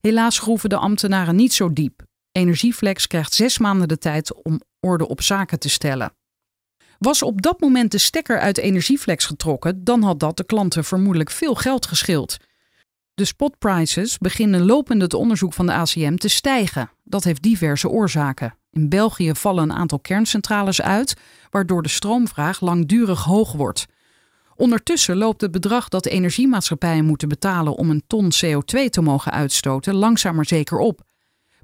Helaas 0.00 0.38
groeven 0.38 0.68
de 0.68 0.76
ambtenaren 0.76 1.36
niet 1.36 1.52
zo 1.52 1.72
diep. 1.72 2.02
Energieflex 2.32 3.06
krijgt 3.06 3.32
zes 3.32 3.58
maanden 3.58 3.88
de 3.88 3.98
tijd 3.98 4.42
om 4.42 4.60
orde 4.80 5.08
op 5.08 5.22
zaken 5.22 5.58
te 5.58 5.68
stellen. 5.68 6.12
Was 6.98 7.22
op 7.22 7.42
dat 7.42 7.60
moment 7.60 7.90
de 7.90 7.98
stekker 7.98 8.38
uit 8.38 8.58
Energieflex 8.58 9.24
getrokken, 9.24 9.84
dan 9.84 10.02
had 10.02 10.20
dat 10.20 10.36
de 10.36 10.44
klanten 10.44 10.84
vermoedelijk 10.84 11.30
veel 11.30 11.54
geld 11.54 11.86
geschild. 11.86 12.36
De 13.20 13.26
spotprices 13.26 14.18
beginnen 14.18 14.64
lopend 14.64 15.02
het 15.02 15.14
onderzoek 15.14 15.52
van 15.52 15.66
de 15.66 15.72
ACM 15.72 16.16
te 16.16 16.28
stijgen. 16.28 16.90
Dat 17.04 17.24
heeft 17.24 17.42
diverse 17.42 17.88
oorzaken. 17.88 18.54
In 18.70 18.88
België 18.88 19.34
vallen 19.34 19.62
een 19.62 19.76
aantal 19.76 19.98
kerncentrales 19.98 20.82
uit, 20.82 21.16
waardoor 21.50 21.82
de 21.82 21.88
stroomvraag 21.88 22.60
langdurig 22.60 23.24
hoog 23.24 23.52
wordt. 23.52 23.86
Ondertussen 24.56 25.16
loopt 25.16 25.40
het 25.40 25.50
bedrag 25.50 25.88
dat 25.88 26.06
energiemaatschappijen 26.06 27.04
moeten 27.04 27.28
betalen 27.28 27.74
om 27.74 27.90
een 27.90 28.02
ton 28.06 28.32
CO2 28.44 28.88
te 28.90 29.00
mogen 29.00 29.32
uitstoten 29.32 29.94
langzaam 29.94 30.34
maar 30.34 30.46
zeker 30.46 30.78
op. 30.78 31.02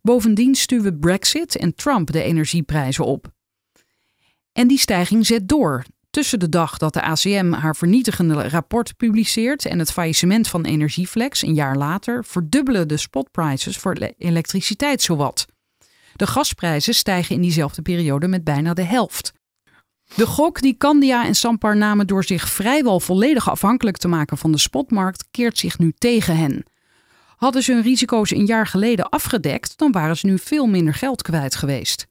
Bovendien 0.03 0.55
stuwen 0.55 0.99
Brexit 0.99 1.57
en 1.57 1.75
Trump 1.75 2.13
de 2.13 2.23
energieprijzen 2.23 3.05
op. 3.05 3.33
En 4.53 4.69
die 4.69 4.79
stijging 4.79 5.27
zet 5.27 5.49
door. 5.49 5.85
Tussen 6.17 6.39
de 6.39 6.49
dag 6.49 6.79
dat 6.79 6.93
de 6.93 7.03
ACM 7.03 7.53
haar 7.53 7.77
vernietigende 7.77 8.49
rapport 8.49 8.97
publiceert 8.97 9.67
en 9.67 9.79
het 9.79 9.93
faillissement 9.93 10.49
van 10.49 10.65
Energieflex 10.65 11.43
een 11.43 11.55
jaar 11.55 11.77
later 11.77 12.25
verdubbelen 12.25 12.89
de 12.89 12.97
spotprices 12.97 13.77
voor 13.77 13.97
elektriciteit 14.19 15.03
zowat. 15.03 15.47
De 16.15 16.27
gasprijzen 16.27 16.95
stijgen 16.95 17.35
in 17.35 17.41
diezelfde 17.41 17.83
periode 17.83 18.29
met 18.29 18.45
bijna 18.45 18.75
de 18.75 18.83
helft. 18.83 19.33
De 20.15 20.27
gok 20.27 20.61
die 20.61 20.77
Candia 20.77 21.27
en 21.27 21.35
Sampar 21.35 21.77
namen 21.77 22.07
door 22.07 22.25
zich 22.25 22.49
vrijwel 22.49 23.01
volledig 23.01 23.51
afhankelijk 23.51 23.97
te 23.97 24.09
maken 24.09 24.39
van 24.39 24.53
de 24.53 24.59
spotmarkt, 24.59 25.29
keert 25.31 25.59
zich 25.59 25.79
nu 25.79 25.93
tegen 25.99 26.37
hen. 26.37 26.65
Hadden 27.37 27.63
ze 27.63 27.73
hun 27.73 27.83
risico's 27.83 28.31
een 28.31 28.47
jaar 28.47 28.67
geleden 28.67 29.09
afgedekt, 29.09 29.79
dan 29.79 29.93
waren 29.93 30.17
ze 30.17 30.27
nu 30.27 30.39
veel 30.39 30.67
minder 30.67 30.95
geld 30.95 31.23
kwijt 31.23 31.55
geweest. 31.55 32.07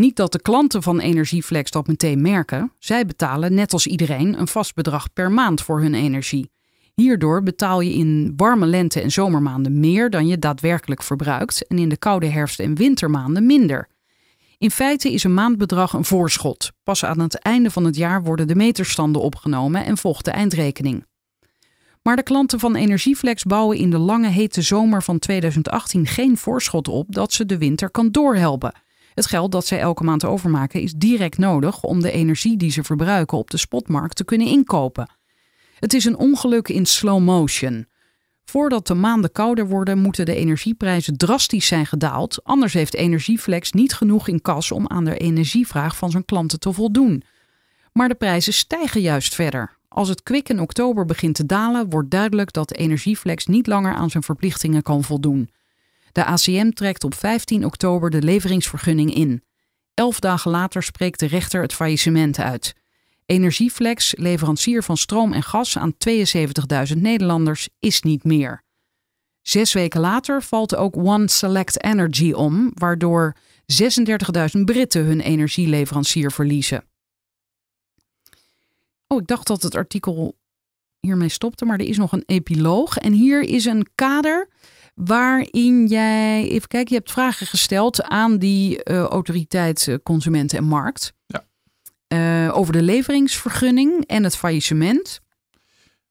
Niet 0.00 0.16
dat 0.16 0.32
de 0.32 0.42
klanten 0.42 0.82
van 0.82 1.00
Energieflex 1.00 1.70
dat 1.70 1.86
meteen 1.86 2.22
merken. 2.22 2.72
Zij 2.78 3.06
betalen 3.06 3.54
net 3.54 3.72
als 3.72 3.86
iedereen 3.86 4.38
een 4.38 4.48
vast 4.48 4.74
bedrag 4.74 5.12
per 5.12 5.32
maand 5.32 5.62
voor 5.62 5.80
hun 5.80 5.94
energie. 5.94 6.50
Hierdoor 6.94 7.42
betaal 7.42 7.80
je 7.80 7.92
in 7.92 8.32
warme 8.36 8.66
lente- 8.66 9.00
en 9.00 9.10
zomermaanden 9.10 9.80
meer 9.80 10.10
dan 10.10 10.26
je 10.26 10.38
daadwerkelijk 10.38 11.02
verbruikt 11.02 11.66
en 11.66 11.78
in 11.78 11.88
de 11.88 11.96
koude 11.96 12.26
herfst- 12.26 12.60
en 12.60 12.74
wintermaanden 12.74 13.46
minder. 13.46 13.88
In 14.58 14.70
feite 14.70 15.12
is 15.12 15.24
een 15.24 15.34
maandbedrag 15.34 15.92
een 15.92 16.04
voorschot. 16.04 16.70
Pas 16.82 17.04
aan 17.04 17.20
het 17.20 17.38
einde 17.38 17.70
van 17.70 17.84
het 17.84 17.96
jaar 17.96 18.22
worden 18.22 18.46
de 18.46 18.56
meterstanden 18.56 19.22
opgenomen 19.22 19.84
en 19.84 19.96
volgt 19.96 20.24
de 20.24 20.30
eindrekening. 20.30 21.06
Maar 22.02 22.16
de 22.16 22.22
klanten 22.22 22.60
van 22.60 22.76
Energieflex 22.76 23.42
bouwen 23.44 23.76
in 23.76 23.90
de 23.90 23.98
lange 23.98 24.28
hete 24.28 24.62
zomer 24.62 25.02
van 25.02 25.18
2018 25.18 26.06
geen 26.06 26.36
voorschot 26.36 26.88
op 26.88 27.06
dat 27.14 27.32
ze 27.32 27.46
de 27.46 27.58
winter 27.58 27.90
kan 27.90 28.10
doorhelpen. 28.10 28.72
Het 29.14 29.26
geld 29.26 29.52
dat 29.52 29.66
zij 29.66 29.78
elke 29.78 30.04
maand 30.04 30.24
overmaken 30.24 30.80
is 30.80 30.92
direct 30.92 31.38
nodig 31.38 31.82
om 31.82 32.00
de 32.00 32.10
energie 32.10 32.56
die 32.56 32.70
ze 32.70 32.82
verbruiken 32.82 33.38
op 33.38 33.50
de 33.50 33.56
spotmarkt 33.56 34.16
te 34.16 34.24
kunnen 34.24 34.46
inkopen. 34.46 35.10
Het 35.78 35.94
is 35.94 36.04
een 36.04 36.16
ongeluk 36.16 36.68
in 36.68 36.86
slow 36.86 37.20
motion. 37.20 37.86
Voordat 38.44 38.86
de 38.86 38.94
maanden 38.94 39.32
kouder 39.32 39.68
worden, 39.68 39.98
moeten 39.98 40.26
de 40.26 40.34
energieprijzen 40.34 41.16
drastisch 41.16 41.66
zijn 41.66 41.86
gedaald. 41.86 42.44
Anders 42.44 42.72
heeft 42.72 42.94
Energieflex 42.94 43.72
niet 43.72 43.94
genoeg 43.94 44.28
in 44.28 44.42
kas 44.42 44.72
om 44.72 44.88
aan 44.88 45.04
de 45.04 45.16
energievraag 45.16 45.96
van 45.96 46.10
zijn 46.10 46.24
klanten 46.24 46.60
te 46.60 46.72
voldoen. 46.72 47.22
Maar 47.92 48.08
de 48.08 48.14
prijzen 48.14 48.52
stijgen 48.52 49.00
juist 49.00 49.34
verder. 49.34 49.78
Als 49.88 50.08
het 50.08 50.22
kwik 50.22 50.48
in 50.48 50.60
oktober 50.60 51.04
begint 51.04 51.34
te 51.34 51.46
dalen, 51.46 51.90
wordt 51.90 52.10
duidelijk 52.10 52.52
dat 52.52 52.72
Energieflex 52.72 53.46
niet 53.46 53.66
langer 53.66 53.94
aan 53.94 54.10
zijn 54.10 54.22
verplichtingen 54.22 54.82
kan 54.82 55.04
voldoen. 55.04 55.50
De 56.12 56.24
ACM 56.24 56.70
trekt 56.70 57.04
op 57.04 57.14
15 57.14 57.64
oktober 57.64 58.10
de 58.10 58.22
leveringsvergunning 58.22 59.14
in. 59.14 59.42
Elf 59.94 60.20
dagen 60.20 60.50
later 60.50 60.82
spreekt 60.82 61.18
de 61.20 61.26
rechter 61.26 61.62
het 61.62 61.74
faillissement 61.74 62.38
uit. 62.38 62.74
Energieflex, 63.26 64.14
leverancier 64.16 64.82
van 64.82 64.96
stroom 64.96 65.32
en 65.32 65.42
gas 65.42 65.78
aan 65.78 65.94
72.000 66.08 66.96
Nederlanders, 66.96 67.68
is 67.78 68.02
niet 68.02 68.24
meer. 68.24 68.62
Zes 69.42 69.72
weken 69.72 70.00
later 70.00 70.42
valt 70.42 70.76
ook 70.76 70.96
One 70.96 71.28
Select 71.28 71.84
Energy 71.84 72.32
om, 72.32 72.70
waardoor 72.74 73.36
36.000 74.56 74.60
Britten 74.64 75.04
hun 75.04 75.20
energieleverancier 75.20 76.32
verliezen. 76.32 76.84
Oh, 79.06 79.20
ik 79.20 79.26
dacht 79.26 79.46
dat 79.46 79.62
het 79.62 79.74
artikel 79.74 80.38
hiermee 81.00 81.28
stopte, 81.28 81.64
maar 81.64 81.78
er 81.78 81.88
is 81.88 81.96
nog 81.96 82.12
een 82.12 82.22
epiloog. 82.26 82.96
En 82.96 83.12
hier 83.12 83.40
is 83.40 83.64
een 83.64 83.86
kader 83.94 84.48
waarin 85.04 85.86
jij, 85.86 86.48
even 86.48 86.68
kijken, 86.68 86.92
je 86.92 86.98
hebt 86.98 87.12
vragen 87.12 87.46
gesteld 87.46 88.02
aan 88.02 88.38
die 88.38 88.80
uh, 88.84 89.00
autoriteit 89.00 89.86
uh, 89.86 89.96
Consumenten 90.02 90.58
en 90.58 90.64
Markt. 90.64 91.12
Ja. 91.26 91.44
Uh, 92.46 92.56
over 92.56 92.72
de 92.72 92.82
leveringsvergunning 92.82 94.06
en 94.06 94.24
het 94.24 94.36
faillissement. 94.36 95.20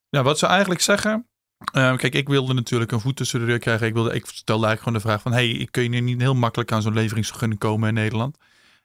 Ja, 0.10 0.24
wat 0.24 0.40
ze 0.40 0.46
eigenlijk 0.46 0.82
zeggen. 0.82 1.28
Uh, 1.76 1.96
kijk, 1.96 2.16
ik 2.16 2.28
wilde 2.28 2.54
natuurlijk 2.54 2.92
een 2.92 3.00
voet 3.00 3.16
tussen 3.16 3.40
de 3.40 3.46
deur 3.46 3.60
krijgen. 3.60 3.88
Ik, 3.88 3.94
wilde, 3.94 4.14
ik 4.14 4.26
stelde 4.26 4.66
eigenlijk 4.66 4.80
gewoon 4.80 4.98
de 4.98 5.08
vraag 5.08 5.22
van... 5.22 5.32
hey, 5.32 5.68
kun 5.72 5.92
je 5.92 6.02
niet 6.02 6.22
heel 6.22 6.36
makkelijk 6.36 6.72
aan 6.72 6.82
zo'n 6.82 6.94
leveringsvergunning 6.94 7.60
komen 7.60 7.88
in 7.88 7.94
Nederland? 7.94 8.38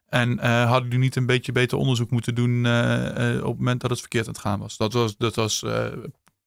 En 0.09 0.39
hadden 0.67 0.83
jullie 0.83 0.99
niet 0.99 1.17
een 1.17 1.27
beetje 1.27 1.53
beter 1.53 1.79
onderzoek 1.79 2.11
moeten 2.11 2.35
doen 2.35 2.59
op 2.59 3.51
het 3.51 3.59
moment 3.59 3.81
dat 3.81 3.91
het 3.91 4.01
verkeerd 4.01 4.27
aan 4.27 4.33
het 4.33 4.43
gaan 4.43 4.59
was? 4.59 4.77
Dat 4.77 4.93
was, 4.93 5.17
dat 5.17 5.35
was 5.35 5.65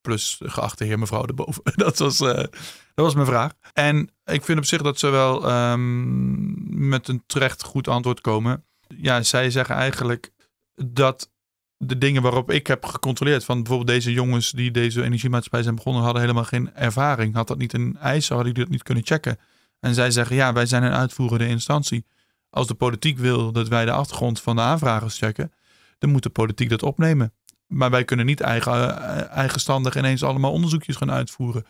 plus 0.02 0.40
geachte 0.44 0.84
heer 0.84 1.00
mevrouw 1.00 1.26
erboven. 1.26 1.62
dat, 1.76 1.98
was, 1.98 2.18
dat 2.18 2.50
was 2.96 3.14
mijn 3.14 3.28
vraag. 3.28 3.54
En 3.74 4.10
ik 4.26 4.44
vind 4.44 4.58
op 4.58 4.66
zich 4.66 4.82
dat 4.82 5.00
ze 5.00 5.10
wel 5.10 5.52
um, 5.72 6.88
met 6.90 7.08
een 7.08 7.24
terecht 7.26 7.64
goed 7.64 7.88
antwoord 7.88 8.22
komen. 8.22 8.66
Ja, 8.88 9.24
zij 9.24 9.50
zeggen 9.50 9.76
eigenlijk 9.76 10.32
dat 10.76 11.32
de 11.78 11.98
dingen 11.98 12.22
waarop 12.22 12.52
ik 12.52 12.68
heb 12.68 12.86
gecontroleerd. 12.86 13.46
Van 13.46 13.58
bijvoorbeeld 13.58 13.90
deze 13.90 14.12
jongens 14.12 14.52
die 14.52 14.72
deze 14.72 15.04
energiemaatschappij 15.04 15.64
zijn 15.64 15.76
begonnen, 15.76 16.04
hadden 16.04 16.22
helemaal 16.22 16.44
geen 16.44 16.74
ervaring. 16.74 17.34
Had 17.34 17.48
dat 17.48 17.58
niet 17.58 17.74
een 17.74 17.98
eisen, 18.00 18.36
hadden 18.36 18.54
die 18.54 18.64
dat 18.64 18.72
niet 18.72 18.84
kunnen 18.84 19.06
checken. 19.06 19.38
En 19.80 19.94
zij 19.94 20.12
zeggen, 20.12 20.36
ja, 20.36 20.54
wij 20.54 20.66
zijn 20.66 20.84
een 20.84 20.92
uitvoerende 20.94 21.48
instantie. 21.48 22.06
Als 22.50 22.68
de 22.68 22.74
politiek 22.74 23.18
wil 23.18 23.52
dat 23.52 23.68
wij 23.68 23.86
de 23.86 23.92
achtergrond 23.92 24.42
van 24.42 24.56
de 24.56 24.62
aanvragers 24.62 25.18
checken, 25.18 25.52
dan 25.98 26.10
moet 26.10 26.24
de 26.24 26.30
politiek 26.30 26.70
dat 26.70 26.84
opnemen. 26.84 27.34
Maar 27.68 27.90
wij 27.90 28.06
kunnen 28.06 28.26
niet 28.26 28.42
eigen, 28.42 29.00
eigenstandig 29.30 29.98
ineens 29.98 30.24
allemaal 30.24 30.52
onderzoekjes 30.52 30.96
gaan 30.96 31.12
uitvoeren. 31.12 31.66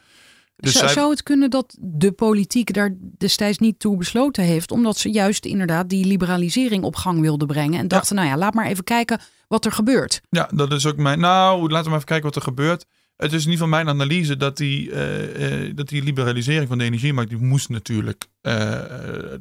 Dus 0.55 0.71
zou, 0.71 0.85
zij... 0.85 0.93
zou 0.93 1.09
het 1.09 1.23
kunnen 1.23 1.49
dat 1.49 1.77
de 1.79 2.11
politiek 2.11 2.73
daar 2.73 2.95
destijds 3.17 3.57
niet 3.57 3.79
toe 3.79 3.97
besloten 3.97 4.43
heeft, 4.43 4.71
omdat 4.71 4.97
ze 4.97 5.11
juist 5.11 5.45
inderdaad 5.45 5.89
die 5.89 6.05
liberalisering 6.05 6.83
op 6.83 6.95
gang 6.95 7.21
wilden 7.21 7.47
brengen 7.47 7.79
en 7.79 7.87
dachten, 7.87 8.15
nou 8.15 8.27
ja, 8.27 8.37
laat 8.37 8.53
maar 8.53 8.65
even 8.65 8.83
kijken 8.83 9.19
wat 9.47 9.65
er 9.65 9.71
gebeurt. 9.71 10.21
Ja, 10.29 10.49
dat 10.53 10.71
is 10.71 10.85
ook 10.85 10.97
mijn. 10.97 11.19
Nou, 11.19 11.61
laten 11.61 11.83
we 11.83 11.89
maar 11.89 11.93
even 11.93 12.05
kijken 12.05 12.25
wat 12.25 12.35
er 12.35 12.41
gebeurt. 12.41 12.85
Het 13.15 13.33
is 13.33 13.45
in 13.45 13.51
ieder 13.51 13.65
geval 13.65 13.83
mijn 13.83 13.95
analyse 13.95 14.37
dat 14.37 14.57
die, 14.57 14.89
uh, 14.89 15.65
uh, 15.67 15.75
dat 15.75 15.87
die 15.87 16.03
liberalisering 16.03 16.67
van 16.67 16.77
de 16.77 16.83
energiemarkt, 16.83 17.29
die 17.29 17.39
moest 17.39 17.69
natuurlijk, 17.69 18.25
uh, 18.41 18.53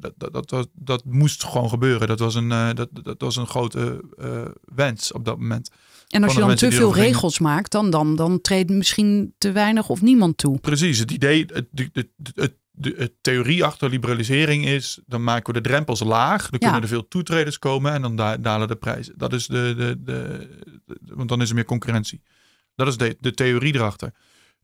dat, 0.00 0.12
dat, 0.16 0.32
dat, 0.32 0.48
dat, 0.48 0.68
dat 0.74 1.04
moest 1.04 1.44
gewoon 1.44 1.68
gebeuren. 1.68 2.08
Dat 2.08 2.18
was 2.18 2.34
een, 2.34 2.48
dat, 2.48 2.88
dat 2.92 3.20
was 3.20 3.36
een 3.36 3.46
grote 3.46 4.04
wens 4.74 5.12
op 5.12 5.24
dat 5.24 5.38
moment. 5.38 5.70
En 6.06 6.24
als 6.24 6.34
je 6.34 6.40
dan 6.40 6.54
te 6.54 6.72
veel 6.72 6.94
regels 6.94 7.38
maakt, 7.38 7.72
dan, 7.72 7.90
dan, 7.90 8.16
dan 8.16 8.40
treedt 8.40 8.70
misschien 8.70 9.34
te 9.38 9.52
weinig 9.52 9.88
of 9.88 10.02
niemand 10.02 10.36
toe. 10.36 10.58
Precies, 10.58 10.98
het 10.98 11.10
idee, 11.10 11.46
het, 11.52 11.66
het, 11.92 12.08
het, 12.34 12.54
de, 12.70 13.12
theorie 13.20 13.64
achter 13.64 13.90
liberalisering 13.90 14.66
is, 14.66 15.00
dan 15.06 15.24
maken 15.24 15.54
we 15.54 15.60
de 15.60 15.68
drempels 15.68 16.00
laag. 16.00 16.50
Dan 16.50 16.58
kunnen 16.58 16.82
er 16.82 16.88
veel 16.88 17.08
toetreders 17.08 17.58
komen 17.58 17.92
en 17.92 18.02
dan 18.02 18.16
dalen 18.40 18.68
de 18.68 18.76
prijzen. 18.76 19.18
Dat 19.18 19.32
is 19.32 19.46
de, 19.46 19.74
de, 19.76 20.02
de, 20.02 20.48
want 21.00 21.28
dan 21.28 21.42
is 21.42 21.48
er 21.48 21.54
meer 21.54 21.64
concurrentie. 21.64 22.22
Dat 22.74 22.86
is 22.86 22.96
de, 22.96 23.16
de 23.20 23.34
theorie 23.34 23.74
erachter. 23.74 24.12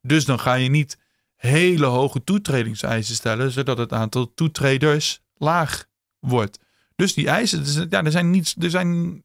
Dus 0.01 0.25
dan 0.25 0.41
ga 0.41 0.55
je 0.55 0.69
niet 0.69 0.99
hele 1.37 1.87
hoge 1.87 2.25
toetredingseisen 2.25 3.15
stellen, 3.15 3.51
zodat 3.51 3.79
het 3.79 3.93
aantal 3.93 4.35
toetreders 4.35 5.21
laag 5.35 5.85
wordt. 6.19 6.59
Dus 6.97 7.15
die 7.15 7.29
eisen, 7.29 7.87
ja, 7.91 8.05
er 8.05 8.11
zijn 8.11 8.31
niet, 8.31 8.55
er 8.59 8.71
zijn, 8.71 9.23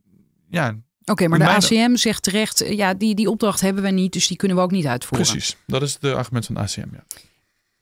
ja. 0.49 0.78
Oké, 1.11 1.27
maar 1.27 1.39
de 1.39 1.47
ACM 1.47 1.95
zegt 1.95 2.23
terecht, 2.23 2.63
ja, 2.67 2.93
die, 2.93 3.15
die 3.15 3.29
opdracht 3.29 3.61
hebben 3.61 3.83
we 3.83 3.89
niet, 3.89 4.13
dus 4.13 4.27
die 4.27 4.37
kunnen 4.37 4.57
we 4.57 4.63
ook 4.63 4.71
niet 4.71 4.85
uitvoeren. 4.85 5.27
Precies, 5.27 5.57
dat 5.65 5.81
is 5.81 5.97
de 5.99 6.15
argument 6.15 6.45
van 6.45 6.55
de 6.55 6.61
ACM, 6.61 6.87
ja. 6.93 7.03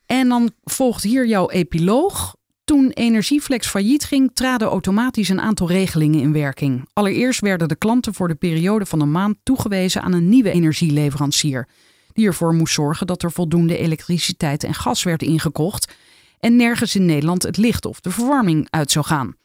En 0.06 0.28
dan 0.28 0.50
volgt 0.64 1.02
hier 1.02 1.26
jouw 1.26 1.50
epiloog. 1.50 2.36
Toen 2.64 2.90
Energieflex 2.90 3.66
failliet 3.66 4.04
ging, 4.04 4.30
traden 4.34 4.68
automatisch 4.68 5.28
een 5.28 5.40
aantal 5.40 5.68
regelingen 5.68 6.20
in 6.20 6.32
werking. 6.32 6.88
Allereerst 6.92 7.40
werden 7.40 7.68
de 7.68 7.76
klanten 7.76 8.14
voor 8.14 8.28
de 8.28 8.34
periode 8.34 8.86
van 8.86 9.00
een 9.00 9.10
maand 9.10 9.36
toegewezen 9.42 10.02
aan 10.02 10.12
een 10.12 10.28
nieuwe 10.28 10.50
energieleverancier, 10.50 11.68
die 12.12 12.26
ervoor 12.26 12.54
moest 12.54 12.74
zorgen 12.74 13.06
dat 13.06 13.22
er 13.22 13.32
voldoende 13.32 13.78
elektriciteit 13.78 14.64
en 14.64 14.74
gas 14.74 15.02
werd 15.02 15.22
ingekocht 15.22 15.94
en 16.38 16.56
nergens 16.56 16.94
in 16.94 17.04
Nederland 17.04 17.42
het 17.42 17.56
licht 17.56 17.84
of 17.84 18.00
de 18.00 18.10
verwarming 18.10 18.66
uit 18.70 18.90
zou 18.90 19.04
gaan. 19.04 19.36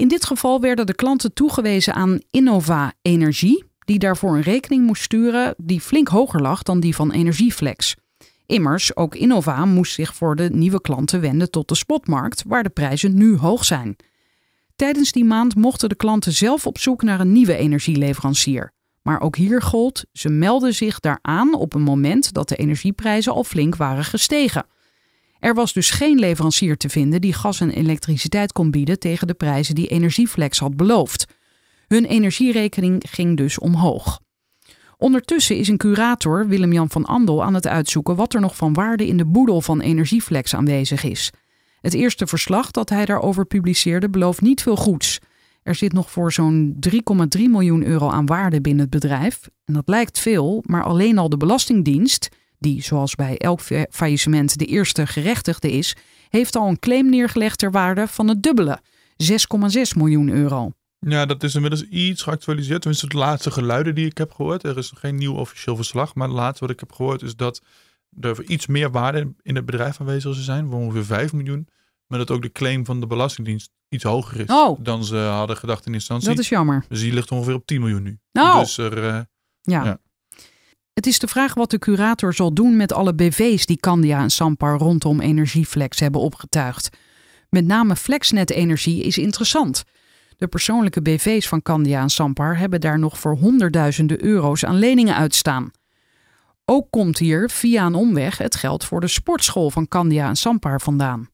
In 0.00 0.08
dit 0.08 0.24
geval 0.24 0.60
werden 0.60 0.86
de 0.86 0.94
klanten 0.94 1.32
toegewezen 1.32 1.94
aan 1.94 2.20
Innova 2.30 2.92
Energie, 3.02 3.64
die 3.84 3.98
daarvoor 3.98 4.34
een 4.34 4.42
rekening 4.42 4.86
moest 4.86 5.02
sturen 5.02 5.54
die 5.56 5.80
flink 5.80 6.08
hoger 6.08 6.40
lag 6.40 6.62
dan 6.62 6.80
die 6.80 6.94
van 6.94 7.10
Energieflex. 7.10 7.96
Immers, 8.46 8.96
ook 8.96 9.14
Innova 9.14 9.64
moest 9.64 9.94
zich 9.94 10.14
voor 10.14 10.36
de 10.36 10.50
nieuwe 10.52 10.80
klanten 10.80 11.20
wenden 11.20 11.50
tot 11.50 11.68
de 11.68 11.74
spotmarkt, 11.74 12.44
waar 12.46 12.62
de 12.62 12.68
prijzen 12.68 13.14
nu 13.14 13.36
hoog 13.36 13.64
zijn. 13.64 13.96
Tijdens 14.76 15.12
die 15.12 15.24
maand 15.24 15.54
mochten 15.54 15.88
de 15.88 15.94
klanten 15.94 16.32
zelf 16.32 16.66
op 16.66 16.78
zoek 16.78 17.02
naar 17.02 17.20
een 17.20 17.32
nieuwe 17.32 17.56
energieleverancier. 17.56 18.72
Maar 19.02 19.20
ook 19.20 19.36
hier 19.36 19.62
gold, 19.62 20.04
ze 20.12 20.28
melden 20.28 20.74
zich 20.74 21.00
daaraan 21.00 21.54
op 21.54 21.74
een 21.74 21.82
moment 21.82 22.32
dat 22.32 22.48
de 22.48 22.56
energieprijzen 22.56 23.32
al 23.32 23.44
flink 23.44 23.76
waren 23.76 24.04
gestegen. 24.04 24.66
Er 25.40 25.54
was 25.54 25.72
dus 25.72 25.90
geen 25.90 26.18
leverancier 26.18 26.76
te 26.76 26.88
vinden 26.88 27.20
die 27.20 27.32
gas 27.32 27.60
en 27.60 27.70
elektriciteit 27.70 28.52
kon 28.52 28.70
bieden 28.70 28.98
tegen 28.98 29.26
de 29.26 29.34
prijzen 29.34 29.74
die 29.74 29.86
Energieflex 29.86 30.58
had 30.58 30.76
beloofd. 30.76 31.26
Hun 31.86 32.04
energierekening 32.04 33.02
ging 33.08 33.36
dus 33.36 33.58
omhoog. 33.58 34.20
Ondertussen 34.96 35.56
is 35.56 35.68
een 35.68 35.76
curator, 35.76 36.48
Willem-Jan 36.48 36.90
van 36.90 37.04
Andel, 37.04 37.44
aan 37.44 37.54
het 37.54 37.66
uitzoeken 37.66 38.16
wat 38.16 38.34
er 38.34 38.40
nog 38.40 38.56
van 38.56 38.72
waarde 38.72 39.06
in 39.06 39.16
de 39.16 39.26
boedel 39.26 39.60
van 39.60 39.80
Energieflex 39.80 40.54
aanwezig 40.54 41.04
is. 41.04 41.32
Het 41.80 41.94
eerste 41.94 42.26
verslag 42.26 42.70
dat 42.70 42.88
hij 42.88 43.04
daarover 43.04 43.46
publiceerde 43.46 44.10
belooft 44.10 44.40
niet 44.40 44.62
veel 44.62 44.76
goeds. 44.76 45.18
Er 45.62 45.74
zit 45.74 45.92
nog 45.92 46.10
voor 46.10 46.32
zo'n 46.32 46.76
3,3 47.38 47.42
miljoen 47.42 47.84
euro 47.84 48.08
aan 48.08 48.26
waarde 48.26 48.60
binnen 48.60 48.82
het 48.82 48.90
bedrijf. 48.90 49.48
En 49.64 49.74
dat 49.74 49.88
lijkt 49.88 50.18
veel, 50.18 50.62
maar 50.66 50.82
alleen 50.82 51.18
al 51.18 51.28
de 51.28 51.36
Belastingdienst, 51.36 52.28
die 52.60 52.82
zoals 52.82 53.14
bij 53.14 53.38
elk 53.38 53.60
faillissement 53.90 54.58
de 54.58 54.64
eerste 54.64 55.06
gerechtigde 55.06 55.72
is, 55.72 55.96
heeft 56.28 56.56
al 56.56 56.68
een 56.68 56.78
claim 56.78 57.10
neergelegd 57.10 57.58
ter 57.58 57.70
waarde 57.70 58.06
van 58.06 58.28
het 58.28 58.42
dubbele, 58.42 58.80
6,6 59.22 59.96
miljoen 59.96 60.28
euro. 60.28 60.72
Ja, 60.98 61.26
dat 61.26 61.42
is 61.42 61.54
inmiddels 61.54 61.82
iets 61.82 62.22
geactualiseerd. 62.22 62.80
Tenminste, 62.80 63.08
de 63.08 63.16
laatste 63.16 63.50
geluiden 63.50 63.94
die 63.94 64.06
ik 64.06 64.18
heb 64.18 64.32
gehoord. 64.32 64.64
Er 64.64 64.78
is 64.78 64.90
nog 64.90 65.00
geen 65.00 65.14
nieuw 65.14 65.34
officieel 65.34 65.76
verslag. 65.76 66.14
Maar 66.14 66.28
het 66.28 66.36
laatste 66.36 66.64
wat 66.64 66.74
ik 66.74 66.80
heb 66.80 66.92
gehoord 66.92 67.22
is 67.22 67.36
dat 67.36 67.62
er 68.20 68.44
iets 68.44 68.66
meer 68.66 68.90
waarde 68.90 69.32
in 69.42 69.54
het 69.56 69.66
bedrijf 69.66 70.00
aanwezig 70.00 70.32
zou 70.32 70.44
zijn. 70.44 70.68
Voor 70.68 70.78
ongeveer 70.78 71.04
5 71.04 71.32
miljoen. 71.32 71.68
Maar 72.06 72.18
dat 72.18 72.30
ook 72.30 72.42
de 72.42 72.52
claim 72.52 72.84
van 72.84 73.00
de 73.00 73.06
Belastingdienst 73.06 73.70
iets 73.88 74.04
hoger 74.04 74.40
is 74.40 74.48
oh. 74.48 74.78
dan 74.82 75.04
ze 75.04 75.16
hadden 75.16 75.56
gedacht 75.56 75.86
in 75.86 75.94
instantie. 75.94 76.28
Dat 76.28 76.38
is 76.38 76.48
jammer. 76.48 76.84
Dus 76.88 77.00
die 77.00 77.12
ligt 77.12 77.30
ongeveer 77.30 77.54
op 77.54 77.66
10 77.66 77.80
miljoen 77.80 78.02
nu. 78.02 78.18
Oh. 78.32 78.58
Dus 78.58 78.78
er, 78.78 78.96
uh, 78.98 79.20
ja. 79.60 79.84
ja. 79.84 79.98
Het 81.00 81.08
is 81.08 81.18
de 81.18 81.28
vraag 81.28 81.54
wat 81.54 81.70
de 81.70 81.78
curator 81.78 82.34
zal 82.34 82.54
doen 82.54 82.76
met 82.76 82.92
alle 82.92 83.14
BV's 83.14 83.66
die 83.66 83.76
Candia 83.76 84.22
en 84.22 84.30
Sampar 84.30 84.78
rondom 84.78 85.20
Energieflex 85.20 86.00
hebben 86.00 86.20
opgetuigd. 86.20 86.88
Met 87.48 87.66
name 87.66 87.96
Flexnet 87.96 88.50
Energie 88.50 89.02
is 89.02 89.18
interessant. 89.18 89.84
De 90.36 90.46
persoonlijke 90.46 91.02
BV's 91.02 91.48
van 91.48 91.62
Candia 91.62 92.02
en 92.02 92.10
Sampar 92.10 92.58
hebben 92.58 92.80
daar 92.80 92.98
nog 92.98 93.18
voor 93.18 93.36
honderdduizenden 93.36 94.24
euro's 94.24 94.64
aan 94.64 94.78
leningen 94.78 95.14
uitstaan. 95.14 95.70
Ook 96.64 96.86
komt 96.90 97.18
hier 97.18 97.50
via 97.50 97.86
een 97.86 97.94
omweg 97.94 98.38
het 98.38 98.56
geld 98.56 98.84
voor 98.84 99.00
de 99.00 99.08
sportschool 99.08 99.70
van 99.70 99.88
Candia 99.88 100.28
en 100.28 100.36
Sampar 100.36 100.80
vandaan. 100.80 101.28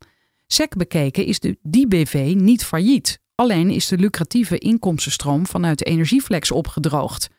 SEC 0.46 0.76
bekeken 0.76 1.24
is 1.24 1.40
de, 1.40 1.58
die 1.62 1.88
BV 1.88 2.34
niet 2.36 2.64
failliet. 2.64 3.20
Alleen 3.34 3.70
is 3.70 3.88
de 3.88 3.98
lucratieve 3.98 4.58
inkomstenstroom 4.58 5.46
vanuit 5.46 5.84
Energieflex 5.84 6.50
opgedroogd. 6.50 7.34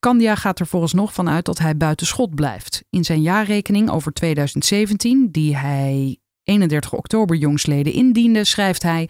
Candia 0.00 0.34
gaat 0.34 0.60
er 0.60 0.66
vooralsnog 0.66 1.12
vanuit 1.12 1.44
dat 1.44 1.58
hij 1.58 1.76
buiten 1.76 2.06
schot 2.06 2.34
blijft. 2.34 2.84
In 2.90 3.04
zijn 3.04 3.22
jaarrekening 3.22 3.90
over 3.90 4.12
2017, 4.12 5.28
die 5.30 5.56
hij 5.56 6.18
31 6.44 6.92
oktober 6.92 7.36
jongsleden 7.36 7.92
indiende, 7.92 8.44
schrijft 8.44 8.82
hij 8.82 9.08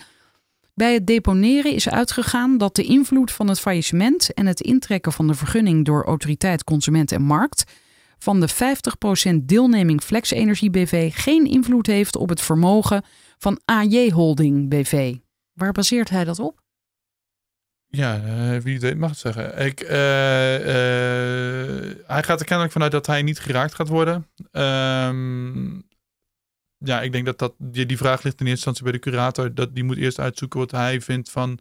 bij 0.74 0.92
het 0.92 1.06
deponeren 1.06 1.72
is 1.72 1.88
uitgegaan 1.88 2.58
dat 2.58 2.76
de 2.76 2.82
invloed 2.82 3.32
van 3.32 3.48
het 3.48 3.60
faillissement 3.60 4.34
en 4.34 4.46
het 4.46 4.60
intrekken 4.60 5.12
van 5.12 5.26
de 5.26 5.34
vergunning 5.34 5.84
door 5.84 6.04
Autoriteit 6.04 6.64
Consument 6.64 7.12
en 7.12 7.22
Markt 7.22 7.64
van 8.18 8.40
de 8.40 8.48
50% 9.30 9.34
deelneming 9.42 10.02
Flex 10.02 10.30
Energie 10.30 10.70
BV 10.70 11.12
geen 11.14 11.44
invloed 11.44 11.86
heeft 11.86 12.16
op 12.16 12.28
het 12.28 12.40
vermogen 12.40 13.04
van 13.38 13.60
AJ 13.64 14.10
Holding 14.10 14.68
BV. 14.68 15.16
Waar 15.52 15.72
baseert 15.72 16.10
hij 16.10 16.24
dat 16.24 16.38
op? 16.38 16.59
Ja, 17.90 18.20
uh, 18.24 18.60
wie 18.60 18.80
weet 18.80 18.98
mag 18.98 19.10
het 19.10 19.18
zeggen. 19.18 19.58
Ik, 19.66 19.82
uh, 19.82 19.90
uh, 19.90 19.94
hij 22.06 22.22
gaat 22.22 22.40
er 22.40 22.46
kennelijk 22.46 22.72
vanuit 22.72 22.92
dat 22.92 23.06
hij 23.06 23.22
niet 23.22 23.38
geraakt 23.38 23.74
gaat 23.74 23.88
worden. 23.88 24.26
Um, 24.52 25.88
ja, 26.78 27.00
ik 27.00 27.12
denk 27.12 27.26
dat, 27.26 27.38
dat 27.38 27.54
die, 27.58 27.86
die 27.86 27.96
vraag 27.96 28.22
ligt 28.22 28.40
in 28.40 28.46
eerste 28.46 28.50
instantie 28.50 28.82
bij 28.82 28.92
de 28.92 28.98
curator. 28.98 29.54
Dat 29.54 29.74
die 29.74 29.84
moet 29.84 29.96
eerst 29.96 30.18
uitzoeken 30.18 30.58
wat 30.58 30.70
hij 30.70 31.00
vindt 31.00 31.30
van 31.30 31.58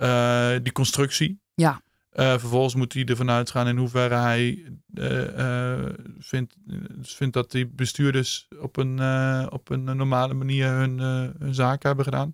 uh, 0.00 0.52
die 0.62 0.72
constructie. 0.72 1.40
Ja. 1.54 1.82
Eh, 2.10 2.30
vervolgens 2.30 2.74
moet 2.74 2.92
hij 2.92 3.04
ervan 3.04 3.30
uitgaan 3.30 3.68
in 3.68 3.76
hoeverre 3.76 4.14
hij 4.14 4.64
eh, 4.94 5.74
eh, 5.74 5.92
vindt, 6.18 6.54
vindt 7.02 7.34
dat 7.34 7.50
die 7.50 7.66
bestuurders 7.66 8.48
op 8.60 8.76
een, 8.76 8.98
eh, 8.98 9.46
op 9.50 9.70
een 9.70 9.84
normale 9.84 10.34
manier 10.34 10.68
hun, 10.68 11.00
eh, 11.00 11.28
hun 11.38 11.54
zaken 11.54 11.86
hebben 11.86 12.04
gedaan. 12.04 12.32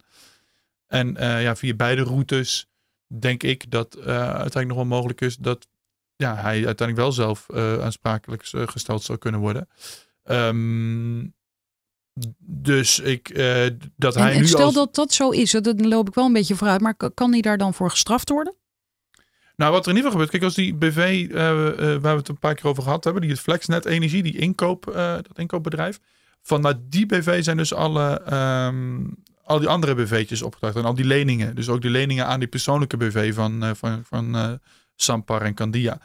En 0.87 1.17
eh, 1.17 1.43
ja, 1.43 1.57
via 1.57 1.75
beide 1.75 2.03
routes 2.03 2.69
denk 3.07 3.43
ik 3.43 3.71
dat 3.71 3.95
eh, 3.95 4.07
uiteindelijk 4.17 4.67
nog 4.67 4.77
wel 4.77 4.87
mogelijk 4.87 5.21
is 5.21 5.37
dat 5.37 5.69
ja, 6.17 6.35
hij 6.35 6.67
uiteindelijk 6.67 6.97
wel 6.97 7.13
zelf 7.13 7.49
eh, 7.49 7.83
aansprakelijk 7.83 8.43
gesteld 8.45 9.03
zou 9.03 9.19
kunnen 9.19 9.41
worden. 9.41 9.69
Ehm, 10.23 11.25
dus 12.39 12.99
ik, 12.99 13.29
eh, 13.29 13.67
dat 13.97 14.17
En, 14.17 14.23
hij 14.23 14.33
en 14.33 14.41
nu 14.41 14.47
stel 14.47 14.65
als... 14.65 14.75
dat 14.75 14.95
dat 14.95 15.13
zo 15.13 15.31
is, 15.31 15.51
dan 15.51 15.89
loop 15.89 16.09
ik 16.09 16.15
wel 16.15 16.25
een 16.25 16.33
beetje 16.33 16.55
vooruit. 16.55 16.81
Maar 16.81 16.97
kan 17.15 17.33
hij 17.33 17.41
daar 17.41 17.59
dan 17.59 17.75
voor 17.75 17.91
gestraft 17.91 18.29
worden? 18.29 18.55
Nou, 19.57 19.73
wat 19.73 19.87
er 19.87 19.91
in 19.91 19.97
ieder 19.97 20.11
geval 20.11 20.27
gebeurt, 20.27 20.31
kijk, 20.31 20.43
als 20.43 20.55
die 20.55 20.75
BV, 20.75 21.29
eh, 21.31 21.69
eh, 21.69 22.03
waar 22.03 22.13
we 22.13 22.19
het 22.19 22.29
een 22.29 22.39
paar 22.39 22.55
keer 22.55 22.67
over 22.67 22.83
gehad 22.83 23.05
hebben, 23.05 23.23
die 23.23 23.31
het 23.31 23.41
Flexnet 23.41 23.85
Energie, 23.85 24.23
die 24.23 24.39
inkoop, 24.39 24.85
dat 24.95 25.39
inkoopbedrijf, 25.39 26.01
van 26.43 26.61
nou, 26.61 26.75
die 26.89 27.07
BV 27.07 27.45
zijn 27.45 27.57
dus 27.57 27.75
alle, 27.75 28.21
ehm, 28.21 29.05
al 29.47 29.59
die 29.59 29.69
andere 29.69 29.95
BV'tjes 29.95 30.43
opgedracht 30.43 30.77
en 30.77 30.85
al 30.85 30.95
die 30.95 31.05
leningen. 31.05 31.55
Dus 31.55 31.69
ook 31.69 31.81
die 31.81 31.91
leningen 31.91 32.27
aan 32.27 32.39
die 32.39 32.49
persoonlijke 32.49 32.97
BV 32.97 33.35
van, 33.35 33.65
eh, 33.65 33.71
van, 33.75 34.05
van 34.05 34.37
eh, 34.37 34.53
Sampar 34.95 35.43
en 35.43 35.55
Candia. 35.55 36.01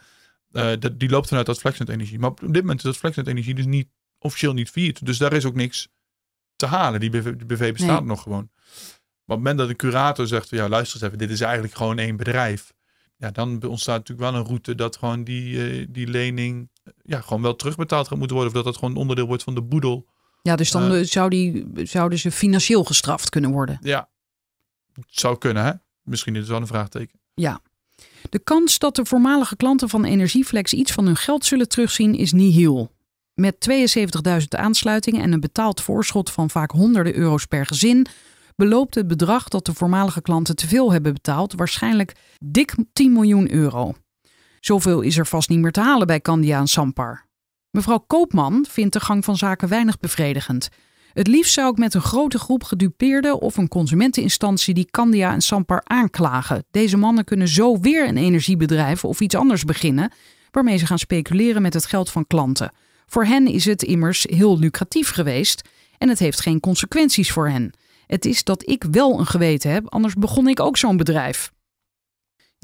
Eh, 0.51 0.71
dat, 0.79 0.99
die 0.99 1.09
loopt 1.09 1.27
vanuit 1.27 1.45
dat 1.45 1.59
Flexnet 1.59 1.89
Energie. 1.89 2.19
Maar 2.19 2.29
op 2.29 2.39
dit 2.39 2.61
moment 2.61 2.77
is 2.77 2.83
dat 2.83 2.97
Flexnet 2.97 3.27
Energie 3.27 3.55
dus 3.55 3.65
niet, 3.65 3.87
officieel 4.19 4.53
niet 4.53 4.69
failliet. 4.69 5.05
Dus 5.05 5.17
daar 5.17 5.33
is 5.33 5.45
ook 5.45 5.55
niks 5.55 5.87
te 6.55 6.65
halen. 6.65 6.99
Die 6.99 7.09
BV, 7.09 7.35
die 7.35 7.45
BV 7.45 7.71
bestaat 7.71 7.99
Nee. 7.99 8.09
nog 8.09 8.21
gewoon. 8.21 8.49
Maar 9.25 9.37
op 9.37 9.43
het 9.43 9.53
moment 9.53 9.57
dat 9.57 9.69
een 9.69 9.75
curator 9.75 10.27
zegt, 10.27 10.49
van, 10.49 10.57
ja, 10.57 10.69
luister 10.69 10.95
eens 10.95 11.05
even, 11.05 11.17
dit 11.17 11.31
is 11.31 11.41
eigenlijk 11.41 11.75
gewoon 11.75 11.97
één 11.97 12.15
bedrijf. 12.15 12.73
Ja, 13.17 13.31
dan 13.31 13.63
ontstaat 13.63 13.97
natuurlijk 13.97 14.29
wel 14.29 14.39
een 14.39 14.47
route 14.47 14.75
dat 14.75 14.97
gewoon 14.97 15.23
die, 15.23 15.91
die 15.91 16.07
lening 16.07 16.69
ja, 17.03 17.21
gewoon 17.21 17.41
wel 17.41 17.55
terugbetaald 17.55 18.07
gaat 18.07 18.17
moeten 18.17 18.35
worden. 18.35 18.55
Of 18.55 18.63
dat 18.63 18.73
dat 18.73 18.81
gewoon 18.81 18.95
onderdeel 18.95 19.27
wordt 19.27 19.43
van 19.43 19.55
de 19.55 19.61
boedel. 19.61 20.07
Ja, 20.41 20.55
dus 20.55 20.71
dan 20.71 20.91
Eh. 20.91 20.99
eh, 20.99 21.05
zou 21.05 21.29
die, 21.29 21.65
zouden 21.75 22.19
ze 22.19 22.31
financieel 22.31 22.83
gestraft 22.83 23.29
kunnen 23.29 23.51
worden. 23.51 23.79
Ja, 23.81 24.09
het 24.93 25.05
zou 25.07 25.37
kunnen 25.37 25.63
hè. 25.63 25.71
Misschien 26.03 26.33
is 26.33 26.39
het 26.39 26.49
wel 26.49 26.59
een 26.59 26.67
vraagteken. 26.67 27.19
De 28.29 28.39
kans 28.39 28.79
dat 28.79 28.95
de 28.95 29.05
voormalige 29.05 29.55
klanten 29.55 29.89
van 29.89 30.05
Energieflex 30.05 30.73
iets 30.73 30.91
van 30.91 31.05
hun 31.05 31.15
geld 31.15 31.45
zullen 31.45 31.67
terugzien 31.67 32.15
is 32.15 32.31
nihil. 32.31 32.91
Met 33.33 33.55
72.000 34.39 34.47
aansluitingen 34.49 35.21
en 35.21 35.31
een 35.31 35.39
betaald 35.39 35.81
voorschot 35.81 36.31
van 36.31 36.49
vaak 36.49 36.71
honderden 36.71 37.15
euro's 37.15 37.45
per 37.45 37.65
gezin, 37.65 38.05
beloopt 38.55 38.95
het 38.95 39.07
bedrag 39.07 39.47
dat 39.47 39.65
de 39.65 39.73
voormalige 39.73 40.21
klanten 40.21 40.55
te 40.55 40.67
veel 40.67 40.91
hebben 40.91 41.13
betaald 41.13 41.53
waarschijnlijk 41.53 42.15
dik 42.39 42.75
10 42.93 43.13
miljoen 43.13 43.51
euro. 43.51 43.93
Zoveel 44.59 45.01
is 45.01 45.17
er 45.17 45.27
vast 45.27 45.49
niet 45.49 45.59
meer 45.59 45.71
te 45.71 45.81
halen 45.81 46.07
bij 46.07 46.19
Candia 46.21 46.59
en 46.59 46.67
Sampar. 46.67 47.25
Mevrouw 47.71 48.03
Koopman 48.07 48.65
vindt 48.69 48.93
de 48.93 48.99
gang 48.99 49.25
van 49.25 49.37
zaken 49.37 49.67
weinig 49.67 49.99
bevredigend. 49.99 50.69
Het 51.13 51.27
liefst 51.27 51.53
zou 51.53 51.71
ik 51.71 51.77
met 51.77 51.93
een 51.93 52.01
grote 52.01 52.39
groep 52.39 52.63
gedupeerden 52.63 53.39
of 53.39 53.57
een 53.57 53.67
consumenteninstantie 53.67 54.73
die 54.73 54.87
Candia 54.91 55.33
en 55.33 55.41
Sampar 55.41 55.81
aanklagen. 55.83 56.63
Deze 56.71 56.97
mannen 56.97 57.23
kunnen 57.23 57.47
zo 57.47 57.79
weer 57.79 58.07
een 58.07 58.17
energiebedrijf 58.17 59.05
of 59.05 59.19
iets 59.19 59.35
anders 59.35 59.65
beginnen, 59.65 60.11
waarmee 60.51 60.77
ze 60.77 60.85
gaan 60.85 60.99
speculeren 60.99 61.61
met 61.61 61.73
het 61.73 61.85
geld 61.85 62.09
van 62.09 62.27
klanten. 62.27 62.71
Voor 63.05 63.25
hen 63.25 63.47
is 63.47 63.65
het 63.65 63.83
immers 63.83 64.25
heel 64.29 64.59
lucratief 64.59 65.09
geweest 65.09 65.69
en 65.97 66.09
het 66.09 66.19
heeft 66.19 66.41
geen 66.41 66.59
consequenties 66.59 67.31
voor 67.31 67.49
hen. 67.49 67.73
Het 68.07 68.25
is 68.25 68.43
dat 68.43 68.69
ik 68.69 68.83
wel 68.91 69.19
een 69.19 69.25
geweten 69.25 69.71
heb, 69.71 69.89
anders 69.89 70.13
begon 70.13 70.47
ik 70.47 70.59
ook 70.59 70.77
zo'n 70.77 70.97
bedrijf. 70.97 71.51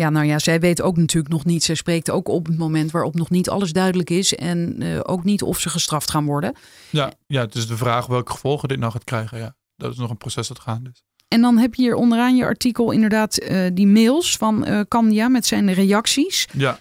Ja, 0.01 0.09
nou 0.09 0.25
ja, 0.25 0.39
zij 0.39 0.59
weet 0.59 0.81
ook 0.81 0.97
natuurlijk 0.97 1.33
nog 1.33 1.45
niet. 1.45 1.63
Zij 1.63 1.75
spreekt 1.75 2.09
ook 2.09 2.27
op 2.27 2.45
het 2.45 2.57
moment 2.57 2.91
waarop 2.91 3.15
nog 3.15 3.29
niet 3.29 3.49
alles 3.49 3.71
duidelijk 3.71 4.09
is 4.09 4.35
en 4.35 4.81
eh, 4.81 4.99
ook 5.03 5.23
niet 5.23 5.41
of 5.41 5.59
ze 5.59 5.69
gestraft 5.69 6.11
gaan 6.11 6.25
worden. 6.25 6.55
Ja, 6.89 7.11
ja, 7.27 7.41
het 7.41 7.55
is 7.55 7.67
de 7.67 7.77
vraag 7.77 8.05
welke 8.05 8.31
gevolgen 8.31 8.67
dit 8.67 8.79
nou 8.79 8.91
gaat 8.91 9.03
krijgen. 9.03 9.37
Ja, 9.37 9.55
dat 9.75 9.91
is 9.91 9.97
nog 9.97 10.09
een 10.09 10.17
proces 10.17 10.47
dat 10.47 10.59
gaande 10.59 10.89
is. 10.93 11.03
En 11.27 11.41
dan 11.41 11.57
heb 11.57 11.75
je 11.75 11.81
hier 11.81 11.95
onderaan 11.95 12.35
je 12.35 12.43
artikel 12.43 12.91
inderdaad 12.91 13.37
eh, 13.37 13.65
die 13.73 13.87
mails 13.87 14.37
van 14.37 14.65
eh 14.65 14.79
Candia 14.87 15.27
met 15.27 15.45
zijn 15.45 15.73
reacties. 15.73 16.47
Ja, 16.53 16.79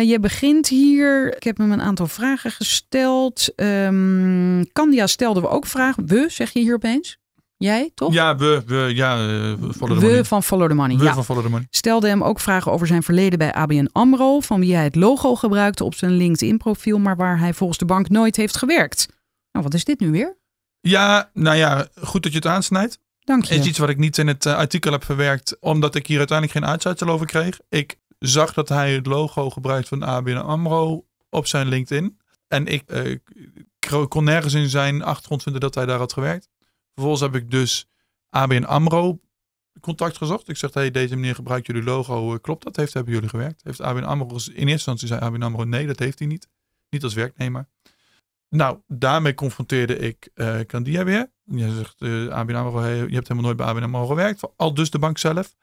je 0.00 0.18
begint 0.20 0.68
hier, 0.68 1.36
ik 1.36 1.42
heb 1.42 1.56
hem 1.56 1.72
een 1.72 1.82
aantal 1.82 2.06
vragen 2.06 2.50
gesteld. 2.50 3.54
Ehm 3.54 4.64
Candia 4.72 5.06
stelde 5.06 5.40
we 5.40 5.48
ook 5.48 5.66
vragen. 5.66 6.06
We, 6.06 6.26
zeg 6.28 6.52
je 6.52 6.60
hier 6.60 6.74
opeens? 6.74 7.18
Jij, 7.58 7.90
toch? 7.94 8.12
ja 8.12 8.36
we, 8.36 8.62
we, 8.66 8.90
ja, 8.94 9.14
eh, 9.16 9.52
follow 9.52 9.72
the 9.74 9.86
we 9.86 10.06
money. 10.06 10.24
van 10.24 10.42
Follow 10.42 10.68
the 10.68 10.74
Money. 10.74 10.96
We 10.96 11.04
ja. 11.04 11.14
van 11.14 11.24
Follow 11.24 11.42
the 11.44 11.50
Money. 11.50 11.66
Stelde 11.70 12.08
hem 12.08 12.22
ook 12.22 12.40
vragen 12.40 12.72
over 12.72 12.86
zijn 12.86 13.02
verleden 13.02 13.38
bij 13.38 13.52
ABN 13.54 13.88
AMRO, 13.92 14.40
van 14.40 14.60
wie 14.60 14.74
hij 14.74 14.84
het 14.84 14.94
logo 14.94 15.34
gebruikte 15.34 15.84
op 15.84 15.94
zijn 15.94 16.12
LinkedIn-profiel, 16.12 16.98
maar 16.98 17.16
waar 17.16 17.38
hij 17.38 17.54
volgens 17.54 17.78
de 17.78 17.84
bank 17.84 18.08
nooit 18.08 18.36
heeft 18.36 18.56
gewerkt. 18.56 19.06
Nou, 19.52 19.64
wat 19.64 19.74
is 19.74 19.84
dit 19.84 20.00
nu 20.00 20.10
weer? 20.10 20.36
Ja, 20.80 21.30
nou 21.32 21.56
ja, 21.56 21.86
goed 22.02 22.22
dat 22.22 22.32
je 22.32 22.38
het 22.38 22.46
aansnijdt. 22.46 22.98
Dank 23.20 23.44
je. 23.44 23.54
is 23.54 23.66
iets 23.66 23.78
wat 23.78 23.88
ik 23.88 23.98
niet 23.98 24.18
in 24.18 24.26
het 24.26 24.46
eh, 24.46 24.54
artikel 24.56 24.92
heb 24.92 25.04
verwerkt, 25.04 25.56
omdat 25.60 25.94
ik 25.94 26.06
hier 26.06 26.18
uiteindelijk 26.18 26.58
geen 26.58 26.68
uitsluitsel 26.70 27.08
over 27.08 27.26
kreeg. 27.26 27.58
Ik 27.68 27.96
zag 28.18 28.52
dat 28.52 28.68
hij 28.68 28.92
het 28.94 29.06
logo 29.06 29.50
gebruikt 29.50 29.88
van 29.88 30.02
ABN 30.02 30.36
AMRO 30.36 31.04
op 31.30 31.46
zijn 31.46 31.68
LinkedIn. 31.68 32.18
En 32.48 32.66
ik 32.66 32.82
eh, 32.86 33.16
k- 33.78 34.08
kon 34.08 34.24
nergens 34.24 34.54
in 34.54 34.68
zijn 34.68 35.02
achtergrond 35.02 35.42
vinden 35.42 35.60
dat 35.60 35.74
hij 35.74 35.86
daar 35.86 35.98
had 35.98 36.12
gewerkt. 36.12 36.48
Vervolgens 36.96 37.32
heb 37.32 37.42
ik 37.42 37.50
dus 37.50 37.88
ABN 38.30 38.62
AMRO 38.64 39.20
contact 39.80 40.16
gezocht. 40.16 40.48
Ik 40.48 40.56
zeg, 40.56 40.74
hey, 40.74 40.90
deze 40.90 41.14
meneer 41.14 41.34
gebruikt 41.34 41.66
jullie 41.66 41.82
logo. 41.82 42.32
Eh, 42.32 42.40
Klopt 42.40 42.64
dat? 42.64 42.76
Heeft, 42.76 42.94
hebben 42.94 43.12
jullie 43.12 43.28
gewerkt? 43.28 43.62
Heeft 43.64 43.80
ABN 43.80 44.02
AMRO... 44.02 44.28
In 44.28 44.38
eerste 44.38 44.70
instantie 44.70 45.08
zei 45.08 45.20
ABN 45.20 45.42
AMRO, 45.42 45.64
nee, 45.64 45.86
dat 45.86 45.98
heeft 45.98 46.18
hij 46.18 46.28
niet. 46.28 46.48
Niet 46.90 47.02
als 47.02 47.14
werknemer. 47.14 47.68
Nou, 48.48 48.78
daarmee 48.86 49.34
confronteerde 49.34 49.98
ik 49.98 50.28
eh 50.34 50.60
Candia 50.60 51.04
weer. 51.04 51.30
Je 51.44 51.74
zegt, 51.74 51.94
eh 51.98 52.28
ABN 52.28 52.54
AMRO, 52.54 52.78
hey, 52.78 52.96
je 52.96 53.14
hebt 53.14 53.28
helemaal 53.28 53.42
nooit 53.42 53.56
bij 53.56 53.66
ABN 53.66 53.82
AMRO 53.82 54.06
gewerkt. 54.06 54.42
Al 54.56 54.74
dus 54.74 54.90
de 54.90 54.98
bank 54.98 55.18
zelf. 55.18 55.54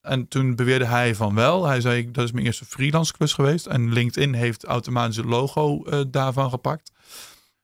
En 0.00 0.28
toen 0.28 0.56
beweerde 0.56 0.84
hij 0.84 1.14
van 1.14 1.34
wel. 1.34 1.66
Hij 1.66 1.80
zei, 1.80 2.10
dat 2.10 2.24
is 2.24 2.32
mijn 2.32 2.46
eerste 2.46 2.64
freelance 2.64 3.12
klus 3.12 3.32
geweest. 3.32 3.66
En 3.66 3.92
LinkedIn 3.92 4.34
heeft 4.34 4.64
automatisch 4.64 5.16
het 5.16 5.26
logo 5.26 5.84
daarvan 6.10 6.50
gepakt. 6.50 6.92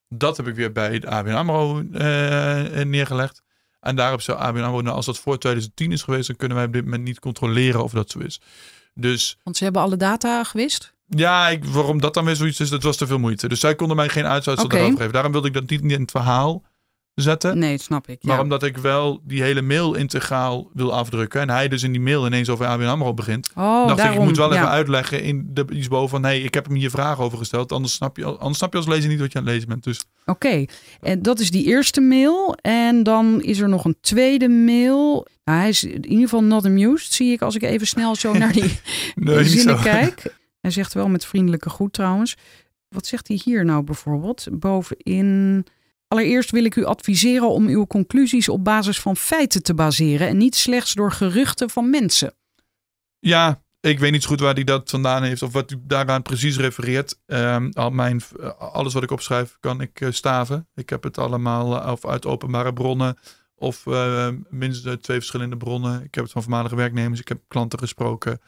Dat 0.09 0.37
heb 0.37 0.47
ik 0.47 0.55
weer 0.55 0.73
bij 0.73 0.99
de 0.99 1.09
ABN 1.11 1.31
AMRO 1.31 1.79
eh, 1.93 2.85
neergelegd. 2.85 3.43
En 3.81 3.97
daarop 3.97 4.21
zei 4.21 4.39
ABN 4.39 4.61
AMRO, 4.61 4.81
nou, 4.81 4.97
als 4.97 5.07
dat 5.07 5.19
voor 5.19 5.39
2010 5.39 5.93
is 5.93 6.03
geweest... 6.03 6.27
dan 6.27 6.37
kunnen 6.37 6.57
wij 6.57 6.67
op 6.67 6.73
dit 6.73 6.85
moment 6.85 7.03
niet 7.03 7.19
controleren 7.19 7.83
of 7.83 7.93
dat 7.93 8.11
zo 8.11 8.19
is. 8.19 8.41
Dus 8.95 9.39
Want 9.43 9.57
ze 9.57 9.65
hebben 9.65 9.83
alle 9.83 9.97
data 9.97 10.45
gewist. 10.45 10.95
ja, 11.09 11.49
ik, 11.49 11.65
waarom 11.65 12.01
dat 12.01 12.15
dan 12.15 12.25
weer 12.25 12.37
zoiets 12.37 12.61
is, 12.61 12.69
dat 12.71 12.83
was 12.83 12.97
te 12.97 13.07
veel 13.07 13.19
moeite. 13.19 13.49
Dus 13.49 13.61
zij 13.61 13.75
konden 13.75 13.97
mij 13.97 14.09
geen 14.09 14.27
uitsluitsel 14.27 14.69
daarover 14.69 14.97
geven. 14.97 15.13
Daarom 15.13 15.33
wilde 15.33 15.49
ik 15.49 15.55
dat 15.55 15.71
niet 15.71 15.83
in 15.83 16.01
het 16.01 16.11
verhaal 16.11 16.63
zetten. 17.23 17.59
Nee, 17.59 17.79
snap 17.79 18.09
ik. 18.09 18.23
Maar 18.23 18.41
omdat 18.41 18.63
ik 18.63 18.77
wel 18.77 19.21
die 19.25 19.43
hele 19.43 19.63
mail 19.63 19.95
integraal 19.95 20.71
wil 20.73 20.95
afdrukken. 20.95 21.41
En 21.41 21.51
hij 21.51 21.69
dus 21.69 21.83
in 21.83 21.93
die 21.93 22.01
mail 22.01 22.27
ineens 22.27 22.49
over 22.49 22.67
ABN 22.67 22.85
AMRO 22.85 23.15
begint. 23.15 23.51
Oh, 23.55 23.87
dacht 23.87 23.97
daarom. 23.97 24.15
ik, 24.15 24.21
ik 24.21 24.27
moet 24.27 24.37
wel 24.37 24.53
ja. 24.53 24.57
even 24.57 24.69
uitleggen 24.69 25.23
in 25.23 25.51
de, 25.53 25.65
iets 25.73 25.89
boven 25.89 26.09
van... 26.09 26.23
hey, 26.23 26.41
ik 26.41 26.55
heb 26.55 26.67
hem 26.67 26.75
hier 26.75 26.91
vragen 26.91 27.25
over 27.25 27.39
gesteld. 27.39 27.73
Anders 27.73 27.95
snap, 27.95 28.17
je, 28.17 28.25
anders 28.25 28.59
snap 28.59 28.73
je 28.73 28.79
als 28.79 28.87
lezer 28.87 29.09
niet 29.09 29.21
wat 29.21 29.33
je 29.33 29.39
aan 29.39 29.45
het 29.45 29.53
lezen 29.53 29.69
bent. 29.69 29.85
Dus 29.85 30.05
Oké, 30.25 30.65
en 31.01 31.23
dat 31.23 31.41
is 31.41 31.51
die 31.51 31.65
eerste 31.65 32.01
mail. 32.01 32.55
En 32.61 33.03
dan 33.03 33.43
is 33.43 33.59
er 33.59 33.69
nog 33.69 33.85
een 33.85 33.97
tweede 34.01 34.49
mail. 34.49 35.27
Nou, 35.45 35.59
hij 35.59 35.69
is 35.69 35.85
in 35.85 36.07
ieder 36.07 36.29
geval 36.29 36.45
not 36.45 36.65
amused, 36.65 37.13
zie 37.13 37.33
ik 37.33 37.43
als 37.43 37.55
ik 37.55 37.63
even 37.63 37.87
snel 37.87 38.15
zo 38.15 38.33
naar 38.33 38.53
die 38.53 38.81
nee, 39.15 39.45
zinnen 39.45 39.81
kijk. 39.81 40.35
Hij 40.61 40.71
zegt 40.71 40.95
wel 40.95 41.09
met 41.09 41.27
vriendelijke 41.27 41.71
groet 41.71 41.93
trouwens. 41.93 42.37
Wat 42.89 43.07
zegt 43.07 43.29
hij 43.29 43.41
hier 43.45 43.65
nou 43.65 43.83
bijvoorbeeld? 43.83 44.47
Bovenin. 44.53 45.67
Allereerst 46.09 46.51
wil 46.51 46.65
ik 46.65 46.77
u 46.77 46.85
adviseren 46.85 47.49
om 47.49 47.67
uw 47.67 47.87
conclusies 47.87 48.49
op 48.49 48.65
basis 48.65 49.01
van 49.01 49.17
feiten 49.17 49.63
te 49.63 49.75
baseren 49.75 50.29
en 50.29 50.37
niet 50.37 50.55
slechts 50.55 50.95
door 50.95 51.13
geruchten 51.13 51.71
van 51.71 51.91
mensen. 51.91 52.35
Ja, 53.19 53.63
ik 53.81 53.99
weet 53.99 54.13
niet 54.13 54.23
zo 54.23 54.29
goed 54.29 54.41
waar 54.41 54.55
hij 54.55 54.65
dat 54.65 54.91
vandaan 54.91 55.23
heeft 55.23 55.43
of 55.43 55.53
wat 55.53 55.71
hij 55.71 55.79
daaraan 55.83 56.23
precies 56.23 56.57
refereert. 56.57 57.19
Ehm, 57.27 57.71
al 57.73 57.91
mijn, 57.91 58.21
eh, 58.41 58.51
alles 58.59 58.95
wat 58.95 59.03
ik 59.03 59.11
opschrijf 59.11 59.57
kan 59.61 59.81
ik 59.81 60.01
eh, 60.01 60.11
staven. 60.11 60.69
Ik 60.75 60.91
heb 60.91 61.03
het 61.03 61.19
allemaal 61.19 61.83
eh, 61.83 61.93
of 61.93 62.07
uit 62.07 62.27
openbare 62.27 62.73
bronnen 62.73 63.19
of 63.59 63.85
minstens 64.51 65.03
twee 65.03 65.17
verschillende 65.17 65.57
bronnen. 65.57 66.03
Ik 66.03 66.15
heb 66.15 66.25
het 66.25 66.33
van 66.33 66.43
voormalige 66.43 66.77
werknemers, 66.77 67.21
ik 67.21 67.29
heb 67.29 67.41
klanten 67.49 67.79
gesproken. 67.79 68.41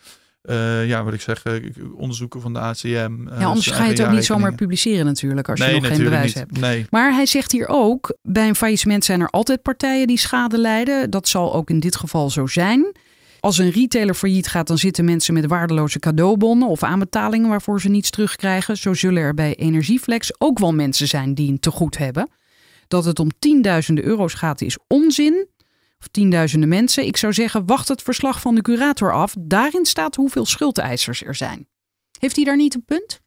Eh, 0.49 0.87
ja, 0.87 1.05
wat 1.05 1.15
ik 1.15 1.21
zeg, 1.21 1.43
eh, 1.45 1.55
onderzoeken 1.95 2.41
van 2.41 2.53
de 2.53 2.59
ACM. 2.59 2.87
eh, 2.87 3.41
Ja, 3.41 3.47
anders 3.47 3.67
zijn 3.67 3.77
ga 3.77 3.85
je 3.85 3.91
het 3.91 4.01
ook 4.03 4.11
niet 4.11 4.25
zomaar 4.25 4.55
publiceren 4.55 5.05
natuurlijk 5.05 5.49
als 5.49 5.61
je 5.61 5.73
nog 5.73 5.87
geen 5.87 6.03
bewijs 6.03 6.25
niet. 6.25 6.35
hebt. 6.35 6.61
Nee, 6.61 6.87
Maar 6.91 7.13
hij 7.15 7.27
zegt 7.27 7.53
hier 7.53 7.67
ook, 7.69 8.17
bij 8.23 8.49
een 8.49 8.55
faillissement 8.55 9.05
zijn 9.05 9.21
er 9.21 9.29
altijd 9.29 9.63
partijen 9.63 10.07
die 10.07 10.19
schade 10.19 10.59
lijden. 10.59 11.11
Dat 11.11 11.29
zal 11.29 11.55
ook 11.55 11.71
in 11.71 11.81
dit 11.81 11.97
geval 11.97 12.31
zo 12.31 12.47
zijn. 12.47 12.93
Als 13.41 13.59
een 13.59 13.71
retailer 13.71 14.15
failliet 14.15 14.49
gaat, 14.49 14.67
dan 14.67 14.79
zitten 14.79 15.05
mensen 15.05 15.35
met 15.35 15.47
waardeloze 15.47 15.99
cadeaubonnen 15.99 16.69
of 16.69 16.83
aanbetalingen 16.83 17.49
waarvoor 17.49 17.81
ze 17.81 17.89
niets 17.89 18.11
terugkrijgen. 18.11 18.77
Zo 18.77 18.95
zullen 18.95 19.23
er 19.23 19.35
bij 19.35 19.55
Energieflex 19.55 20.41
ook 20.41 20.59
wel 20.59 20.75
mensen 20.75 21.09
zijn 21.09 21.35
die 21.35 21.51
een 21.51 21.61
tegoed 21.61 21.99
hebben. 21.99 22.31
Dat 22.89 23.05
het 23.05 23.19
om 23.19 23.29
tienduizenden 23.39 24.05
euro's 24.05 24.35
gaat 24.35 24.61
is 24.61 24.77
onzin. 24.87 25.47
Of 26.01 26.07
tienduizenden 26.11 26.69
mensen. 26.69 27.07
Ik 27.07 27.17
zou 27.17 27.33
zeggen, 27.33 27.67
wacht 27.67 27.89
het 27.89 28.03
verslag 28.03 28.41
van 28.41 28.55
de 28.55 28.63
curator 28.63 29.13
af. 29.13 29.35
Daarin 29.39 29.85
staat 29.85 30.15
hoeveel 30.15 30.47
schuldeisers 30.47 31.25
er 31.25 31.35
zijn. 31.35 31.69
Heeft 32.19 32.37
hij 32.37 32.45
daar 32.45 32.57
niet 32.57 32.75
een 32.75 32.85
punt? 32.85 33.21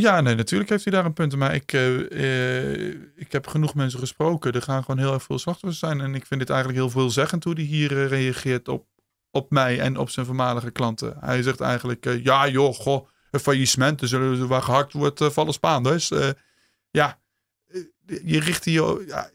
Ja, 0.00 0.20
nee, 0.20 0.34
natuurlijk 0.34 0.70
heeft 0.70 0.84
hij 0.84 0.92
daar 0.92 1.04
een 1.04 1.12
punt. 1.12 1.36
Maar 1.36 1.54
ik, 1.54 1.72
eh, 1.72 2.90
eh, 2.90 2.94
ik 3.16 3.32
heb 3.32 3.46
genoeg 3.46 3.74
mensen 3.74 3.98
gesproken. 3.98 4.52
Er 4.52 4.62
gaan 4.62 4.84
gewoon 4.84 4.98
heel 4.98 5.12
erg 5.12 5.22
veel 5.22 5.38
slachtoffers 5.38 5.78
zijn. 5.78 6.00
En 6.00 6.14
ik 6.14 6.26
vind 6.26 6.40
dit 6.40 6.50
eigenlijk 6.50 6.80
heel 6.80 6.90
veelzeggend 6.90 7.44
hoe 7.44 7.54
hij 7.54 7.62
hier 7.62 8.02
eh, 8.02 8.08
reageert 8.08 8.68
op, 8.68 8.86
op 9.30 9.50
mij 9.50 9.80
en 9.80 9.96
op 9.96 10.10
zijn 10.10 10.26
voormalige 10.26 10.70
klanten. 10.70 11.16
Hij 11.20 11.42
zegt 11.42 11.60
eigenlijk, 11.60 12.04
ja 12.22 12.48
joh, 12.48 12.74
goh, 12.74 13.08
een 13.30 13.40
faillissement, 13.40 14.00
zullen 14.04 14.48
waar 14.48 14.62
gehakt 14.62 14.92
wordt, 14.92 15.24
vallen 15.24 15.52
Spaanders. 15.52 16.08
Ja, 16.90 17.18
je 18.06 18.40
richt 18.40 18.64
hier, 18.64 19.06
ja, 19.06 19.30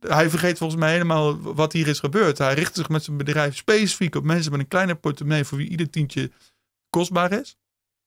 hij 0.00 0.30
vergeet 0.30 0.58
volgens 0.58 0.80
mij 0.80 0.92
helemaal 0.92 1.40
wat 1.40 1.72
hier 1.72 1.88
is 1.88 1.98
gebeurd. 1.98 2.38
Hij 2.38 2.54
richt 2.54 2.74
zich 2.74 2.88
met 2.88 3.04
zijn 3.04 3.16
bedrijf 3.16 3.56
specifiek 3.56 4.14
op 4.14 4.24
mensen 4.24 4.50
met 4.50 4.60
een 4.60 4.68
kleine 4.68 4.94
portemonnee 4.94 5.44
voor 5.44 5.58
wie 5.58 5.68
ieder 5.68 5.90
tientje 5.90 6.30
kostbaar 6.90 7.32
is. 7.32 7.56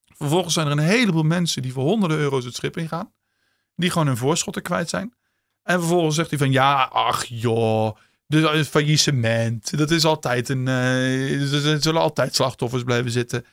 Vervolgens 0.05 0.53
zijn 0.53 0.65
er 0.65 0.71
een 0.71 0.79
heleboel 0.79 1.23
mensen 1.23 1.61
die 1.61 1.73
voor 1.73 1.83
honderden 1.83 2.17
euro's 2.17 2.45
het 2.45 2.55
schip 2.55 2.77
ingaan. 2.77 3.13
Die 3.75 3.89
gewoon 3.89 4.07
hun 4.07 4.17
voorschotten 4.17 4.61
kwijt 4.61 4.89
zijn. 4.89 5.13
En 5.63 5.79
vervolgens 5.79 6.15
zegt 6.15 6.29
hij 6.29 6.39
van 6.39 6.51
ja, 6.51 6.83
ach 6.83 7.25
joh. 7.25 7.97
Een 8.27 8.65
faillissement. 8.65 9.77
Dat 9.77 9.91
is 9.91 10.05
altijd 10.05 10.49
een. 10.49 10.67
eh, 10.67 11.53
er 11.73 11.81
zullen 11.81 12.01
altijd 12.01 12.35
slachtoffers 12.35 12.83
blijven 12.83 13.11
zitten. 13.11 13.45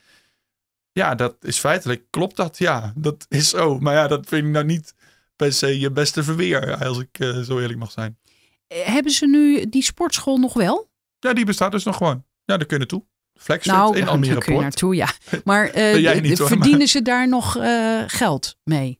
Ja, 0.91 1.15
dat 1.15 1.35
is 1.41 1.59
feitelijk. 1.59 2.03
Klopt 2.09 2.35
dat? 2.35 2.57
Ja, 2.57 2.93
dat 2.95 3.25
is 3.29 3.49
zo. 3.49 3.79
Maar 3.79 3.93
ja, 3.93 4.07
dat 4.07 4.27
vind 4.27 4.45
ik 4.45 4.51
nou 4.51 4.65
niet 4.65 4.93
per 5.35 5.53
se 5.53 5.79
je 5.79 5.91
beste 5.91 6.23
verweer. 6.23 6.85
Als 6.85 6.99
ik 6.99 7.19
eh, 7.19 7.39
zo 7.39 7.59
eerlijk 7.59 7.79
mag 7.79 7.91
zijn. 7.91 8.17
Eh, 8.67 8.85
Hebben 8.85 9.11
ze 9.11 9.27
nu 9.27 9.69
die 9.69 9.83
sportschool 9.83 10.37
nog 10.37 10.53
wel? 10.53 10.89
Ja, 11.19 11.33
die 11.33 11.45
bestaat 11.45 11.71
dus 11.71 11.83
nog 11.83 11.97
gewoon. 11.97 12.25
Ja, 12.45 12.57
daar 12.57 12.65
kun 12.65 12.67
je 12.69 12.77
naartoe. 12.77 13.03
Flexfit 13.39 13.73
nou, 13.73 13.95
in 13.95 14.01
daar 14.01 14.09
Almere 14.09 14.37
kun 14.39 14.55
je 14.55 14.61
naartoe, 14.61 14.95
ja. 14.95 15.09
Maar 15.43 15.69
eh, 15.69 16.13
de- 16.13 16.21
niet, 16.21 16.37
hoor, 16.37 16.47
verdienen 16.47 16.87
ze 16.87 17.01
daar 17.01 17.27
nog 17.27 17.57
eh, 17.57 18.03
geld 18.07 18.57
mee? 18.63 18.99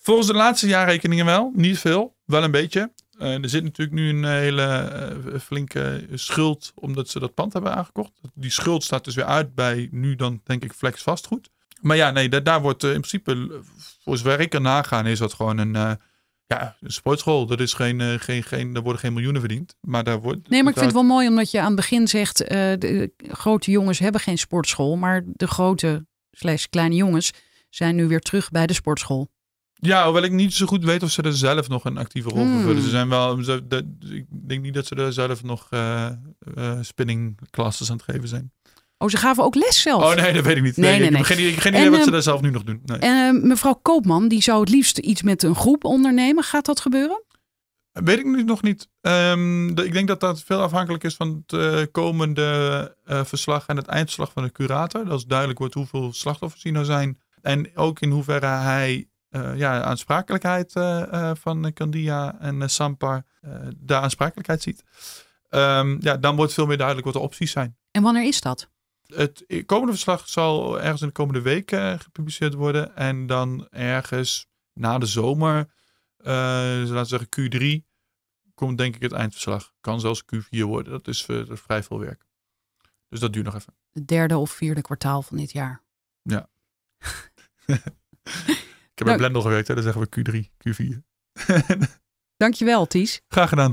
Volgens 0.00 0.26
de 0.26 0.34
laatste 0.34 0.66
jaarrekeningen 0.66 1.24
wel. 1.24 1.52
Niet 1.54 1.78
veel. 1.78 2.16
Wel 2.24 2.42
een 2.44 2.50
beetje. 2.50 2.92
Eh, 3.18 3.42
er 3.42 3.48
zit 3.48 3.62
natuurlijk 3.62 3.96
nu 3.96 4.08
een 4.08 4.24
hele 4.24 4.62
eh, 4.62 5.40
flinke 5.40 6.06
schuld. 6.14 6.72
Omdat 6.74 7.08
ze 7.08 7.18
dat 7.18 7.34
pand 7.34 7.52
hebben 7.52 7.74
aangekocht. 7.74 8.12
Die 8.34 8.50
schuld 8.50 8.84
staat 8.84 9.04
dus 9.04 9.14
weer 9.14 9.24
uit 9.24 9.54
bij 9.54 9.88
nu 9.90 10.14
dan 10.16 10.40
denk 10.44 10.64
ik 10.64 10.72
Flex 10.72 11.02
vastgoed. 11.02 11.50
Maar 11.80 11.96
ja, 11.96 12.10
nee, 12.10 12.28
daar, 12.28 12.42
daar 12.42 12.60
wordt 12.60 12.84
eh, 12.84 12.92
in 12.92 13.00
principe, 13.00 13.32
eh, 13.32 13.56
voor 14.02 14.16
zover 14.16 14.40
ik 14.40 14.50
kan 14.50 14.62
nagaan, 14.62 15.06
is 15.06 15.18
dat 15.18 15.32
gewoon 15.34 15.58
een, 15.58 15.76
eh, 15.76 15.92
ja, 16.46 16.76
een 16.80 16.90
sportschool. 16.92 17.46
Dat 17.46 17.60
is 17.60 17.72
geen, 17.74 18.20
geen, 18.20 18.42
geen, 18.42 18.72
daar 18.72 18.82
worden 18.82 19.00
geen 19.00 19.12
miljoenen 19.12 19.40
verdiend. 19.40 19.76
Maar 19.80 20.04
daar 20.04 20.20
wordt. 20.20 20.48
Nee, 20.48 20.60
maar 20.62 20.72
ik 20.72 20.78
vind 20.78 20.92
het 20.92 21.00
wel 21.00 21.10
mooi 21.10 21.28
omdat 21.28 21.50
je 21.50 21.58
aan 21.60 21.66
het 21.66 21.76
begin 21.76 22.08
zegt... 22.08 22.38
de 22.38 23.12
grote 23.18 23.70
jongens 23.70 23.98
hebben 23.98 24.20
geen 24.20 24.38
sportschool. 24.38 24.96
Maar 24.96 25.22
de 25.26 25.46
grote 25.46 26.06
slash 26.30 26.64
kleine 26.70 26.94
jongens 26.94 27.30
zijn 27.70 27.96
nu 27.96 28.06
weer 28.08 28.20
terug 28.20 28.50
bij 28.50 28.66
de 28.66 28.72
sportschool. 28.72 29.28
Ja, 29.74 30.04
hoewel 30.04 30.22
ik 30.22 30.32
niet 30.32 30.54
zo 30.54 30.66
goed 30.66 30.84
weet 30.84 31.02
of 31.02 31.10
ze 31.10 31.22
er 31.22 31.32
zelf 31.36 31.68
nog 31.68 31.84
een 31.84 31.96
actieve 31.98 32.28
rol 32.28 32.38
Hmm. 32.44 32.52
vervullen. 32.54 32.82
Ze 32.82 32.88
zijn 32.88 33.08
wel, 33.08 33.42
ze, 33.44 33.66
de- 33.66 33.96
ik 34.10 34.26
denk 34.48 34.62
niet 34.62 34.74
dat 34.74 34.86
ze 34.86 34.94
er 34.94 35.12
zelf 35.12 35.42
nog 35.42 35.66
eh 35.70 36.06
eh, 36.54 36.78
spinning 36.80 37.38
classes 37.50 37.90
aan 37.90 37.96
het 37.96 38.04
geven 38.10 38.28
zijn. 38.28 38.52
Oh, 38.98 39.08
ze 39.08 39.16
gaven 39.16 39.44
ook 39.44 39.54
les 39.54 39.82
zelf. 39.82 40.02
Oh 40.02 40.14
nee, 40.22 40.32
dat 40.32 40.44
weet 40.44 40.56
ik 40.56 40.62
niet. 40.62 40.76
Nee, 40.76 40.90
Nee, 40.90 40.98
nee, 40.98 41.08
ik 41.10 41.16
heb 41.16 41.24
geen, 41.26 41.38
idee- 41.38 41.60
geen 41.60 41.72
En, 41.72 41.78
idee 41.78 41.90
wat 41.90 41.98
ze 41.98 42.04
ehm, 42.04 42.12
daar 42.12 42.22
zelf 42.22 42.40
nu 42.40 42.50
nog 42.50 42.64
doen. 42.64 42.82
Nee. 42.84 42.98
En 42.98 43.36
eh, 43.36 43.42
mevrouw 43.42 43.78
Koopman, 43.82 44.28
die 44.28 44.42
zou 44.42 44.60
het 44.60 44.68
liefst 44.68 44.98
iets 44.98 45.22
met 45.22 45.42
een 45.42 45.54
groep 45.54 45.84
ondernemen. 45.84 46.44
Gaat 46.44 46.64
dat 46.66 46.80
gebeuren? 46.80 47.24
Weet 47.92 48.18
ik 48.18 48.24
nu 48.24 48.42
nog 48.42 48.62
niet. 48.62 48.88
Ehm, 49.00 49.74
de- 49.74 49.84
ik 49.84 49.92
denk 49.92 50.08
dat 50.08 50.20
dat 50.20 50.42
veel 50.42 50.60
afhankelijk 50.60 51.04
is 51.04 51.14
van 51.14 51.44
het 51.46 51.60
eh, 51.60 51.82
komende 51.92 52.94
eh, 53.04 53.24
verslag 53.24 53.66
en 53.66 53.76
het 53.76 53.86
eindverslag 53.86 54.32
van 54.32 54.42
de 54.42 54.52
curator. 54.52 55.04
Dat 55.04 55.18
is 55.18 55.24
duidelijk 55.24 55.58
wordt 55.58 55.74
hoeveel 55.74 56.12
slachtoffers 56.12 56.62
hier 56.62 56.72
nou 56.72 56.84
zijn. 56.84 57.20
En 57.42 57.70
ook 57.76 58.00
in 58.00 58.10
hoeverre 58.10 58.46
hij 58.46 59.08
eh, 59.28 59.50
ja, 59.56 59.82
aansprakelijkheid 59.82 60.74
eh, 60.74 61.02
eh, 61.02 61.36
van 61.40 61.72
Candia 61.74 62.36
en 62.40 62.62
eh, 62.62 62.68
Sampar 62.68 63.24
eh, 63.40 63.50
de 63.76 63.94
aansprakelijkheid 63.94 64.62
ziet. 64.62 64.82
Ehm, 65.48 65.96
ja, 66.00 66.16
dan 66.16 66.36
wordt 66.36 66.52
veel 66.52 66.66
meer 66.66 66.76
duidelijk 66.76 67.06
wat 67.06 67.14
de 67.14 67.20
opties 67.20 67.50
zijn. 67.50 67.76
En 67.90 68.02
wanneer 68.02 68.24
is 68.26 68.40
dat? 68.40 68.68
Het 69.06 69.44
komende 69.66 69.92
verslag 69.92 70.28
zal 70.28 70.80
ergens 70.80 71.00
in 71.00 71.06
de 71.06 71.12
komende 71.12 71.40
week 71.40 71.72
eh, 71.72 71.98
gepubliceerd 71.98 72.54
worden. 72.54 72.96
En 72.96 73.26
dan 73.26 73.68
ergens 73.70 74.46
na 74.72 74.98
de 74.98 75.06
zomer, 75.06 75.58
eh, 76.16 76.26
laten 76.26 76.94
we 76.94 77.04
zeggen 77.04 77.28
Q3, 77.28 77.86
komt 78.54 78.78
denk 78.78 78.94
ik 78.96 79.02
het 79.02 79.12
eindverslag. 79.12 79.72
Kan 79.80 80.00
zelfs 80.00 80.22
Q4 80.34 80.58
worden. 80.60 80.92
Dat 80.92 81.08
is, 81.08 81.26
eh, 81.26 81.36
dat 81.36 81.50
is 81.50 81.60
vrij 81.60 81.82
veel 81.82 82.00
werk. 82.00 82.24
Dus 83.08 83.20
dat 83.20 83.32
duurt 83.32 83.44
nog 83.44 83.54
even. 83.54 83.74
Het 83.92 84.08
derde 84.08 84.36
of 84.36 84.50
vierde 84.50 84.82
kwartaal 84.82 85.22
van 85.22 85.36
dit 85.36 85.52
jaar. 85.52 85.84
Ik 88.96 89.02
heb 89.02 89.06
Nou- 89.06 89.18
bij 89.18 89.28
Blendel 89.28 89.42
gewerkt, 89.42 89.68
hè, 89.68 89.74
dan 89.74 89.82
zeggen 89.82 90.02
we 90.02 90.08
Q3, 90.08 90.50
Q4. 90.58 91.02
Dankjewel, 92.36 92.86
Ties. 92.86 93.20
Graag 93.28 93.48
gedaan. 93.48 93.72